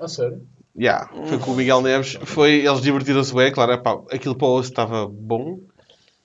[0.00, 0.42] A sério?
[0.76, 2.18] Yeah, foi com o Miguel Neves.
[2.24, 3.72] Foi, eles divertiram-se bem, claro.
[3.72, 5.60] epá, aquilo para o osso estava bom.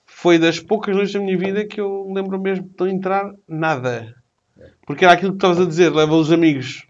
[0.06, 3.30] Foi das poucas noites da minha vida que eu me lembro mesmo de não entrar
[3.46, 4.14] nada.
[4.86, 6.86] Porque era aquilo que estavas a dizer, leva os amigos.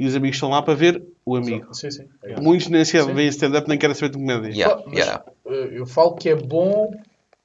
[0.00, 1.74] E os amigos estão lá para ver o amigo.
[1.74, 2.04] Sim, sim.
[2.24, 2.42] É isso.
[2.42, 4.48] Muitos nem sequer veem stand-up, nem querem saber de comédia.
[4.50, 5.24] Yeah, Mas, yeah.
[5.46, 6.90] eh, Eu falo que é bom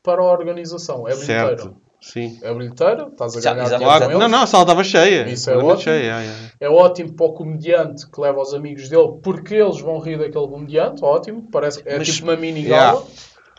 [0.02, 1.08] para a organização.
[1.08, 1.48] É bilheteira.
[1.58, 1.76] certo.
[2.00, 2.40] Sim.
[2.44, 4.20] É bilheteira, estás a Já- ganhar dinheiro Claro.
[4.20, 5.28] Não, não, a sala estava cheia.
[5.28, 5.78] Isso é ótimo.
[5.82, 6.50] cheia, yeah, yeah.
[6.62, 10.48] É ótimo para o comediante que leva os amigos dele porque eles vão rir daquele
[10.48, 11.04] comediante.
[11.04, 11.48] Ótimo.
[11.52, 12.94] Parece, é Mas- tipo uma mini Yeah.
[12.94, 13.06] gala.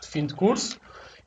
[0.01, 0.77] de fim de curso.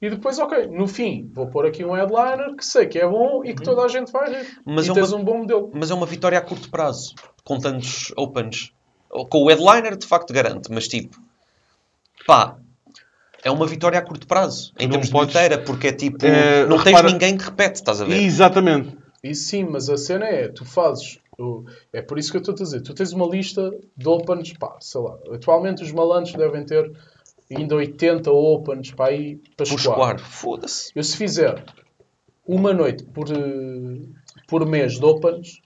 [0.03, 3.45] E depois, ok, no fim, vou pôr aqui um headliner que sei que é bom
[3.45, 4.47] e que toda a gente vai rir.
[4.65, 5.71] Mas e é tens uma- um bom modelo.
[5.75, 8.73] Mas é uma vitória a curto prazo, com tantos opens.
[9.11, 11.19] Com o headliner, de facto, garante, mas tipo,
[12.27, 12.57] pá,
[13.45, 16.25] é uma vitória a curto prazo, em Não termos podes- de bilheteira, porque é tipo,
[16.25, 18.17] Eh, não repara- tens ninguém que repete, estás a ver?
[18.23, 18.97] Exatamente.
[19.23, 21.19] Isso sim, mas a cena é, tu fazes.
[21.93, 22.83] É por isso que eu estou a dizer.
[22.83, 25.17] Tu tens uma lista de opens, pá, sei lá.
[25.33, 26.91] Atualmente os malandros devem ter
[27.55, 30.19] ainda 80 opens para aí para Por escoar.
[30.19, 30.91] foda-se.
[30.95, 31.65] Eu se fizer
[32.47, 34.01] uma noite por, eh,
[34.49, 35.61] por mês de opens,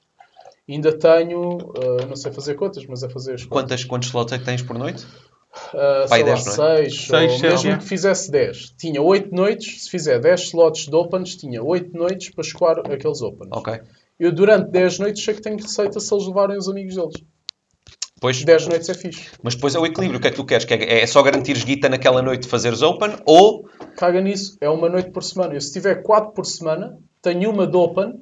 [0.69, 3.63] ainda tenho, eh, não sei fazer contas, mas é fazer as contas.
[3.63, 5.07] Quantas, quantos slots é que tens por noite?
[5.73, 6.77] Uh, Pai, sei lá, 10, não é?
[6.89, 7.79] 6, Seis, ou mesmo é.
[7.79, 8.75] que fizesse 10.
[8.77, 13.23] Tinha 8 noites, se fizer 10 slots de opens, tinha 8 noites para escoar aqueles
[13.23, 13.51] opens.
[13.53, 13.81] Ok.
[14.19, 17.15] Eu durante 10 noites sei que tenho receita se eles levarem os amigos deles.
[18.25, 19.29] Pois, 10 noites é fixe.
[19.43, 20.19] mas depois é o equilíbrio.
[20.19, 20.65] O que é que tu queres?
[20.65, 23.69] Que é, é só garantires guita naquela noite de fazeres open ou
[23.99, 25.53] Caga nisso, é uma noite por semana.
[25.53, 28.15] Eu se tiver 4 por semana, tenho uma de open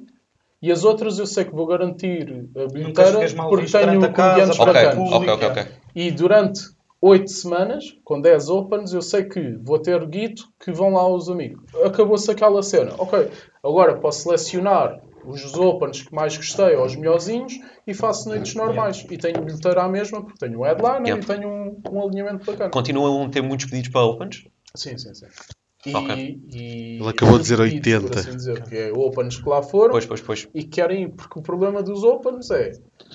[0.61, 3.13] e as outras eu sei que vou garantir a bilheteira
[3.47, 5.11] porque tenho comediantes Ok, para bacanas.
[5.13, 5.63] ok, ok, ok.
[5.95, 6.59] E durante
[7.01, 11.29] 8 semanas, com 10 opens, eu sei que vou ter guito que vão lá os
[11.29, 11.63] amigos.
[11.81, 12.91] Acabou-se aquela cena.
[12.97, 13.29] Ok,
[13.63, 17.53] agora posso selecionar os opens que mais gostei, ou os melhorzinhos,
[17.87, 19.05] e faço noites normais.
[19.09, 21.21] E tenho bilheteira à mesma, porque tenho um headliner Yeah.
[21.21, 22.69] e tenho um, um alinhamento bacana.
[22.69, 24.45] continuam a ter muitos pedidos para opens?
[24.75, 25.27] Sim, sim, sim.
[25.85, 26.39] E, Ok.
[26.53, 28.07] e- Ele acabou de dizer repetidos, 80.
[28.07, 30.47] Por assim dizer, que é opens que lá foram Pois, pois, pois.
[30.53, 32.71] e que querem ir, porque o problema dos opens é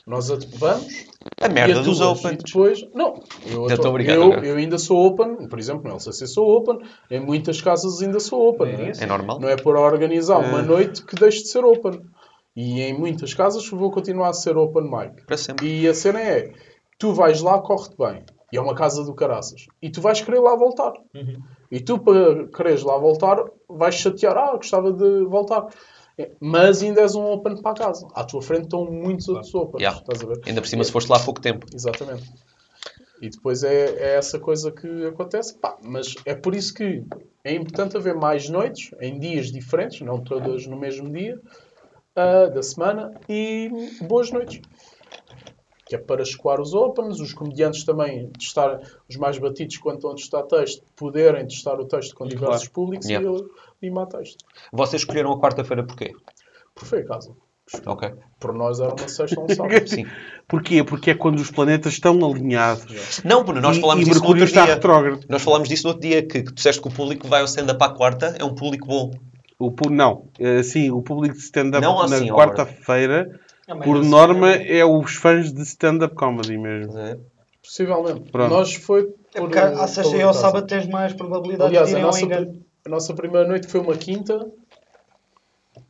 [0.08, 1.06] nós vamos
[1.40, 2.34] A merda e dos opens.
[2.34, 4.50] E depois, não, eu, atu- obrigado, eu, ok.
[4.50, 6.78] eu ainda sou open, por exemplo, no LCC sou open,
[7.10, 8.68] em muitas casas ainda sou open.
[8.68, 8.92] É é?
[9.00, 9.38] É normal.
[9.38, 12.00] Não é por organizar uma noite que deixe de ser open.
[12.56, 15.24] E em muitas casas vou continuar a ser open mic.
[15.26, 15.66] Para sempre.
[15.82, 16.52] E a cena é,
[16.98, 18.24] tu vais lá, corre-te bem.
[18.52, 19.66] E é uma casa do caraças.
[19.80, 20.92] E tu vais querer lá voltar.
[21.70, 24.36] E tu, para quereres lá voltar, vais chatear.
[24.36, 25.66] Ah, gostava de voltar.
[26.18, 28.08] É, Mas ainda és um open para a casa.
[28.12, 29.80] À tua frente estão muitos outros opens.
[29.80, 30.00] Yeah.
[30.00, 30.40] Estás a ver?
[30.46, 31.66] Ainda por cima, se foste lá há pouco tempo.
[31.72, 32.28] Exatamente.
[33.20, 35.54] E depois é, é essa coisa que acontece.
[35.54, 37.04] Pá, mas é por isso que
[37.44, 41.40] é importante haver mais noites, em dias diferentes, não todas no mesmo dia
[42.14, 43.70] ah, da semana, e
[44.02, 44.60] boas noites.
[45.88, 48.78] Que é para escoar os opens, os comediantes também testar
[49.08, 53.08] os mais batidos quando estão a testar texto, poderem testar o texto com diversos públicos
[53.08, 53.26] Yeah.
[53.82, 54.44] e limar texto.
[54.72, 56.12] Vocês escolheram a quarta-feira porquê?
[56.74, 57.32] Por foi a casa.
[57.86, 58.10] Ok.
[58.40, 59.86] Por nós era uma sexta ou um sábado.
[59.88, 60.06] Sim.
[60.48, 60.82] Porquê?
[60.82, 63.20] Porque é quando os planetas estão alinhados.
[63.22, 64.74] Não, porque nós falámos disso no Mercúrio outro está dia.
[64.74, 65.26] retrógrado.
[65.28, 67.44] Nós falámos disso no outro dia, que, que tu disseste que o público vai ao
[67.46, 69.10] stand-up à quarta é um público bom.
[69.58, 73.38] O, não, Eh, sim, o público de stand-up na assim, quarta-feira,
[73.68, 76.92] É por assim, norma, é- é os fãs de stand-up comedy mesmo.
[77.62, 78.30] Possivelmente.
[78.32, 78.50] Pronto.
[78.50, 79.02] Nós foi.
[79.34, 82.04] É por, porque à sexta e ao sábado tens mais probabilidade Aliás, de a irem
[82.04, 82.50] ao nossa,
[82.86, 84.50] a nossa primeira noite foi uma quinta.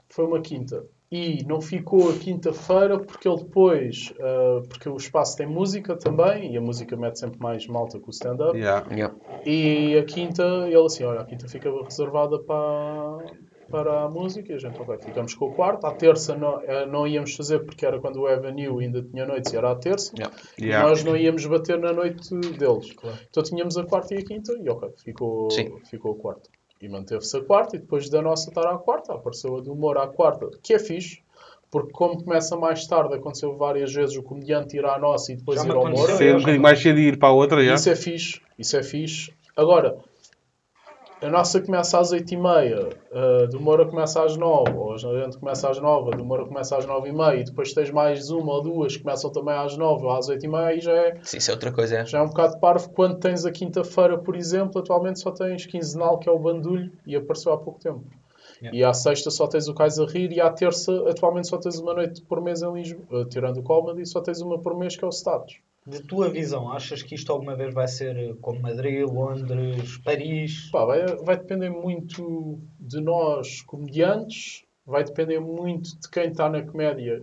[0.09, 0.85] Foi uma quinta.
[1.11, 4.13] E não ficou a quinta-feira porque ele depois.
[4.21, 6.53] ah, porque o espaço tem música também.
[6.53, 8.59] E a música mete sempre mais malta que o stand-up.
[8.59, 8.85] Yeah.
[8.93, 9.15] Yeah.
[9.47, 13.25] E a quinta, ele assim: olha, a quinta fica reservada para,
[13.71, 14.53] para a música.
[14.53, 15.87] E a gente, ok, ficamos com o quarto.
[15.87, 19.53] À terça não, eh, não íamos fazer porque era quando o Avenue ainda tinha noites
[19.53, 20.13] e era à terça.
[20.17, 20.37] Yeah.
[20.59, 20.87] Yeah.
[20.87, 22.95] E nós não íamos bater na noite deles.
[23.31, 25.79] Então tínhamos a quarta e a quinta e ok, ficou, Sim.
[25.91, 26.51] ficou a quarta.
[26.81, 29.99] E manteve-se a quarta e depois da nossa estar à quarta, apareceu a do humor
[29.99, 31.23] à quarta, que é fixe.
[31.71, 35.61] Porque como começa mais tarde, aconteceu várias vezes o comediante ir à nossa e depois
[35.61, 37.75] Já ir ao Ser um bocadinho mais cedo e ir para a outra, já.
[37.75, 39.33] Isso é fixe, isso é fixe.
[39.55, 39.99] Agora,
[41.21, 45.69] a nossa começa às 8h30, a do Moura começa às 9 ou a gente começa
[45.69, 48.97] às 9, a do Moura começa às 9h30 e depois tens mais uma ou duas
[48.97, 51.73] que começam também às 9 ou às 8h30 aí já é, Sim, isso é outra
[51.73, 52.07] coisa, é.
[52.07, 52.91] já é um bocado parvo.
[52.91, 57.17] Quando tens a quinta-feira, por exemplo, atualmente só tens quinzenal, que é o bandulho, e
[57.17, 58.05] apareceu há pouco tempo.
[58.73, 61.79] E à sexta só tens o Cais a Rir e à terça atualmente só tens
[61.79, 64.97] uma noite por mês em Lisboa, eh, tirando o Comedy, só tens uma por mês
[64.97, 65.61] que é o Status.
[65.89, 70.71] De tua visão, achas que isto alguma vez vai ser eh, como Madrid, Londres, Paris?
[70.71, 76.63] Pá, vai, vai depender muito de nós, comediantes, vai depender muito de quem está na
[76.63, 77.23] comédia,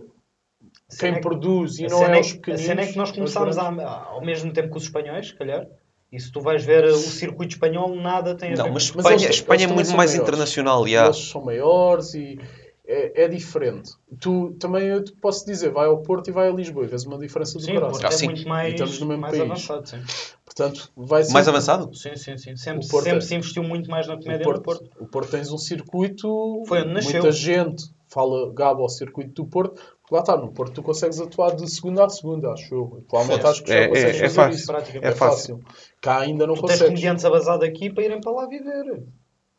[0.98, 2.64] quem é que- produz e não é é os que- pequeninos.
[2.64, 5.34] A cena é que nós os começámos a- ao mesmo tempo que os espanhóis, se
[5.34, 5.66] calhar.
[6.10, 8.90] E se tu vais ver eh, o circuito espanhol, nada tem a Não, ver mas
[8.90, 10.28] com Mas Espanha, eles- eles Espanha é também muito são mais maiores.
[10.28, 10.86] internacional.
[10.88, 11.08] Yeah.
[11.08, 12.38] Eles são maiores e
[12.86, 13.90] é, é diferente.
[14.20, 17.04] Tu também eu te posso dizer, vai ao Porto e vai a Lisboa e vês
[17.04, 17.74] uma diferença do Sim.
[17.80, 18.26] Porto Ah, é sim.
[18.26, 19.50] muito mais, E estamos no mesmo mais país.
[19.50, 19.88] avançado.
[19.88, 20.02] Sim.
[20.44, 21.94] Portanto, vai ser Mais avançado?
[21.94, 22.56] sim, sim, sim.
[22.56, 24.90] Sempre, Porto sempre é- se investiu muito mais na comédia Porto, no Porto.
[25.00, 27.12] o Porto tens um circuito, Foi onde nasceu.
[27.20, 31.20] muita gente fala Gabo ao circuito do Porto, porque lá está, no Porto tu consegues
[31.20, 33.02] atuar de segunda a segunda, acho eu.
[33.06, 33.46] Atualmente Foda-se.
[33.48, 34.56] acho que já É- consegues é- é fazer fácil.
[34.56, 34.66] isso.
[34.66, 35.04] Praticamente.
[35.06, 35.60] É É fácil.
[36.00, 36.88] Cá ainda não Tu tens consegues.
[36.88, 39.02] comediantes a bazar daqui para irem para lá viver.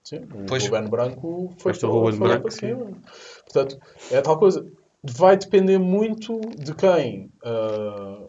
[0.08, 0.64] Sim, o Pois.
[0.66, 2.88] Ruben Branco foi é o para, Ruben foi Branco, para cima.
[3.44, 3.78] Portanto,
[4.12, 4.66] é tal coisa.
[5.04, 8.22] Vai depender muito de quem ah,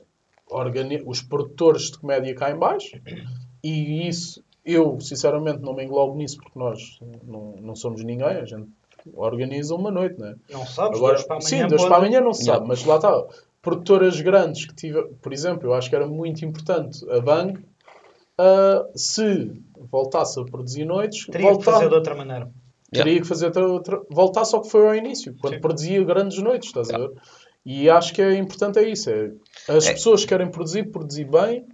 [0.51, 2.99] organi- os produtores de comédia cá em baixo
[3.62, 8.45] e isso eu sinceramente não me englobo nisso porque nós não, não somos ninguém, a
[8.45, 8.68] gente
[9.14, 10.35] organiza uma noite, não é?
[10.51, 10.99] Não sabes?
[10.99, 13.24] Agora, para amanhã sim, dois pode- para amanhã não se sabe, mas lá está.
[13.62, 17.59] Produtoras grandes que tiver, por exemplo, eu acho que era muito importante a Bang
[18.39, 19.53] ah, se
[19.91, 22.51] voltasse a produzir noites, Teria que fazer de outra maneira.
[22.93, 25.61] teria que fazer outra, outra- voltar só que foi ao início, quando Sim.
[25.61, 27.11] produzia grandes noites, estás a ver?
[27.66, 29.30] E acho que é importante é isso, é
[29.68, 29.93] as É.
[29.93, 31.66] pessoas que querem produzir, produzir bem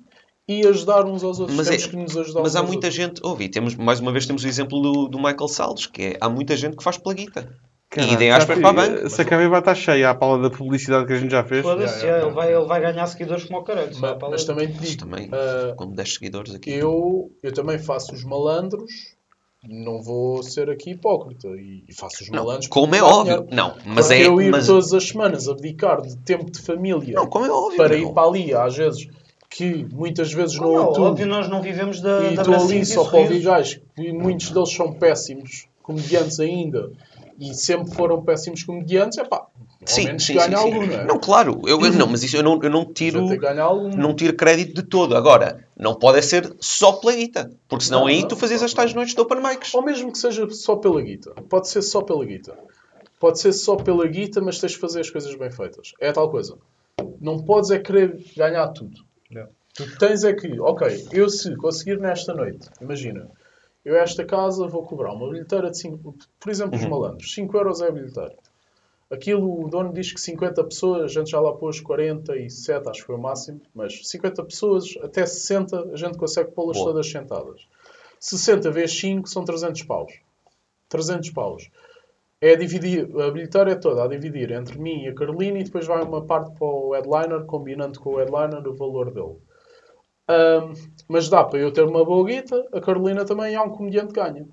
[0.48, 1.56] e ajudar uns aos outros.
[1.56, 2.94] Mas, Temos é- que nos ajudar mas uns há aos muita outros.
[2.94, 6.16] gente, ouvi, temos, mais uma vez temos o exemplo do, do Michael Salles, que é,
[6.20, 7.48] há muita gente que faz plaguita.
[7.94, 9.08] E Caralho, idem já aspas para a banca.
[9.08, 11.62] Se a cabeça estar cheia à pala da publicidade que a gente já fez.
[11.62, 13.90] Foda-se, ele, vai, ele vai ganhar seguidores como o caralho.
[14.00, 16.72] Mas, para mas também te digo, também, ah, com 10 seguidores aqui.
[16.72, 19.14] eu, eu também faço os malandros,
[19.68, 23.46] não vou ser aqui hipócrita, e, e faço os Não, malandros como é óbvio.
[23.50, 24.26] Não, mas Para é.
[24.26, 27.76] eu ir Mas, todas as semanas abdicar de tempo de família não, como é óbvio.
[27.76, 28.10] para meu.
[28.10, 29.08] ir para ali, às vezes,
[29.48, 32.84] que muitas vezes Como não é óbvio, nós não vivemos da, E da estou ali
[32.84, 36.90] só e para ouvir gajos que muitos deles são péssimos comediantes ainda
[37.38, 39.46] e sempre foram péssimos comediantes, é pá,
[39.86, 40.74] Sim, menos sim, ganha sim, sim.
[40.74, 41.06] algum, não é?
[41.06, 43.26] Não, claro, eu, eu- não, mas isso eu não, eu não tiro.
[43.96, 45.14] Não tiro crédito de todo.
[45.16, 47.50] Agora, não pode ser só plaguita.
[47.68, 48.96] Porque senão Não, aí não, tu fazias não, as tais não.
[48.96, 49.74] noites de open mics.
[49.74, 51.30] Ou mesmo que seja só pela guita.
[51.50, 52.56] Pode ser só pela guita.
[53.20, 55.92] Pode ser só pela guita, mas tens de fazer as coisas bem feitas.
[56.00, 56.56] É a tal coisa.
[57.20, 58.96] Não podes é querer ganhar tudo.
[59.74, 63.28] Tu tens é que, ok, eu se conseguir nesta noite, imagina,
[63.84, 67.80] eu esta casa vou cobrar uma bilheteira de 5, por exemplo, os malandros, 5 euros
[67.82, 68.34] é a bilheteira.
[69.10, 73.06] Aquilo, o dono diz que 50 pessoas, a gente já lá pôs 47, acho que
[73.06, 77.68] foi o máximo, mas 50 pessoas, até 60, a gente consegue pô-las todas sentadas.
[78.18, 80.12] 60 vezes 5 são 300 paus.
[80.88, 81.70] 300 paus.
[82.40, 85.64] É a dividir, a bilheteira é toda a dividir entre mim e a Carolina e
[85.64, 89.36] depois vai uma parte para o headliner, combinando com o headliner o valor dele.
[90.28, 90.72] Ahm,
[91.08, 94.20] mas dá para eu ter uma boa guita, a Carolina também há um comediante que
[94.20, 94.46] ganha.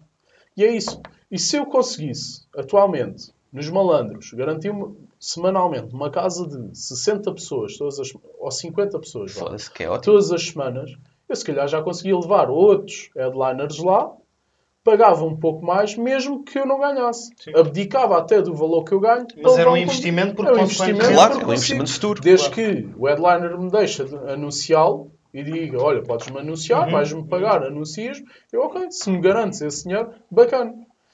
[0.56, 1.02] E é isso.
[1.30, 4.74] E se eu conseguisse, atualmente, nos malandros, garantir
[5.20, 9.34] semanalmente uma casa de 60 pessoas, todas as, ou 50 pessoas,
[9.70, 10.14] que é ótimo.
[10.14, 10.92] todas as semanas,
[11.30, 14.12] eu se calhar já conseguia levar outros headliners lá,
[14.84, 17.30] pagava um pouco mais, mesmo que eu não ganhasse.
[17.38, 17.52] Sim.
[17.56, 19.28] Abdicava até do valor que eu ganho.
[19.38, 22.22] Mas para era um investimento porque É um investimento Claro, porque é um investimento futuro.
[22.22, 22.74] Desde Claro.
[22.74, 26.92] que o headliner me deixa de anunciá-lo e diga, olha, podes-me anunciar, Uhum.
[26.92, 28.22] vais-me pagar, anuncias,
[28.52, 30.74] eu, ok, se me garantes esse dinheiro, bacana.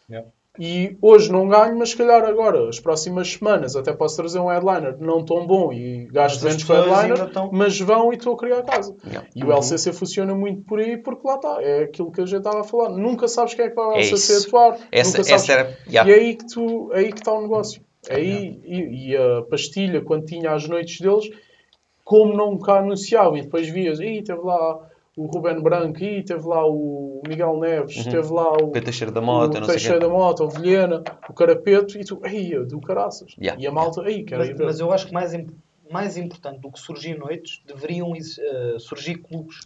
[0.09, 0.27] Yeah.
[0.59, 4.47] E hoje não ganho, mas se calhar agora, as próximas semanas, até posso trazer um
[4.47, 8.37] headliner não tão bom e gasto menos com headliner, estão- mas vão e estou a
[8.37, 8.95] criar casa.
[9.05, 9.27] Yeah.
[9.35, 12.39] E o LCC funciona muito por aí, porque lá está, é aquilo que a gente
[12.39, 12.89] estava a falar.
[12.89, 14.47] Nunca sabes quem é que vai ao É LCC isso.
[14.47, 14.79] atuar.
[14.91, 15.77] Essa, nunca sabes essa era.
[15.87, 16.09] yeah.
[16.09, 17.79] e é aí que, tu, é aí que está o negócio.
[18.09, 21.29] É Aí, e, e a pastilha, quando tinha as noites deles,
[22.07, 24.79] como nunca anunciavam, e depois vias, aí teve lá
[25.17, 29.57] o Ruben Branco, aí teve lá o Miguel Neves, teve lá o, Teixeira da Mota,
[29.57, 32.79] o não sei o Teixeira da Mota, o Vilhena, o Carapeto, e tu, aí, do
[32.79, 33.35] caraças.
[33.37, 33.61] Yeah.
[33.61, 34.63] E a malta, aí, quero Mas, ir ver.
[34.63, 35.33] mas eu acho que mais,
[35.91, 39.57] mais importante do que surgir noites, deveriam eh, surgir clubes.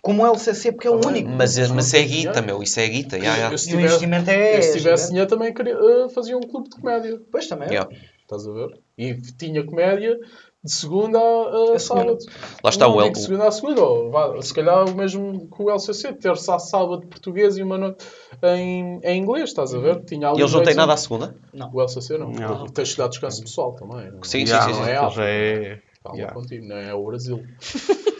[0.00, 1.08] Como o LCC, porque é o bem.
[1.10, 1.28] único.
[1.28, 2.62] Mas, Mas mas não é guita, meu.
[2.62, 3.16] Isso é guita.
[3.18, 3.58] yeah, yeah.
[3.58, 4.62] Se E o investimento é.
[4.62, 7.20] se tivesse dinheiro, também queria, eh, fazia um clube de comédia.
[7.30, 7.68] Pois também.
[7.68, 7.88] Yeah.
[8.22, 8.80] Estás a ver?
[8.96, 10.18] E tinha comédia
[10.64, 11.78] de segunda a, a segunda.
[11.80, 12.18] sábado.
[12.62, 15.48] Lá está não o digo El- segunda a segunda, ou vá, se calhar o mesmo
[15.48, 18.04] com o LCC, terça a sábado português e uma noite
[18.44, 20.04] em, em inglês, estás a ver?
[20.04, 21.34] Tinha ali E eles não têm nada à segunda?
[21.72, 22.30] O LCC não.
[22.30, 22.66] Não.
[22.66, 23.96] Tens de dar descanso pessoal também.
[24.10, 24.22] não é?
[24.22, 24.52] Sim, sim, sim.
[24.52, 24.90] não sim.
[24.90, 25.78] é já é.
[26.02, 26.34] Calma Yeah.
[26.34, 27.44] contigo, não é o Brasil.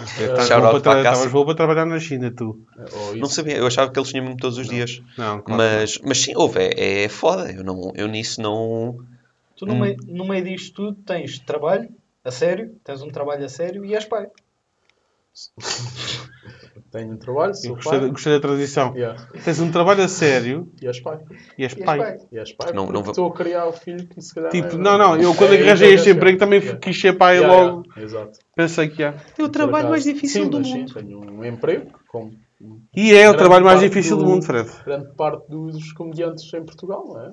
[0.00, 0.66] Estavas bom
[1.38, 2.58] out para trabalhar na China, tu.
[3.16, 3.56] Não sabia.
[3.56, 5.02] Eu achava que eles tinham mesmo todos os dias.
[5.16, 5.62] Não, claro.
[5.62, 6.58] Mas, mas sim, houve.
[6.60, 7.50] É, é foda.
[7.52, 8.96] Eu, não, eu nisso não.
[9.60, 11.88] Tu no, meio, no meio disto tudo tens trabalho
[12.24, 14.26] a sério, tens um trabalho a sério e és pai.
[16.90, 18.10] Tenho um trabalho, sou gostei, da- pai.
[18.10, 18.96] gostei da transição.
[18.96, 19.28] Yeah.
[19.44, 21.18] Tens um trabalho a sério E és pai.
[21.56, 22.18] e és E és pai.
[22.32, 24.50] E és pai Não- não vou- estou a criar o filho que se calhar...
[24.50, 26.78] Tipo, é- não, não, eu quando É arranjei este emprego também chegar.
[26.78, 27.82] quis ser pai Yeah, logo.
[27.90, 28.38] yeah, Exato.
[28.56, 29.14] Pensei que é.
[29.38, 30.14] É o trabalho Por mais acaso.
[30.14, 30.88] difícil sim, do mundo.
[30.88, 32.32] Sim, tenho um emprego, como
[32.96, 34.68] E é o trabalho mais difícil do do- mundo, Fred.
[34.84, 37.30] grande parte dos comediantes em Portugal, não é?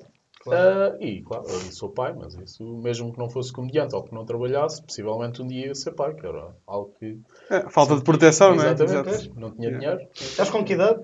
[0.48, 0.94] Claro.
[0.94, 4.14] Ah, e, claro, eu sou pai, mas isso, mesmo que não fosse comediante ou que
[4.14, 7.18] não trabalhasse, possivelmente um dia ia ser pai, que era algo que...
[7.50, 8.72] É, falta de proteção, não é?
[8.72, 9.40] Exatamente, Exato.
[9.40, 9.78] não tinha Yeah.
[9.96, 10.10] dinheiro.
[10.14, 11.00] Estás com que idade?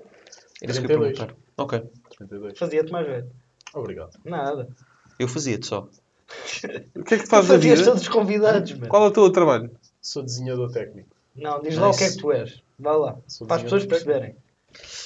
[0.61, 1.17] Era isso que eu ia 32.
[1.19, 1.35] perguntar.
[1.57, 1.83] Ok.
[2.17, 2.57] 32.
[2.59, 3.29] Fazia-te mais velho.
[3.73, 4.17] Obrigado.
[4.23, 4.67] Nada.
[5.19, 5.87] Eu fazia-te só.
[6.95, 7.83] O que é que tu Tu fazes vida?
[7.83, 8.87] todos os convidados, mano.
[8.87, 9.69] Qual é o teu trabalho?
[10.01, 11.09] Sou desenhador técnico.
[11.35, 12.63] Não, diz lá o que é que tu és.
[12.79, 13.17] Vá lá.
[13.27, 14.44] Sou Para as pessoas desenhador perceberem.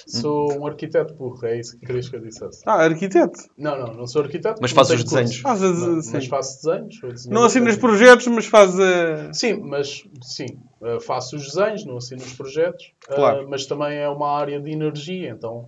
[0.08, 2.62] Sou um arquiteto burro, é isso que querias que eu dissesse.
[2.66, 3.40] Ah, arquiteto.
[3.58, 4.60] Não, não, não sou arquiteto.
[4.62, 5.38] Mas tenho os desenhos.
[5.38, 6.14] Faz Não, sim.
[6.14, 7.26] mas faço desenhos.
[7.28, 9.34] Não assinas projetos, mas faz a.
[9.34, 10.48] Sim, mas sim,
[10.84, 13.48] eh, faço os desenhos, não assino os projetos, eh, Claro.
[13.50, 15.68] mas também é uma área de energia, então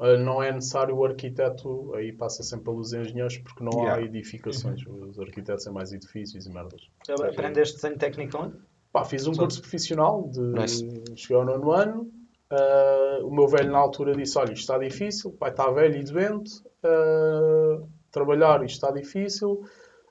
[0.00, 4.02] eh, não é necessário o arquiteto, aí passa sempre pelos engenheiros, porque não há Yeah.
[4.04, 4.80] edificações.
[4.86, 6.80] Os arquitetos têm mais edifícios e merdas.
[7.08, 8.56] Aprendeste desenho técnico onde?
[8.92, 10.84] Pá, fiz um curso profissional de Nice.
[11.16, 12.10] cheguei ao nono ano.
[12.50, 15.96] Eh, o meu velho na altura disse: Olha, isto está difícil, o pai está velho
[15.96, 17.80] e doente, eh,
[18.10, 19.62] trabalhar isto está difícil,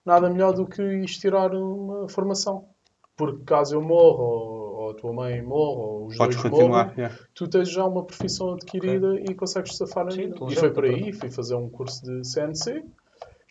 [0.06, 2.66] nada melhor do que isto tirar uma formação.
[3.16, 6.92] Porque caso eu morra, ou, ou a tua mãe morra, ou os Podes dois morram,
[6.96, 7.18] yeah.
[7.34, 10.36] tu tens já uma profissão adquirida e consegues safar na Sim, vida.
[10.36, 12.84] tu E foi por para- aí, fui fazer um curso de CNC.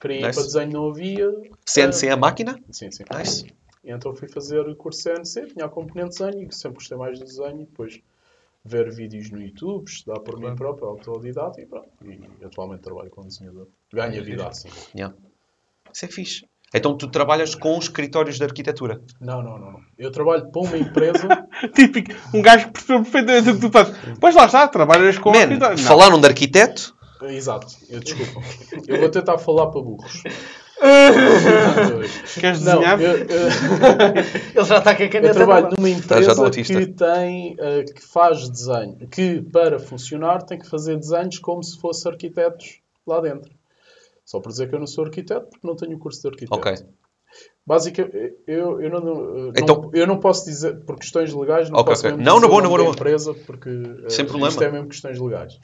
[0.01, 0.34] Queria ir Nice.
[0.39, 1.32] para desenho, não havia.
[1.66, 2.57] CNC é a máquina?
[2.70, 3.03] Sim, sim.
[3.12, 3.47] Nice.
[3.82, 7.18] E então fui fazer o curso CNC, tinha a componente desenho e sempre gostei mais
[7.18, 8.01] de desenho e depois
[8.67, 11.89] ver vídeos no YouTube, estudar por mim próprio, autodidata e pronto.
[12.05, 13.69] E atualmente trabalho como desenhador.
[13.93, 14.69] Ganho a vida assim.
[14.95, 15.17] Yeah.
[15.93, 16.47] Isso é fixe.
[16.75, 19.01] Então tu trabalhas com escritórios de arquitetura.
[19.21, 19.73] Não, não, não.
[19.73, 19.81] não.
[19.97, 21.29] Eu trabalho para uma empresa.
[21.75, 22.12] Típico.
[22.35, 23.97] Um gajo que percebeu perfeitamente o que tu fazes.
[24.21, 25.71] Pois lá está, trabalhas com Man, arquiteto.
[25.71, 25.79] Não.
[25.79, 26.97] falaram de arquiteto?
[27.23, 28.41] Exato, eu desculpa.
[28.87, 30.23] Eu vou tentar falar para burros.
[32.39, 33.01] Queres Não, desenhar?
[33.01, 33.27] eu, eu-
[34.55, 35.27] Ele já está com a caneta.
[35.29, 40.68] Eu trabalho numa empresa que tem, eh, que faz desenho, que para funcionar tem que
[40.68, 43.51] fazer desenhos como se fosse arquitetos lá dentro.
[44.24, 46.55] Só por dizer que eu não sou arquiteto, porque não tenho o curso de arquiteto.
[46.55, 46.74] Ok.
[47.66, 51.93] Basicamente, eu, eu, não, não- Então- eu não posso dizer, por questões legais, não Ok,
[51.93, 52.11] posso ok.
[52.16, 53.68] mesmo Não, dizer na boa, o na nome boa, da na empresa, porque
[54.05, 54.49] eh, Sem problema.
[54.49, 55.59] isto é mesmo questões legais.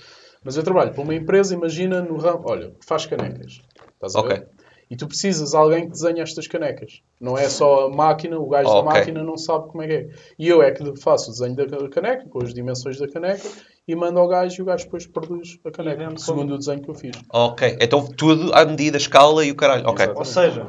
[0.44, 3.60] Mas eu trabalho para uma empresa, imagina, no ramo, olha, faz canecas.
[3.94, 4.30] Estás a Ok.
[4.36, 4.48] ver?
[4.92, 7.00] E tu precisas de alguém que desenhe estas canecas.
[7.18, 10.10] Não é só a máquina, o gajo da máquina não sabe como é que é.
[10.38, 13.48] E eu é que faço o desenho da caneca, com as dimensões da caneca,
[13.88, 16.90] e mando ao gajo e o gajo depois produz a caneca, segundo o desenho que
[16.90, 17.16] eu fiz.
[17.32, 17.78] Ok.
[17.80, 19.88] Então tudo à medida, escala e o caralho.
[19.88, 20.04] Ok.
[20.04, 20.18] Exatamente.
[20.18, 20.66] Ou seja,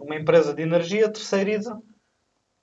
[0.00, 1.76] uma empresa de energia terceiriza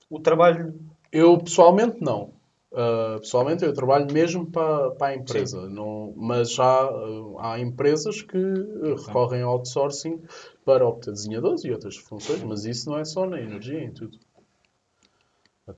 [0.08, 0.74] o trabalho.
[1.12, 2.32] Eu pessoalmente não.
[2.72, 8.20] Uh, pessoalmente eu trabalho mesmo para, para a empresa, não, mas já uh, há empresas
[8.20, 10.20] que uh, recorrem ao outsourcing
[10.64, 14.18] para obter desenhadores e outras funções, mas isso não é só na energia, em tudo.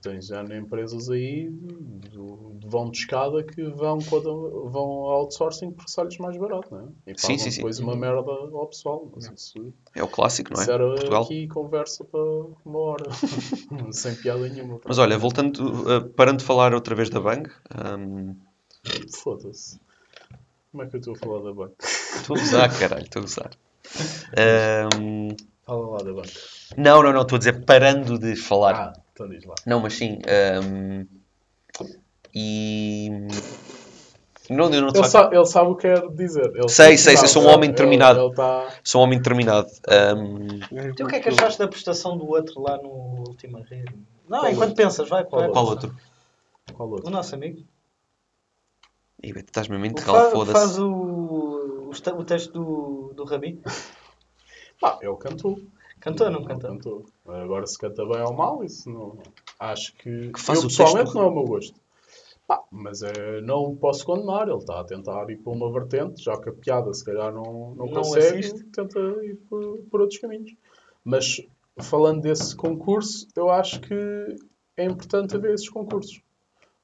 [0.01, 5.71] Tens já empresas aí do, de vão de escada que vão, quando, vão ao outsourcing
[5.71, 7.11] porque sai-lhes mais barato, não é?
[7.11, 7.55] E Sim, pagam sim, sim.
[7.57, 9.09] depois uma merda ao pessoal.
[9.15, 10.69] Mas isso, É o clássico, não é?
[10.69, 11.23] era Portugal.
[11.23, 13.05] aqui conversa para uma hora,
[13.93, 14.77] sem piada nenhuma.
[14.85, 17.49] Mas olha, voltando, uh, parando de falar outra vez da Bang,
[17.97, 18.35] um,
[19.23, 19.79] Foda-se.
[20.71, 21.75] Como é que eu estou a falar da banca?
[21.81, 23.51] estou a gozar, caralho, estou a gozar.
[24.97, 25.29] Um,
[25.65, 26.29] Fala lá da banca.
[26.77, 28.75] não, não, não, estou a dizer parando de falar.
[28.75, 29.55] Ah, então diz lá.
[29.65, 30.19] Não, mas sim.
[30.63, 31.05] um,
[32.33, 33.09] e.
[34.49, 36.45] Não, não Ele sabe, ele sabe o que quer dizer.
[36.55, 38.17] Ele Sei, sei, sei, sou um ele- homem determinado.
[38.19, 38.69] Ele está...
[38.81, 39.67] Sou um homem determinado.
[40.15, 42.87] Um, Então, o que é que achaste da prestação do outro lá no
[43.27, 43.93] última rede?
[44.29, 45.25] Não, Qual enquanto pensas, vai.
[45.25, 45.93] Qual qual outro?
[46.73, 47.09] Qual O outro?
[47.09, 47.61] nosso amigo.
[49.21, 50.79] Ih, Beto, estás mesmo O enterrar, fa- faz foda-se.
[50.79, 51.56] o,
[51.89, 53.61] o, o texto do, do Rabi.
[54.83, 55.59] Ah, ele cantou.
[55.99, 56.69] Cantou ou não cantou?
[56.69, 57.05] cantou.
[57.27, 59.17] Agora se canta bem ou mal, isso não...
[59.59, 60.31] Acho que...
[60.31, 61.79] Que faz eu o pessoalmente não é o meu gosto.
[62.49, 64.47] Ah, mas é, não o posso condenar.
[64.47, 67.75] Ele está a tentar ir por uma vertente, já que a piada se calhar não,
[67.75, 68.63] não, Não consegue, assiste.
[68.65, 70.53] tenta ir por, por outros caminhos.
[71.03, 71.41] Mas
[71.79, 74.35] falando desse concurso, eu acho que
[74.77, 76.21] é importante haver esses concursos.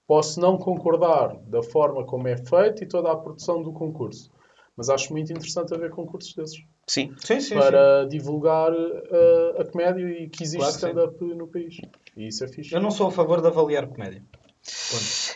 [0.05, 4.29] Posso não concordar da forma como é feito e toda a produção do concurso,
[4.75, 7.13] mas acho muito interessante haver concursos desses Sim.
[7.17, 10.77] Sim, sim, para divulgar uh, a comédia e que existe Claro sim.
[10.77, 11.77] stand-up no país.
[12.17, 12.75] E isso é fixe.
[12.75, 14.23] Eu não sou a favor de avaliar comédia.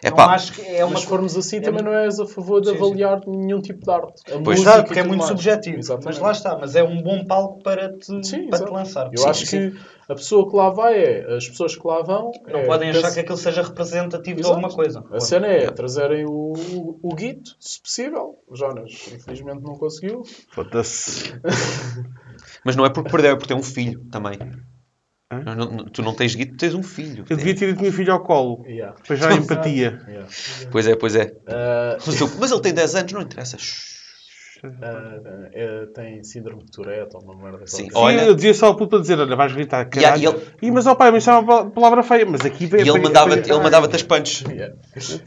[0.02, 0.36] É não pá.
[0.36, 2.70] acho que é uma Mas se formos assim, também mu- não és a favor de
[2.70, 2.82] Sim, sim.
[2.86, 4.22] avaliar nenhum tipo de arte.
[4.34, 4.60] A Pois.
[4.60, 5.30] música porque é muito mais.
[5.30, 5.78] subjetivo.
[5.80, 6.06] Exatamente.
[6.06, 9.10] Mas lá está, mas é um bom palco para te, Sim, para te lançar.
[9.12, 9.72] Eu Sim, acho sim.
[9.72, 11.36] que a pessoa que lá vai é.
[11.36, 12.32] As pessoas que lá vão.
[12.48, 14.56] Não é, podem achar que aquilo seja representativo de Exato.
[14.56, 15.04] alguma coisa.
[15.12, 18.38] A cena é trazerem o, o, o guito, se possível.
[18.48, 20.24] O Jonas, infelizmente, não conseguiu.
[20.54, 21.34] Foda-se.
[22.64, 24.38] Mas não é porque perdeu, é porque tem um filho também.
[25.30, 27.26] Não- não- tu não tens guito, tens um filho.
[27.30, 28.64] Eu devia ter ido meu filho ao colo.
[28.66, 28.96] Yeah.
[29.06, 30.02] Para já a empatia.
[30.08, 30.28] Yeah.
[30.72, 31.24] Pois é, pois é.
[31.26, 33.58] Uh, Mas, eu- mas ele tem 10 anos, não interessa.
[34.82, 35.20] Ah,
[35.54, 37.90] é, tem síndrome de Tourette ou uma merda Sim.
[37.94, 40.24] Olha- Sim, eu dizia só ao puto a dizer, olha, vais gritar, Yeah, caralho.
[40.24, 42.26] e ele- Ih, mas ó pai, mas isso é uma pala- palavra feia.
[42.26, 42.84] Mas aqui vem...
[42.84, 44.42] E ele mandava-te ele mandava as punches.
[44.50, 44.74] Yeah.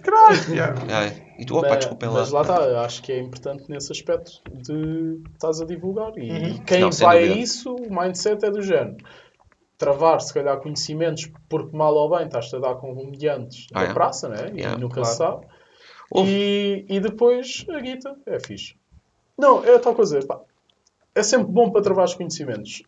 [0.03, 1.15] Caralho, yeah.
[1.39, 2.15] E tu, opa, mas, desculpem lá.
[2.20, 6.11] mas lá está, acho que é importante nesse aspecto de estás a divulgar.
[6.19, 6.59] E Uhum.
[6.66, 8.97] quem Não, vai a isso, o mindset é do género.
[9.81, 13.90] Travar, se calhar, conhecimentos, porque mal ou bem estás-te a dar com comediantes Ah, da
[13.90, 13.94] é?
[13.94, 14.52] praça, né?
[14.55, 15.16] Yeah, e nunca claro.
[15.16, 15.47] sabe.
[16.16, 18.77] E, e depois a guita é fixe.
[19.39, 20.20] Não, é tal coisa.
[20.27, 20.39] pá,
[21.15, 22.82] é sempre bom para travar os conhecimentos.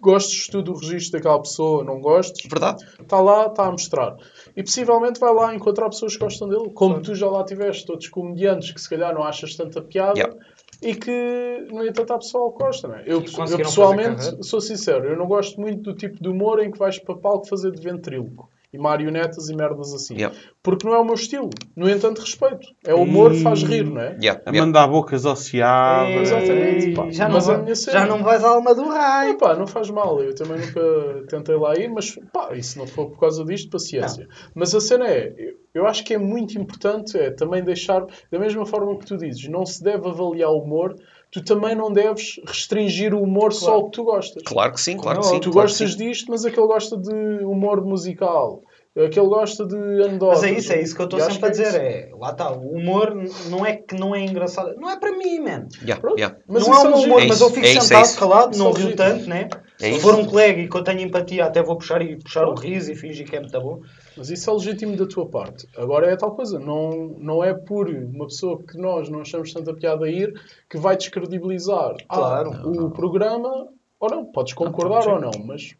[0.00, 2.84] Gostes tu do registro daquela pessoa, não gostes, Verdade.
[3.00, 4.16] está lá, está a mostrar.
[4.56, 8.08] E possivelmente vai lá encontrar pessoas que gostam dele, como tu já lá tiveste, todos
[8.08, 10.38] comediantes que se calhar não achas tanta piada Yeah.
[10.86, 12.86] E que, no entanto, há pessoal que gosta.
[12.86, 13.02] Não é?
[13.06, 16.78] eu, eu pessoalmente sou sincero, eu não gosto muito do tipo de humor em que
[16.78, 20.14] vais para palco fazer de ventríloco e marionetas e merdas assim.
[20.14, 20.36] Yeah.
[20.62, 21.50] Porque não é o meu estilo.
[21.74, 22.66] No entanto, respeito.
[22.84, 24.16] É o humor que faz rir, não é?
[24.22, 24.66] Yeah, A yeah.
[24.66, 26.10] mandar bocas ao Ciaba.
[26.10, 27.10] Exatamente, pá.
[27.10, 29.32] Já, não Mas a vai- minha cena- já não vais à alma do raio.
[29.32, 32.86] Epá, não faz mal, eu também nunca tentei lá ir, mas pá, e se não
[32.86, 34.28] for por causa disto, paciência.
[34.54, 38.38] Mas a cena é, eu- eu acho que é muito importante é também deixar, da
[38.38, 40.94] mesma forma que tu dizes, não se deve avaliar o humor,
[41.30, 44.42] tu também não deves restringir o humor só ao que tu gostas.
[44.46, 45.40] Claro que sim, claro que Não, sim.
[45.40, 45.98] tu claro que gostas sim.
[45.98, 48.62] disto, mas aquele gosta de humor musical,
[48.96, 50.40] aquele gosta de anedotas.
[50.40, 51.80] Mas é isso, é isso que eu estou sempre a que é dizer.
[51.80, 53.14] É, lá está, o humor
[53.50, 54.74] não é que não é engraçado.
[54.76, 55.66] Não é para mim, man.
[55.82, 56.18] Yeah, Pronto.
[56.18, 56.36] yeah.
[56.48, 57.12] Mas não é o meu legítimo.
[57.14, 58.18] humor, É mas eu fico é é sentado isso.
[58.18, 58.96] calado, não rio legítimo.
[58.96, 59.48] tanto, né?
[59.80, 60.00] É Se isso.
[60.00, 62.90] for um colega e que eu tenho empatia, até vou puxar e puxar o riso
[62.90, 63.80] e fingir que é muito bom.
[64.16, 65.68] Mas isso é legítimo da tua parte.
[65.76, 69.74] Agora é tal coisa, não, não é por uma pessoa que nós não achamos tanta
[69.74, 70.32] piada a ir
[70.70, 72.50] que vai descredibilizar ah, Claro.
[72.64, 73.68] o programa
[74.00, 74.24] ou não.
[74.24, 75.74] Podes concordar ou não, mas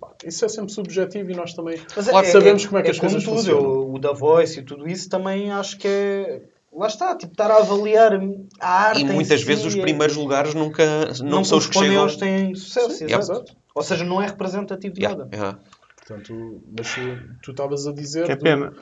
[0.00, 2.98] pá, isso é sempre subjetivo e nós também Mas Claro, sabemos como é que as
[3.00, 3.62] coisas tudo, funcionam.
[3.64, 6.42] eu- o da Voice e tudo isso também acho que é.
[6.74, 8.18] Lá está, tipo, estar a avaliar
[8.58, 9.00] a arte.
[9.00, 10.82] E em muitas si vezes os é- primeiros lugares nunca
[11.22, 12.06] não, não são os que chegam.
[12.06, 12.90] que têm sucesso.
[12.92, 13.54] Sim, exato.
[13.74, 15.36] Ou seja, não é representativo de Yeah, nada.
[15.36, 15.58] yeah.
[16.06, 18.26] Portanto, mas uh, tu estavas a dizer.
[18.26, 18.72] Que é do- pena.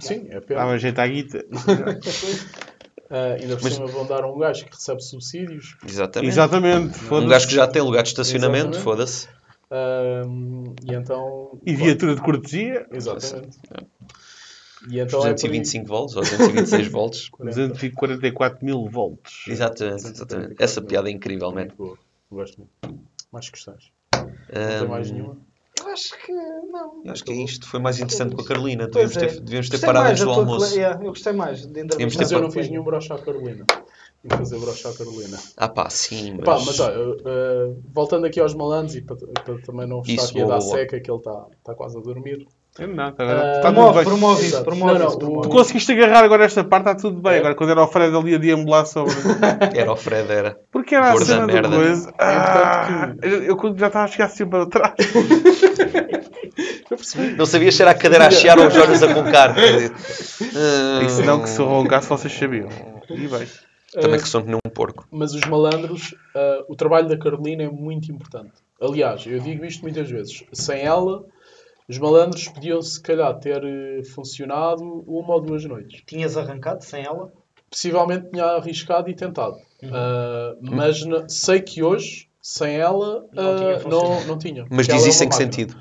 [0.00, 0.60] Sim, é pena.
[0.60, 1.44] Dava a jeito à guita.
[3.08, 5.76] Ah, ainda por Mas- cima vão dar a um gajo que recebe subsídios.
[5.88, 6.28] Exatamente.
[6.28, 6.88] Exatamente.
[6.88, 7.28] Um foda-se.
[7.30, 9.28] gajo que já tem lugar de estacionamento, foda-se.
[9.70, 10.22] Ah,
[10.84, 11.56] e então.
[11.64, 12.84] E viatura de cortesia.
[12.90, 13.58] Exatamente.
[13.70, 13.84] É.
[14.90, 17.30] E então é por aí- 225 volts ou 226 volts.
[17.38, 19.44] 244 mil volts.
[19.46, 20.54] Exatamente, exatamente.
[20.58, 21.60] Essa piada é incrível, man.
[21.60, 21.98] Muito boa.
[22.28, 23.00] Gosto muito.
[23.30, 23.92] Mais questões.
[24.16, 25.36] Não tem Um, mais nenhuma?
[25.78, 27.02] Eu acho que não.
[27.04, 27.68] eu acho que é isto.
[27.68, 28.88] Foi mais interessante com a Carolina.
[28.90, 29.36] Pois Devíamos é.
[29.36, 30.66] ter, devíamos ter Gostei parado mais antes da do tua almoço.
[30.70, 32.20] cole- yeah, eu gostei mais de entrevistar.
[32.22, 33.64] Mas eu não fiz nenhum broche à Carolina.
[33.66, 35.38] Tenho que fazer broche à Carolina.
[35.56, 36.44] Ah pá, sim, mas...
[36.44, 40.30] Pá, mas olha, uh, voltando aqui aos malandros e para, para também não estar Isso,
[40.30, 40.76] aqui a boa, dar boa.
[40.78, 42.46] seca, que ele está está quase a dormir.
[42.78, 44.04] Não, tá, Ah, agora está tudo Promove, bem.
[44.04, 45.16] promove isso, promove Não, não, isso.
[45.18, 45.40] o-.
[45.42, 47.32] Tu conseguiste agarrar agora esta parte, está tudo bem.
[47.34, 47.38] É.
[47.38, 49.14] Agora, quando era o Fred ali a deambular sobre.
[49.74, 50.58] Era o Fred, era.
[50.70, 51.68] Porque era a Gorda cena da merda.
[51.76, 52.12] coisa.
[52.18, 54.92] Ah, importante eu, eu já estava a chegar assim para trás.
[56.90, 57.34] Eu percebi.
[57.36, 59.54] Não sabia se era a cadeira a chiar ou os olhos a roncar.
[59.58, 62.68] E se não, que se eu roncasse, vocês sabiam.
[63.10, 63.46] E bem.
[63.92, 65.06] Também que sou que nem um porco.
[65.10, 68.52] Mas os malandros, uh, o trabalho da Carolina é muito importante.
[68.80, 70.44] Aliás, eu digo isto muitas vezes.
[70.52, 71.24] Sem ela,
[71.88, 76.02] os malandros podiam se calhar ter eh, funcionado uma ou duas noites.
[76.06, 77.32] Tinhas arrancado sem ela?
[77.70, 79.56] Possivelmente tinha arriscado e tentado.
[79.82, 79.90] Uhum.
[79.90, 84.26] Uh, mas na- sei que hoje, sem ela, Não uh, tinha não, funcionado.
[84.26, 84.64] não tinha.
[84.70, 85.76] Mas diz é isso em que sentido?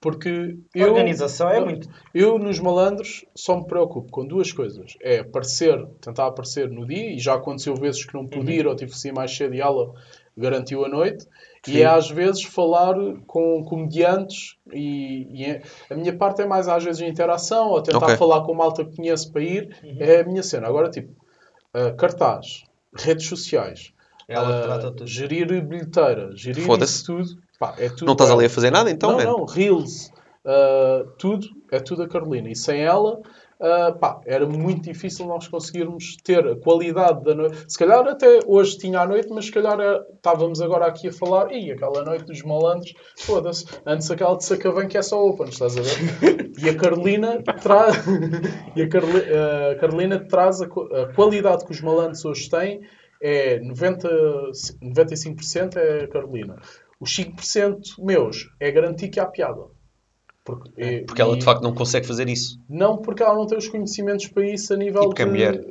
[0.00, 1.86] Porque A eu, organização é muito.
[2.14, 4.94] eu, nos malandros, só me preocupo com duas coisas.
[5.02, 8.74] É aparecer, tentar aparecer no dia, e já aconteceu vezes que não pude ir ou
[8.74, 9.92] tive que sair mais cedo e ela
[10.34, 11.26] garantiu a noite.
[11.68, 12.94] E é às vezes falar
[13.26, 17.98] com comediantes e, e é- a minha parte é mais às vezes interação ou tentar
[18.06, 18.16] Ok.
[18.16, 19.76] falar com malta que conheço para ir.
[19.98, 20.66] É a minha cena.
[20.68, 21.12] Agora, tipo,
[21.74, 22.64] ah, cartaz,
[22.96, 23.92] redes sociais,
[24.26, 25.06] Ela trata tudo.
[25.06, 27.28] gerir bilheteira, gerir isso tudo.
[27.58, 29.24] Pá, é tudo Não estás ali a fazer nada então, não, man?
[29.24, 30.10] não, Reels,
[30.46, 32.48] uh, tudo, é tudo a Carolina.
[32.48, 33.20] E sem ela,
[33.60, 37.64] uh, pá, era muito difícil nós conseguirmos ter a qualidade da noite.
[37.68, 41.12] Se calhar até hoje tinha a noite, mas se calhar era- estávamos agora aqui a
[41.12, 45.48] falar, e aquela noite dos malandros, foda-se, antes aquela de Sacavém que é só open,
[45.48, 46.50] estás a ver?
[46.62, 47.96] E a Carolina traz,
[48.76, 49.24] e a, Caroli-
[49.72, 52.80] a Carolina traz a, a qualidade que os malandros hoje têm,
[53.22, 54.08] é 90,
[54.82, 56.56] 95% é Carolina.
[56.98, 59.62] Os 5% meus é garantir que há piada.
[60.44, 62.58] Porque, e- Porque ela e- de facto não consegue fazer isso.
[62.68, 65.30] Não porque ela não tem os conhecimentos para isso a nível E porque é de...
[65.30, 65.64] mulher.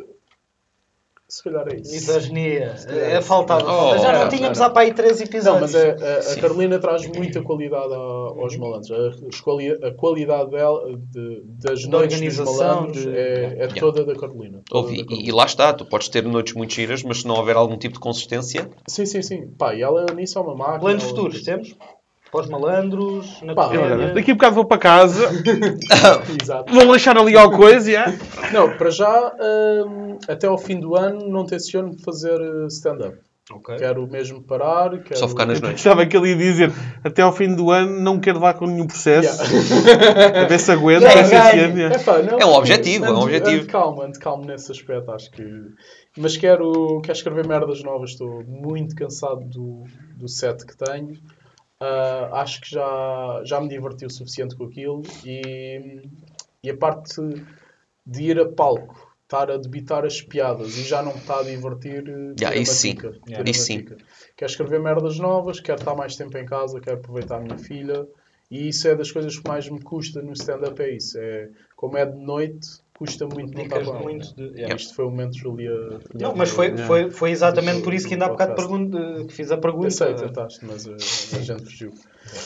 [1.27, 1.91] Se calhar é isso.
[1.91, 2.75] Misoginia.
[2.87, 3.63] É, faltava.
[3.71, 4.63] Oh, Já não é, tínhamos é.
[4.63, 5.73] há para aí três Não, episódios.
[5.73, 6.41] mas é, a, a Sim.
[6.41, 8.89] Carolina traz muita qualidade a- aos malandros.
[8.91, 13.79] A, a qualidade dela, de- das Da noites dos malandros de- é, é Yeah.
[13.79, 14.61] toda da Carolina.
[14.67, 15.29] toda Ouve, da e, Carolina.
[15.29, 17.93] e lá está, tu podes ter noites muito giras, mas se não houver algum tipo
[17.93, 19.47] de consistência, Sim, sim, sim.
[19.55, 20.79] Pá, e ela nisso é uma máquina.
[20.79, 21.75] Planos futuros, temos?
[22.31, 23.95] Para os malandros, na Pá, comédia.
[23.95, 25.29] Olha, daqui a bocado vou para casa,
[26.41, 26.71] Exato.
[26.73, 28.13] vou deixar ali alguma coisa, já.
[28.53, 29.33] Não, para já,
[29.87, 33.17] hum, até ao fim do ano, não tenciono fazer eh, stand-up.
[33.51, 33.77] Ok.
[33.77, 34.91] Quero mesmo parar.
[35.01, 35.19] Quero...
[35.19, 35.79] só ficar nas noites.
[35.83, 36.71] Estava que ele ia dizer,
[37.03, 40.41] até ao fim do ano não quero levar com nenhum processo, Yeah.
[40.41, 41.89] a ver se aguenta, Yeah, a ganha.
[41.89, 42.01] paciência.
[42.01, 43.61] Epá, não, É um objetivo, é um ando- objetivo.
[43.63, 45.43] Ando calmo, ando calmo nesse aspecto, acho que.
[46.15, 49.83] Mas quero, quero escrever merdas novas, estou muito cansado do,
[50.15, 51.13] do set que tenho.
[51.79, 56.01] Ah, acho que já, já me diverti o suficiente com aquilo e,
[56.61, 57.21] e a parte
[58.05, 61.43] de ir a palco, estar a debitar as piadas e já não me está a
[61.43, 62.03] divertir.
[62.39, 62.97] Yeah, isso sim.
[63.27, 63.49] Yeah.
[63.49, 63.85] Isso sim.
[64.35, 68.05] Quero escrever merdas novas, quero estar mais tempo em casa, quero aproveitar a minha filha.
[68.51, 71.17] E isso é das coisas que mais me custa no stand-up, é isso.
[71.19, 72.67] É, como é de noite,
[72.99, 74.03] custa muito não estar Dicas com ela.
[74.03, 74.43] muito de...
[74.57, 75.71] Yeah, Isto foi o momento de Julia.
[76.13, 76.85] Não, mas foi, Yeah.
[76.85, 79.87] foi, foi exatamente por isso que ainda há do bocado pergunto, que fiz a pergunta.
[79.87, 80.93] Eu sei, tentaste, mas uh,
[81.37, 81.93] a gente fugiu.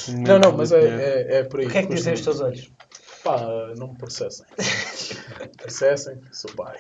[0.10, 1.66] Não, não, mas é, é, é por aí.
[1.66, 2.72] O que é que dizem os teus olhos?
[3.24, 3.40] Pá,
[3.78, 4.46] não me processem.
[5.58, 6.78] processem, sou pai.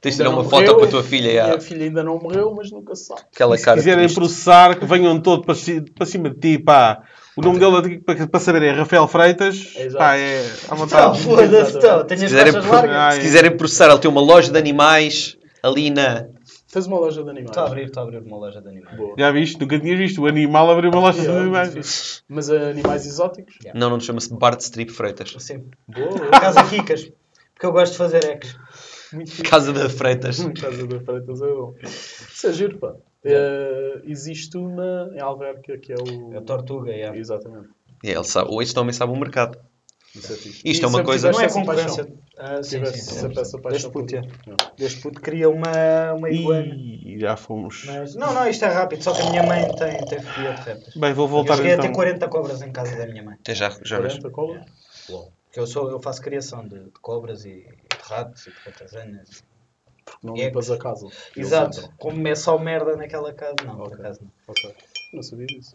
[0.00, 2.18] tens de tirar uma não foto com a tua filha e Minha filha ainda não
[2.18, 3.20] morreu, mas nunca se sabe.
[3.34, 4.14] aquela Se cara quiserem triste.
[4.16, 7.02] processar, que venham todos para, para cima de ti, pá.
[7.36, 9.74] O nome dele para, saber é Rafael Freitas.
[9.76, 9.96] Exato.
[9.98, 11.20] Pá, é à vontade.
[11.20, 12.04] foda-se, então.
[12.04, 12.96] Tenho Se as quiserem, largas.
[12.96, 13.12] Ai.
[13.12, 16.26] se quiserem processar, ele tem uma loja de animais ali na.
[16.70, 17.50] Tens uma loja de animais.
[17.50, 18.96] Estou a abrir, estou a abrir uma loja de animais.
[18.96, 19.14] Boa.
[19.18, 19.60] Já viste?
[19.60, 21.72] Nunca tinhas visto o animal abrir uma loja de Yeah, animais.
[21.74, 22.22] muito fixe.
[22.28, 23.54] Mas uh, animais exóticos?
[23.74, 25.34] Não, não chama-se Bart Strip Freitas.
[25.38, 25.64] Sim.
[25.86, 26.28] Boa.
[26.40, 27.10] Casa Quicas.
[27.54, 29.42] Porque eu gosto de fazer fixe.
[29.42, 30.38] Casa da Freitas.
[30.60, 31.74] Casa da Freitas é bom.
[31.82, 32.94] Isso é giro, pá.
[33.24, 36.36] Eh, existe uma em Alverca que é o.
[36.36, 37.16] A tortuga, é.
[37.16, 37.68] Exatamente.
[38.02, 39.58] E ele sabe, ou este homem sabe o mercado.
[40.14, 40.36] Isso é.
[40.36, 42.04] Isto E é uma coisa- Não é concorrência.
[42.04, 42.18] paixão.
[42.36, 43.28] Ah, sim, sim, sim.
[43.70, 44.22] Desde puto, é.
[44.76, 46.74] Desde puto queria uma, uma iguana.
[46.74, 47.84] E já fomos.
[47.86, 49.02] Mas, não, não, isto é rápido.
[49.04, 50.96] Só que a minha mãe tem, tem fobia de répteis.
[50.96, 51.92] Bem, vou Eu voltar cheguei a ter então.
[51.94, 53.36] 40 cobras em casa da minha mãe.
[53.40, 54.20] Até já, já vejo.
[54.20, 54.60] 40 cola?
[55.06, 57.66] Porque eu, sou, eu faço criação de, de cobras e de
[58.02, 59.44] ratos e de ratazanas.
[60.04, 60.46] Porque não É.
[60.46, 61.06] limpas a casa.
[61.36, 61.88] Exato.
[61.98, 63.98] Como é só merda naquela casa, não, por Ok.
[64.00, 64.30] acaso não.
[64.48, 64.74] Ok.
[65.14, 65.74] Não sabia disso.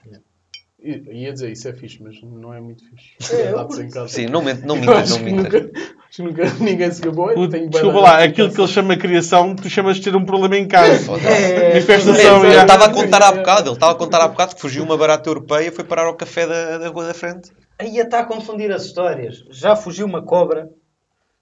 [0.79, 3.33] I- Ia dizer, isso é fixe, mas não é muito fixe.
[3.35, 4.09] É, eu Dados em casa.
[4.09, 7.47] Sim, não, mente, não Eu mintas, acho que acho que nunca ninguém se gabou.
[7.47, 11.11] Desculpa lá, aquilo que ele chama criação, tu chamas de ter um problema em casa.
[11.27, 12.61] É, Manifestação, Ele já.
[12.61, 15.27] estava a contar há bocado, ele estava a contar há bocado que fugiu uma barata
[15.29, 17.51] europeia e foi parar ao café da, da rua da frente.
[17.79, 19.43] Aí está a confundir as histórias.
[19.49, 20.67] Já fugiu uma cobra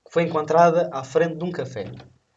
[0.06, 1.86] que foi encontrada à frente de um café.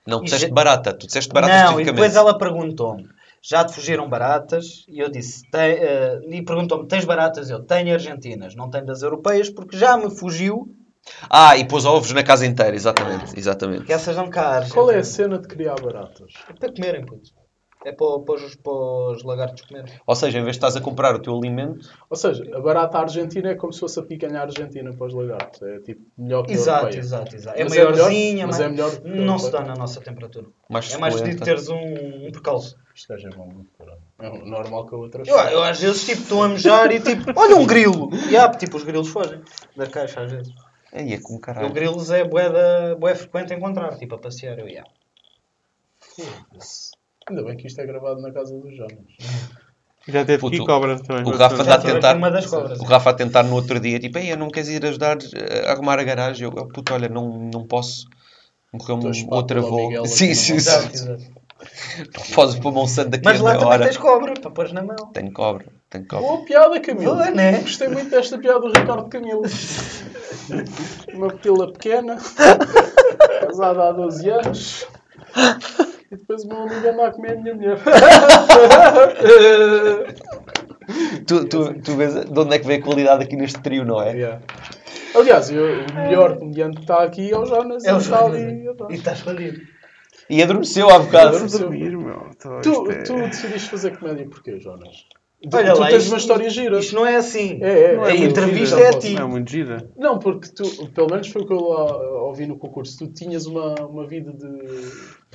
[0.08, 3.08] Não, tu disseste já- barata, tu disseste barata não, e depois ela perguntou-me:
[3.42, 4.84] já te fugiram baratas?
[4.88, 7.50] E eu disse: "Tem, eh", e perguntou-me: tens baratas?
[7.50, 10.74] Eu tenho argentinas, não tenho das europeias, porque já me fugiu,
[11.30, 13.84] Ah, e pôs ovos na casa inteira, exatamente, exatamente.
[13.84, 14.70] que essas não caras.
[14.72, 16.32] Qual é a cena de criar baratas?
[16.48, 17.30] É para comerem, puto.
[17.84, 19.92] É para, para, os, para os lagartos comerem.
[20.06, 22.98] Ou seja, em vez de estás a comprar o teu alimento, Ou seja, a barata
[22.98, 25.62] argentina é como se fosse a picanha argentina para os lagartos.
[25.62, 27.00] É tipo melhor que a Exato, europeia.
[27.00, 27.58] exato, exato.
[27.60, 29.74] É Mas é maiorzinha, melhor- mas mas é melhor que a não se dá na
[29.76, 30.46] nossa temperatura.
[30.68, 31.76] mais É mais fedido teres um,
[32.26, 32.76] um percalço.
[32.94, 33.48] Isto é bom.
[34.18, 35.22] É o normal que a outra.
[35.24, 38.10] Eu, eu às vezes tipo, estou a mejar e tipo, olha um grilo.
[38.28, 39.40] E ah, tipo, os grilos fogem
[39.76, 40.52] da caixa às vezes.
[40.92, 41.72] Aí é como O caralho.
[41.72, 44.58] grilos é bué, da, bué frequente encontrar, tipo, a passear.
[44.58, 44.90] Eu, yeah.
[46.00, 46.90] Foda-se.
[47.28, 48.96] Ainda bem que isto é gravado na casa dos Jonas.
[50.06, 51.24] Já teve Puto, aqui cobra também.
[51.24, 52.16] o Rafa Dá a tentar-.
[52.80, 55.72] O Rafa a tentar no outro dia, tipo, ei, não queres ir ajudar eh, a
[55.72, 56.48] arrumar a garagem?
[56.48, 58.06] Eu, eu, puto, olha, não, não posso.
[58.72, 59.88] Morreu-me Estou a um chupar outro pelo avô.
[59.88, 60.54] Miguel aqui Sim, sim, sim.
[60.56, 61.38] exato.
[62.34, 63.84] Podes pôr um santo daqui Mas a lá também hora.
[63.84, 64.96] tens cobra, para pôr na mão.
[65.12, 66.26] Tenho cobra, tenho cobra.
[66.26, 67.14] Boa piada, Camilo.
[67.16, 67.58] Boa, né?
[67.60, 69.42] Gostei muito desta piada do Ricardo Camilo.
[71.12, 72.16] Uma pila pequena,
[73.46, 74.86] casada há 12 anos.
[76.10, 77.78] E depois o meu amigo anda a comer a minha mulher.
[81.26, 84.00] Tu, tu, tu vês de onde é que vem a qualidade aqui neste trio, não
[84.00, 84.12] é?
[84.12, 84.40] Yeah.
[85.14, 87.84] Aliás, eu- o melhor comediante que está aqui é o Jonas.
[87.84, 88.42] É o ele está Jonas.
[88.42, 89.60] ali E está escondido.
[90.30, 91.28] E adormeceu há bocado.
[91.28, 91.60] Adormeceu.
[91.60, 92.30] Dormir, meu.
[92.34, 95.04] Então, Tu, é- tu decidiste fazer comédia porquê, Jonas?
[95.52, 96.78] Olha tu lá, tens isto- uma história gira.
[96.78, 97.58] Isto não é assim.
[97.62, 97.96] É, é.
[97.96, 98.88] Não é a entrevista gira.
[98.88, 99.14] é a ti.
[99.14, 99.90] Não é muito gira.
[99.96, 103.44] Não, porque tu, pelo menos foi o que eu lá ouvi no concurso, tu tinhas
[103.46, 104.48] uma, uma vida de.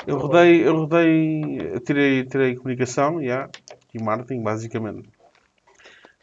[0.07, 3.49] Eu rodei, eu rodei, tirei, tirei comunicação, yeah,
[3.93, 5.07] e marketing, basicamente.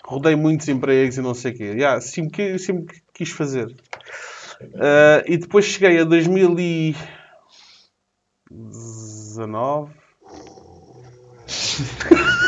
[0.05, 1.65] Rodei muitos empregos e não sei o quê.
[1.65, 3.75] Yeah, sempre, sempre quis fazer.
[4.75, 6.97] Ah, e depois cheguei a 2000 e...
[8.51, 9.93] 19.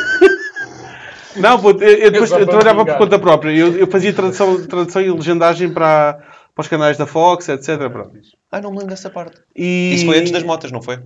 [1.35, 3.51] Não, puto, eu, eu depois eu trabalhava por conta própria.
[3.51, 6.21] Eu, eu fazia tradução, tradução e legendagem para,
[6.53, 7.89] para os canais da Fox, etc.
[7.89, 8.19] Pronto.
[8.53, 9.41] Ah, não me lembro dessa parte.
[9.55, 9.95] E...
[9.95, 10.99] Isso foi antes das motas, não foi?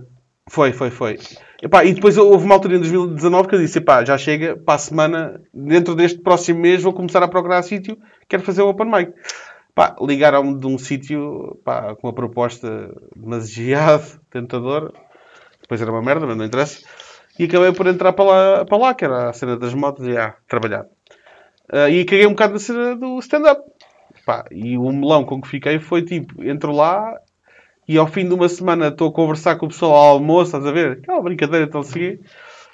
[0.50, 1.18] Foi, foi, foi.
[1.62, 4.74] Epá, e depois houve uma altura em 2019 que eu disse, epá, já chega, para
[4.74, 7.96] a semana, dentro deste próximo mês, vou começar a procurar sítio,
[8.28, 9.14] quero fazer o Open Mic.
[9.74, 14.92] Pá, ligaram-me de um sítio pá, com uma proposta demasiado tentadora.
[15.62, 16.82] Depois era uma merda, mas não interessa.
[17.38, 20.14] E acabei por entrar para lá, para lá que era a cena das motos, e
[20.18, 20.84] ah, trabalhar.
[21.72, 23.62] Ah, e caguei um bocado na cena do stand-up.
[24.26, 27.18] Pá, E o melão com que fiquei foi tipo, entro lá
[27.88, 30.66] e ao fim de uma semana estou a conversar com o pessoal ao almoço, estás
[30.66, 30.98] a ver?
[30.98, 32.20] Aquela brincadeira, então seguir.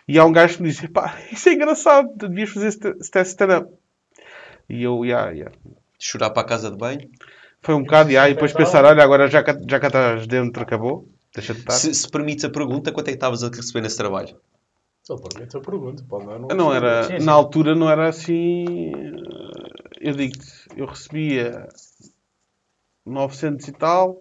[0.08, 3.02] E há um gajo que me diz: pá, isso é engraçado, tu devias fazer st-
[3.02, 3.72] st- stand-up.
[4.68, 5.54] E eu, yeah, yeah.
[5.98, 7.08] Chorar para a casa de banho.
[7.62, 10.62] Foi um bocado, yeah, e depois pensar: olha, agora já cá, já cá estás dentro,
[10.62, 11.72] acabou, deixa de estar.
[11.72, 14.36] Se, se permites a pergunta, quanto é que estavas a receber nesse trabalho?
[15.08, 16.48] Ele permite a pergunta, pode não.
[16.48, 17.26] Eu não era, Sim, sim.
[17.26, 18.90] na altura não era assim.
[20.00, 20.46] Eu digo-te,
[20.76, 21.68] eu recebia
[23.06, 24.20] 900 e tal,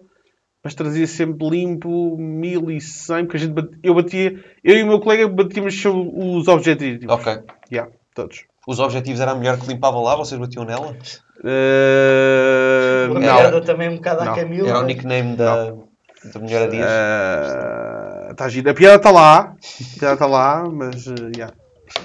[0.64, 4.98] mas trazia sempre limpo 1100, porque a gente bate- eu batia, eu e o meu
[4.98, 7.04] colega batíamos sobre os objetivos.
[7.08, 7.38] Ok.
[7.70, 8.44] Yeah, todos.
[8.66, 10.96] Os objetivos era a mulher que limpava lá, vocês batiam nela?
[13.10, 13.36] Uma não.
[13.36, 14.34] piada também um bocado à Não.
[14.34, 14.68] Camila.
[14.70, 15.66] Era o nickname da,
[16.32, 16.86] da mulher a Dias?
[16.90, 18.70] Eh, Está giro.
[18.70, 21.54] A piada está lá, a piada está lá, mas eh, yeah.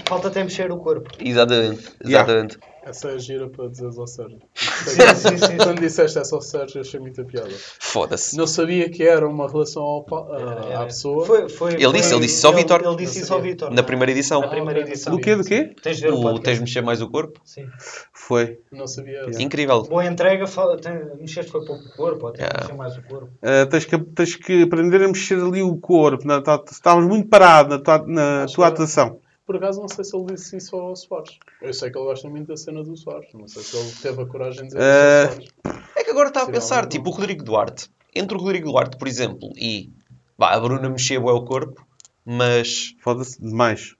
[0.06, 1.10] Falta até mexer o corpo.
[1.20, 1.92] Exatamente.
[2.06, 2.48] Yeah.
[2.90, 4.40] Essa é a gira para dizeres ao Sérgio.
[4.56, 5.58] Sim, sim, sim.
[5.58, 7.50] Quando disseste essa ao Sérgio, achei muita piada.
[7.80, 8.36] Foda-se.
[8.36, 11.26] Não sabia que era uma relação ao pa- a- à pessoa.
[11.26, 12.82] Foi, foi, Ele disse, foi- ele disse isso ao ele- Vítor.
[12.84, 13.72] Ele disse isso ao Vitor.
[13.72, 14.42] Na primeira edição.
[14.42, 15.16] Na primeira edição.
[15.16, 15.36] Do quê?
[15.36, 15.74] Do quê?
[15.82, 16.44] Tens de ver o, O podcast.
[16.46, 17.40] Tens de mexer mais o corpo?
[17.46, 17.68] Sim.
[18.14, 18.60] Foi.
[18.72, 19.42] Não sabia essa.
[19.42, 19.84] Incrível.
[19.84, 22.62] Boa entrega, fala- tem- mexeste foi pouco o corpo, ou tens de Yeah.
[22.64, 23.28] mexer mais o corpo.
[23.44, 26.26] Uh, tens, que, tens que aprender a mexer ali o corpo.
[26.26, 29.20] Na, tua- estávamos muito parado na tua, na tua que- atuação.
[29.50, 31.40] Por acaso, não sei se ele disse isso ao Soares.
[31.60, 33.34] Eu sei que ele gosta muito da cena do Soares.
[33.34, 35.86] Não sei se ele teve a coragem de dizer Eh, isso ao Soares.
[35.96, 36.90] É que agora está a pensar, não.
[36.90, 37.90] tipo, o Rodrigo Duarte.
[38.14, 39.90] Entre o Rodrigo Duarte, por exemplo, e
[40.38, 41.84] vá, a Bruna mexia bué o corpo,
[42.24, 43.96] mas Foda-se demais.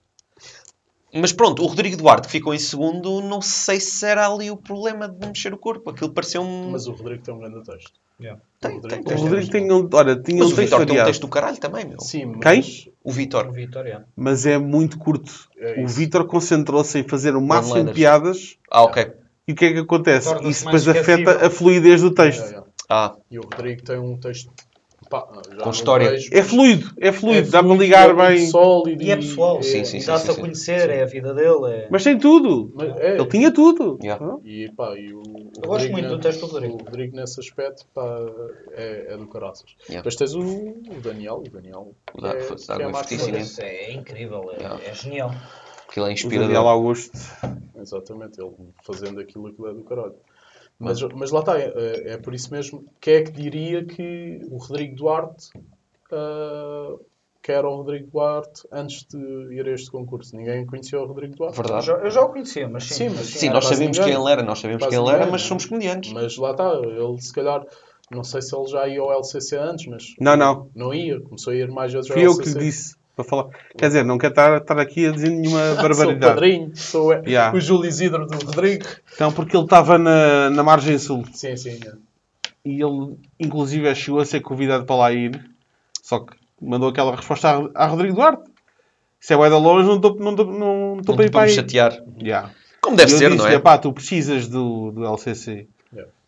[1.12, 4.56] Mas pronto, o Rodrigo Duarte que ficou em segundo, não sei se era ali o
[4.56, 5.90] problema de mexer o corpo.
[5.90, 6.70] Aquilo parecia um.
[6.70, 7.90] Mas o Rodrigo tem um grande texto.
[8.20, 9.16] Tem, o tem, Rodrigo O tem.
[9.16, 11.58] Rodrigo tinha um, olha, tinha Mas um o texto Vitor tem um texto do caralho
[11.58, 11.98] também, meu.
[11.98, 12.62] Sim, Quem?
[13.04, 13.14] Mas...
[13.14, 13.46] O Vitor.
[13.48, 14.02] O Vitor, é.
[14.16, 15.48] mas é muito curto.
[15.58, 15.86] É o.
[15.86, 19.12] Vitor concentrou-se em fazer o máximo de piadas Ah, ok.
[19.48, 20.28] e o que é que acontece?
[20.28, 22.54] Torna-se Isso depois afeta a fluidez do texto.
[22.54, 22.62] É, é.
[22.88, 24.52] Ah, E o Rodrigo tem um texto...
[25.10, 25.26] Pá,
[25.56, 26.08] já Com história.
[26.10, 28.46] vejo, É fluido, é fluido, é dá para fluido, ligar é bem.
[28.46, 29.60] Sólido E é pessoal.
[29.60, 30.40] Sim, sim, sim, dá-se sim, a sim.
[30.40, 31.66] conhecer, é a vida dele.
[31.68, 31.88] É...
[31.90, 32.70] Mas tem tudo.
[32.76, 33.98] Mas é, Ele tinha tudo.
[34.00, 34.38] Yeah.
[34.44, 36.74] E, pá, e o, o Eu gosto Rodrigo muito do texto do Rodrigo.
[36.80, 38.06] O Rodrigo, nesse aspecto, pá,
[38.70, 39.74] é, é do caraças.
[39.88, 39.96] Yeah.
[40.08, 41.42] Depois tens o, o Daniel.
[41.44, 43.06] O Daniel O da- é, que da é mais.
[43.08, 44.80] Foda-se, É incrível, é, Yeah.
[44.86, 45.34] é genial.
[45.88, 46.46] aquilo é O inspirador.
[46.46, 47.18] Daniel Augusto.
[47.76, 48.52] Exatamente, ele
[48.84, 50.14] fazendo aquilo, aquilo é do caralho.
[50.80, 52.84] Mas, mas lá está, é, é por isso mesmo.
[53.00, 55.50] Quem é que diria que o Rodrigo Duarte
[56.10, 56.96] ah,
[57.42, 59.18] que era o Rodrigo Duarte antes de
[59.54, 60.36] ir a este concurso?
[60.36, 61.58] Ninguém conhecia o Rodrigo Duarte.
[61.58, 61.86] Eu Verdade.
[61.86, 62.94] já, eu já o conhecia, mas sim.
[62.94, 63.92] Sim, mas Sim, Era nós ninguém.
[63.92, 66.12] quem ele era, nós sabemos Quase quem ele era, mas somos comediantes.
[66.12, 67.64] Mas lá está, ele se calhar,
[68.10, 70.70] não sei se ele já ia ao LCC antes, mas Não, não.
[70.74, 72.52] não ia, começou a ir mais vezes ao Fui eu LCC.
[72.52, 73.48] que lhe disse para falar.
[73.76, 76.20] Quer dizer, não quero estar, estar aqui a dizer nenhuma Sou o barbaridade.
[76.34, 77.56] padrinho, sou o- Yeah.
[77.56, 78.86] o Júlio Isidro do Rodrigo.
[79.14, 81.78] Então, porque ele estava na, na margem sul Sim, sim.
[81.86, 81.92] é.
[82.64, 85.40] e ele, inclusive, chegou a ser convidado para lá ir.
[86.02, 88.42] Só que mandou aquela resposta à, à Rodrigo Duarte.
[89.18, 91.32] Se é bué da longe, não estou não, tô- não, Não tô para ir te
[91.32, 91.50] para aí.
[91.50, 92.02] chatear.
[92.22, 92.50] Yeah.
[92.80, 93.58] Como deve E eu ser, não disse-lhe, é?
[93.58, 95.68] "Epá, tu precisas do, do LCC.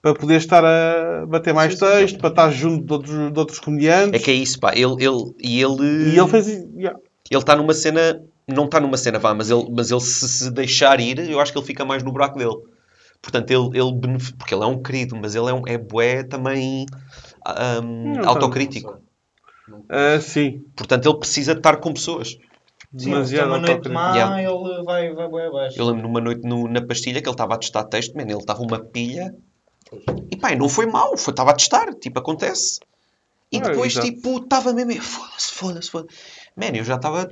[0.02, 3.38] Para poder estar a bater mais Sim, sim, texto, para estar junto de outros, de
[3.38, 4.20] outros comediantes.
[4.20, 4.72] É que é isso, pá.
[4.74, 6.10] Ele, ele, e ele...
[6.12, 6.48] E ele fez.
[6.48, 6.98] Yeah.
[7.30, 8.20] Ele está numa cena...
[8.48, 11.52] Não está numa cena, vá, mas ele, mas ele se, se deixar ir, eu acho
[11.52, 12.56] que ele fica mais no buraco dele.
[13.22, 14.34] Portanto, ele, ele beneficia...
[14.36, 16.84] Porque ele é um querido, mas ele é, um, é bué também
[17.46, 18.98] ahm, Não, autocrítico.
[19.88, 20.64] Ah, sim.
[20.74, 22.30] Portanto, ele precisa de estar com pessoas.
[22.96, 24.42] Sim, Demasiado tem uma noite má, Yeah.
[24.42, 25.78] ele vai, vai bem abaixo.
[25.78, 28.34] Eu lembro numa noite no- na pastilha que ele estava a testar texto, man, ele
[28.34, 29.32] estava uma pilha
[30.30, 32.80] e pá, não foi mal, foi, estava a testar, tipo, acontece.
[33.50, 34.06] E Ah, depois, exato.
[34.06, 36.16] tipo, estava mesmo, foda-se, foda-se, foda-se.
[36.56, 37.22] Man, eu já estava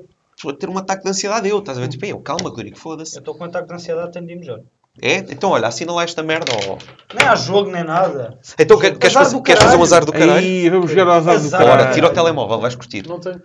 [0.46, 1.88] a ter um ataque de ansiedade, eu, estás a ver?
[1.88, 3.18] Tipo, eu, calma, Rodrigo, Eu foda-se.
[3.18, 4.60] estou com ataque de ansiedade, tenho de ir melhor.
[5.00, 5.18] É?
[5.18, 6.76] Então, olha, assina lá esta merda, ó.
[7.14, 8.38] Nem há jogo, nem nada.
[8.58, 10.34] Então, quer- queres, fazer, do queres fazer um azar do caralho?
[10.34, 11.60] Aí, vamos jogar aos azar do Azar.
[11.62, 11.94] Bora, caralho.
[11.94, 13.06] tira o telemóvel, vais curtir.
[13.08, 13.40] Não tem.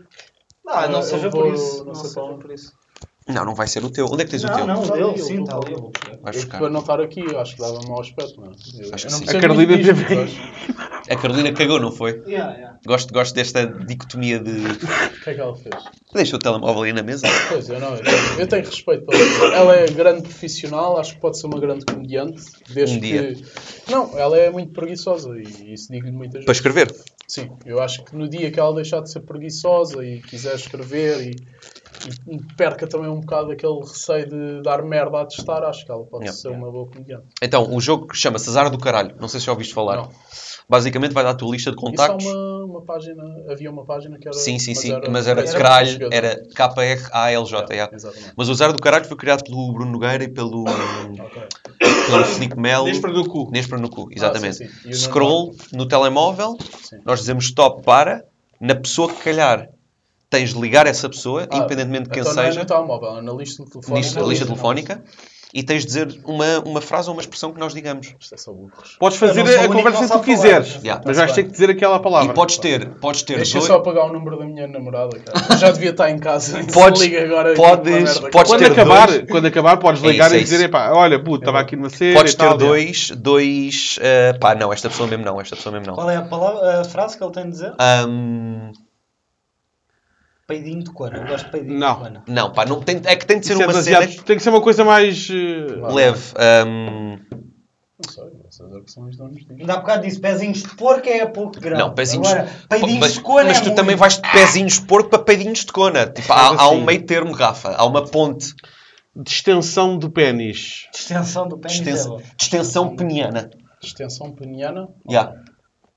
[0.68, 1.78] Ah, não eu seja vou- por isso.
[1.80, 2.74] não Não, seja por isso.
[3.28, 4.06] Não, não vai ser o teu.
[4.06, 4.68] Onde é que tens o Não, teu?
[4.68, 6.20] não, o Está dele, ali, sim, está vou- ali.
[6.22, 6.60] Vais buscar.
[6.60, 8.86] para não estar aqui, eu acho que dava mau aspecto, não é?
[8.86, 9.30] Eu, Acho que não sim.
[9.30, 10.32] A Carolina teve- mas
[11.10, 12.22] A Carolina cagou, não foi?
[12.28, 12.80] Yeah, yeah.
[12.86, 14.52] Gosto, gosto desta dicotomia de.
[15.16, 15.76] O que é que ela fez?
[16.14, 17.26] Deixa o telemóvel aí na mesa.
[17.50, 17.96] Pois, eu não.
[17.96, 18.04] Eu,
[18.40, 19.56] eu tenho respeito pela ela.
[19.56, 22.44] Ela é grande profissional, acho que pode ser uma grande comediante.
[22.70, 23.34] Desde Um dia.
[23.34, 23.92] que.
[23.92, 26.46] Não, ela é muito preguiçosa e isso digo-lhe muitas vezes.
[26.46, 26.96] Para escrever.
[27.28, 31.22] Sim, eu acho que no dia que ela deixar de ser preguiçosa e quiser escrever
[31.22, 31.36] e,
[32.28, 36.04] e perca também um bocado aquele receio de dar merda a testar, acho que ela
[36.04, 36.40] pode Yeah.
[36.40, 37.26] ser uma boa comediante.
[37.42, 39.16] Então, o jogo chama-se Azar do Caralho.
[39.20, 39.98] Não sei se já ouviste falar.
[39.98, 40.10] Não.
[40.68, 42.26] Basicamente vai dar a tua lista de Isso há contactos.
[42.26, 44.36] uma, uma página, havia uma página que era.
[44.36, 44.94] Sim, sim, mas sim.
[45.12, 46.10] Mas era de caralho.
[46.12, 47.74] Era K-R-A-L-J.
[47.74, 48.34] Yeah, exatamente.
[48.36, 50.64] Mas o Azar do Caralho foi criado pelo Bruno Nogueira e pelo,
[51.20, 51.42] Ok.
[52.10, 52.86] pelo Filipe Melo.
[52.86, 53.50] Nespra no cu.
[53.52, 54.58] Nespra no cu, exatamente.
[54.58, 54.74] sim, sim.
[54.86, 56.98] Nuno Scroll no telemóvel, Sim.
[57.06, 58.26] nós dizemos stop para,
[58.60, 59.70] na pessoa que calhar
[60.30, 63.18] tens de ligar essa pessoa, Ah, independentemente de quem então não é seja, no telemóvel,
[63.18, 63.96] é na lista telefónica.
[64.08, 65.04] lista, lista telefónica,
[65.54, 68.14] e tens de dizer uma, uma frase ou uma expressão que nós digamos.
[68.20, 68.98] Isto é só burros.
[69.00, 70.76] Podes fazer sou o a conversa que tu quiseres.
[70.84, 71.02] Yeah.
[71.06, 72.30] Mas vais ter que dizer aquela palavra.
[72.30, 75.46] E podes ter, podes ter Deixa dois- só apagar o número da minha namorada, cara.
[75.52, 76.60] Eu já devia estar em casa.
[76.60, 80.08] e se Podes- liga agora podes- podes Quando ter acabar, dois- quando acabar, podes É
[80.08, 80.66] ligar isso, é e dizer, isso.
[80.66, 84.74] epá, olha, puto, estava aqui numa cena Podes e ter dois, dois, eh, pá, não,
[84.74, 85.94] esta pessoa mesmo não, esta pessoa mesmo não.
[85.96, 87.74] Qual é a, palavra, a frase que ele tem de dizer?
[87.80, 88.74] Ahm,
[90.48, 91.18] Peidinho de cona.
[91.18, 91.94] Eu gosto de peidinho Não.
[91.96, 92.24] de cona.
[92.28, 94.38] não, pá, não tem, é que tem de ser Isso é uma demasiado- cena Tem
[94.38, 95.28] que ser uma coisa mais...
[95.30, 96.34] eh, leve.
[96.38, 97.18] Ahm,
[97.98, 99.52] Não sei, essas é que são os donos disto.
[99.54, 101.78] Ainda há bocado disse pezinhos de porco é a pouco grão.
[101.80, 102.28] Não, pezinhos.
[102.28, 103.76] Agora, peidinhos mas de cona mas é tu muito.
[103.78, 106.06] também vais de pezinhos de porco para peidinhos de cona.
[106.06, 106.86] Tipo, há, Faz há um assim.
[106.86, 107.70] meio termo, Rafa.
[107.76, 108.54] Há uma ponte.
[109.16, 110.88] Distensão do pênis.
[110.94, 111.78] Distensão do pênis.
[111.78, 112.24] Distensão, é bom.
[112.38, 113.50] distensão peniana.
[113.82, 114.90] Extensão peniana.
[115.10, 115.34] Já.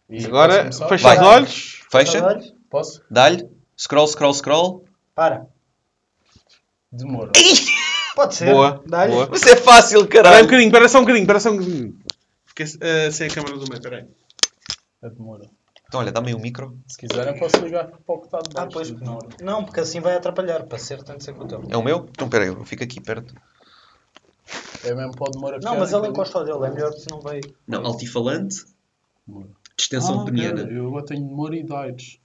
[0.08, 0.88] E Agora, posso começar?
[0.88, 1.16] fecha Vai.
[1.18, 1.80] os olhos.
[1.90, 2.24] Fecha.
[2.24, 2.54] Olhos?
[2.70, 3.02] Posso?
[3.10, 3.57] Dá-lhe.
[3.78, 4.84] Scroll, scroll, scroll.
[5.14, 5.46] Para.
[6.90, 7.32] Demora.
[8.14, 8.52] Pode ser.
[8.52, 9.12] Boa, Dá-lhe.
[9.12, 9.30] boa.
[9.32, 10.44] Isso é fácil, Espera um caralho.
[10.46, 11.98] bocadinho, espera só um bocadinho, espera só um bocadinho.
[12.46, 14.06] Fiquei eh, sem a câmera do meio, espera aí.
[15.02, 15.48] É demora.
[15.86, 16.76] Então, olha, dá-me aí o micro.
[16.86, 18.72] Se quiserem, posso ligar para o que está de Ah, baixo.
[18.72, 18.90] pois.
[18.90, 19.28] Demora.
[19.40, 20.64] Não, porque assim vai atrapalhar.
[20.64, 21.62] Para ser, tem de ser com o teu.
[21.70, 22.06] É o meu?
[22.10, 23.34] Então, peraí, eu fico aqui perto.
[24.84, 26.66] É mesmo para o demora Não, mas ele encosta ao dele.
[26.66, 27.40] É melhor se não vai.
[27.66, 28.64] Não, altifalante.
[29.26, 29.48] Demora.
[29.76, 30.62] Distensão Ah, peniana.
[30.62, 32.18] Eu agora tenho demora e DAIDS.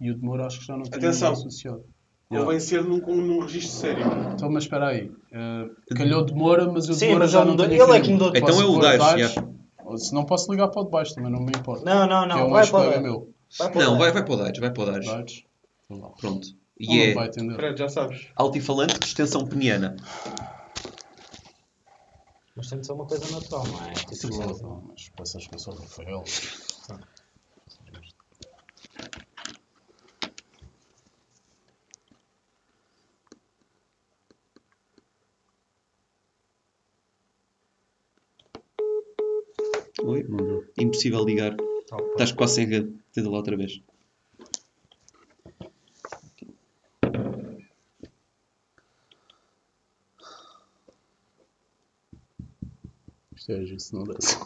[0.00, 1.32] E o demora acho que já não tem Atenção.
[1.32, 1.84] associado.
[2.28, 4.04] Convém ser num, num registro sério.
[4.32, 5.10] Então, mas espera aí.
[5.32, 8.00] eh, calhou demora, mas o Sim, demora mas já ele não mudou- tenho ele é
[8.00, 9.50] que mudou de Então é o.
[9.84, 11.84] Ou Se não posso ligar para o de baixo, também não me importa.
[11.84, 12.46] Não, não, que é não.
[12.46, 13.34] um Vai para ex-colega o meu.
[13.58, 16.10] Vai para o Não, vai, vai para o Daires, vai para o lá.
[16.10, 16.46] Pronto.
[16.78, 17.52] Ele E não vai é atender.
[17.54, 18.28] Espera, já sabes.
[18.36, 19.96] altifalante, distensão peniana.
[22.56, 23.92] Mas tem de ser uma coisa natural, não é?
[23.94, 26.24] Tipo, Sim, não, mas pensas que eu sou Rafael.
[40.02, 40.26] Oi?
[40.78, 41.56] Impossível ligar.
[42.12, 42.92] Estás quase sem rede.
[43.12, 43.80] Tenta lá outra vez.
[53.36, 54.36] Isto é isso, não desce.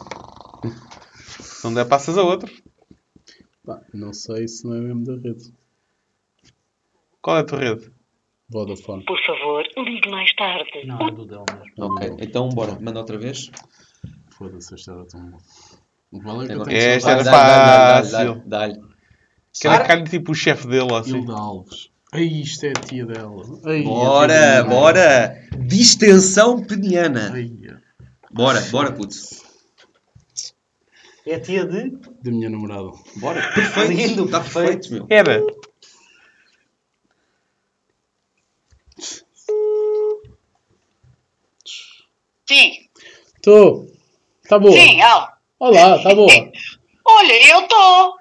[1.39, 2.51] Se não der, passas a outro.
[3.65, 5.53] Pá, não sei se não é mesmo da rede.
[7.21, 7.91] Qual é a tua rede?
[8.49, 9.03] Vodafone.
[9.05, 10.85] Por favor, ligue mais tarde.
[10.85, 11.93] Não, é do dele mesmo.
[11.93, 13.49] Ok, então bora, manda outra vez.
[14.37, 15.41] Foda-se, esta era tão boa.
[16.11, 17.23] O é que eu Esta era.
[17.23, 18.35] Dá-lhe, fácil.
[18.35, 18.41] dá-lhe,
[18.77, 18.95] dá-lhe.
[19.59, 21.17] Quero que calhe tipo o chefe dele assim.
[21.17, 21.89] Hilda Alves.
[22.11, 23.41] Ai, isto é a tia dela.
[23.41, 24.69] A tia Bora, dela.
[24.69, 25.47] bora!
[25.67, 27.31] Distensão peniana.
[27.33, 27.51] Ai,
[28.31, 29.43] Bora, bora, putz.
[31.25, 31.89] É a tia de.
[31.91, 32.91] da minha namorada.
[33.17, 33.41] Bora.
[33.53, 33.91] Perfeito.
[33.93, 34.67] Lindo, Está perfeito.
[34.89, 35.07] perfeito, meu.
[35.09, 35.41] Era.
[42.47, 42.87] Sim,
[43.37, 43.87] Estou.
[44.45, 44.73] Está boa.
[44.73, 45.27] sim, ó.
[45.59, 46.29] Olá, está boa.
[47.03, 48.13] Olha, eu estou.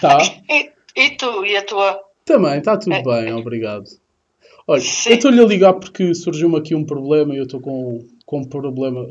[0.00, 0.18] Tá.
[0.50, 2.00] E, e tu e a tua?
[2.24, 3.84] Também, está tudo bem, obrigado.
[4.66, 5.10] Olha, Sim.
[5.10, 8.44] eu estou-lhe a ligar porque surgiu-me aqui um problema e eu estou com, com um
[8.44, 9.06] problema.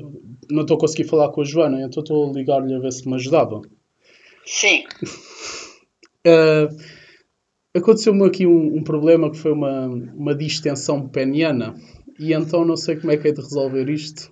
[0.51, 3.07] Não estou a conseguir falar com a Joana, então estou a ligar-lhe a ver se
[3.07, 3.61] me ajudava.
[4.45, 4.83] Sim.
[6.27, 6.67] Ah,
[7.75, 11.75] Aconteceu-me aqui um, um problema que foi uma, uma distensão peniana
[12.19, 14.31] e então não sei como é que é de resolver isto.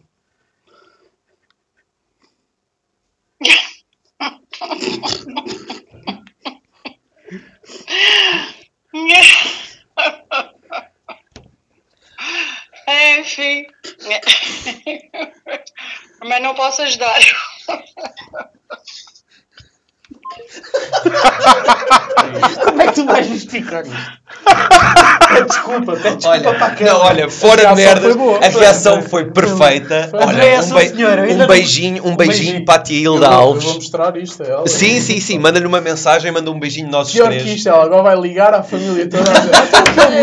[16.23, 17.19] Mas não posso ajudar.
[22.63, 23.97] Como é que tu vais justificar isto?
[25.47, 28.37] Desculpa, desculpa Olha, para não, olha, fora A de merdas, boa.
[28.37, 30.07] a reação foi perfeita.
[30.09, 30.19] Foi.
[30.19, 32.65] É Olha, essa um, bei- senhora, um não- beijinho, um beijinho beijinho.
[32.65, 33.63] para a tia Eu Hilda vou- Eu Alves.
[33.63, 34.67] vou mostrar isto a ela.
[34.67, 35.37] Sim, sim, sim.
[35.39, 37.43] Manda-lhe uma mensagem, manda um beijinho nós Pior três.
[37.43, 40.21] que isto, ela agora vai ligar à família toda a dizer "Ah, aquele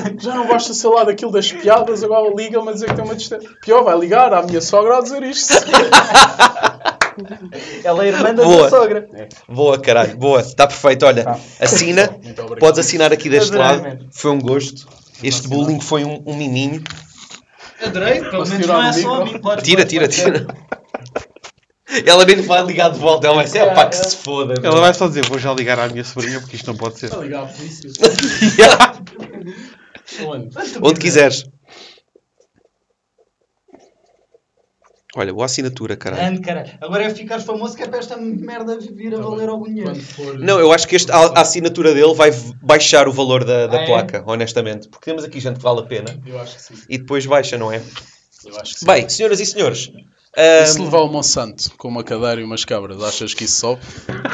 [0.00, 3.04] maluco já não gosta, sei lá, daquilo das piadas, agora liga-me a dizer que tem
[3.04, 3.48] uma distância.
[3.60, 5.54] Pior, vai ligar à minha sogra a dizer isto.
[7.82, 8.70] Ela é irmã da Boa.
[8.70, 9.08] sogra.
[9.48, 10.40] Boa, caralho, boa.
[10.40, 11.06] Está perfeito.
[11.06, 12.10] Olha, assina.
[12.10, 12.58] Muito obrigado.
[12.58, 14.08] Podes assinar aqui deste lado.
[14.12, 14.86] Foi um gosto.
[15.22, 16.82] Este bullying foi um, um miminho.
[17.84, 19.40] Adorei, pelo menos não é só a mim.
[19.62, 20.46] Tira, tira, tira.
[22.06, 23.26] Ela nem vai ligar de volta.
[23.26, 24.54] Ela vai ser, pá, que se foda.
[24.62, 27.10] Ela vai só dizer, vou já ligar à minha sobrinha porque isto não pode ser.
[27.18, 27.90] Ligar à polícia.
[30.26, 30.48] Onde?
[30.82, 31.44] Onde quiseres.
[35.16, 36.22] Olha, boa assinatura, caralho.
[36.22, 36.72] Grande, caralho.
[36.80, 39.90] Agora é ficar famoso que é para esta merda vir a valer algum dinheiro.
[39.92, 43.44] Quando for- Não, eu acho que este, a, a assinatura dele vai baixar o valor
[43.44, 43.86] da, da Ah, é?
[43.86, 44.88] placa, honestamente.
[44.88, 46.20] Porque temos aqui gente que vale a pena.
[46.26, 46.74] Eu acho que sim.
[46.88, 47.80] E depois baixa, não é?
[48.44, 48.86] Eu acho que sim.
[48.86, 49.90] Bem, senhoras e senhores.
[50.36, 53.80] E se levar o Monsanto com uma cadeira e umas cabras, achas que isso sobe?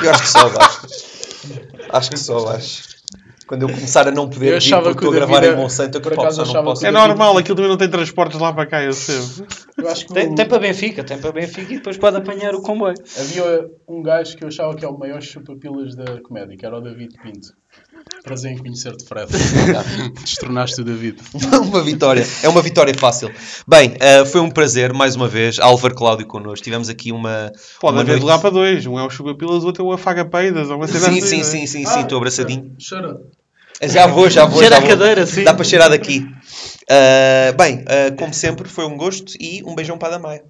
[0.03, 0.87] eu acho que só baixo.
[1.91, 2.83] acho que só baixo.
[3.51, 5.57] Quando eu começar a não poder Eu vir achava porque estou a gravar em é-
[5.57, 6.83] Monsanto, eu que por acaso não achava posso.
[6.83, 9.19] que É normal, aquilo também não tem transportes lá para cá, eu sei.
[9.77, 12.55] Eu acho que Tem, o- tem para Benfica, tem para Benfica e depois pode apanhar
[12.55, 12.95] o comboio.
[13.19, 16.79] havia um gajo que eu achava que é o maior chupapilas da comédia, que era
[16.79, 17.49] o David Pinto.
[18.23, 19.27] Prazer em conhecer-te, Fred.
[20.25, 21.21] Destornaste o David.
[21.69, 22.25] uma vitória.
[22.43, 23.31] É uma vitória fácil.
[23.67, 25.59] Bem, ah, foi um prazer, mais uma vez.
[25.59, 26.63] Álvaro Cláudio connosco.
[26.65, 27.53] Tivemos aqui uma.
[27.81, 28.87] Pode uma haver noite- lugar para dois.
[28.87, 30.71] Um é o chupa-pilas, o outro é o afaga peidas.
[30.71, 31.45] Ou uma Sim, assim, sim, não é?
[31.45, 32.75] sim, sim, sim, estou abraçadinho.
[32.79, 33.21] Cheira.
[33.83, 34.59] Já vou, já vou.
[34.59, 34.91] Cheira já a vou.
[34.91, 35.45] cadeira, sim.
[35.45, 36.27] Dá para cheirar daqui.
[36.89, 40.43] Ah, bem, ah, como sempre, foi um gosto e um beijão para a Damaia.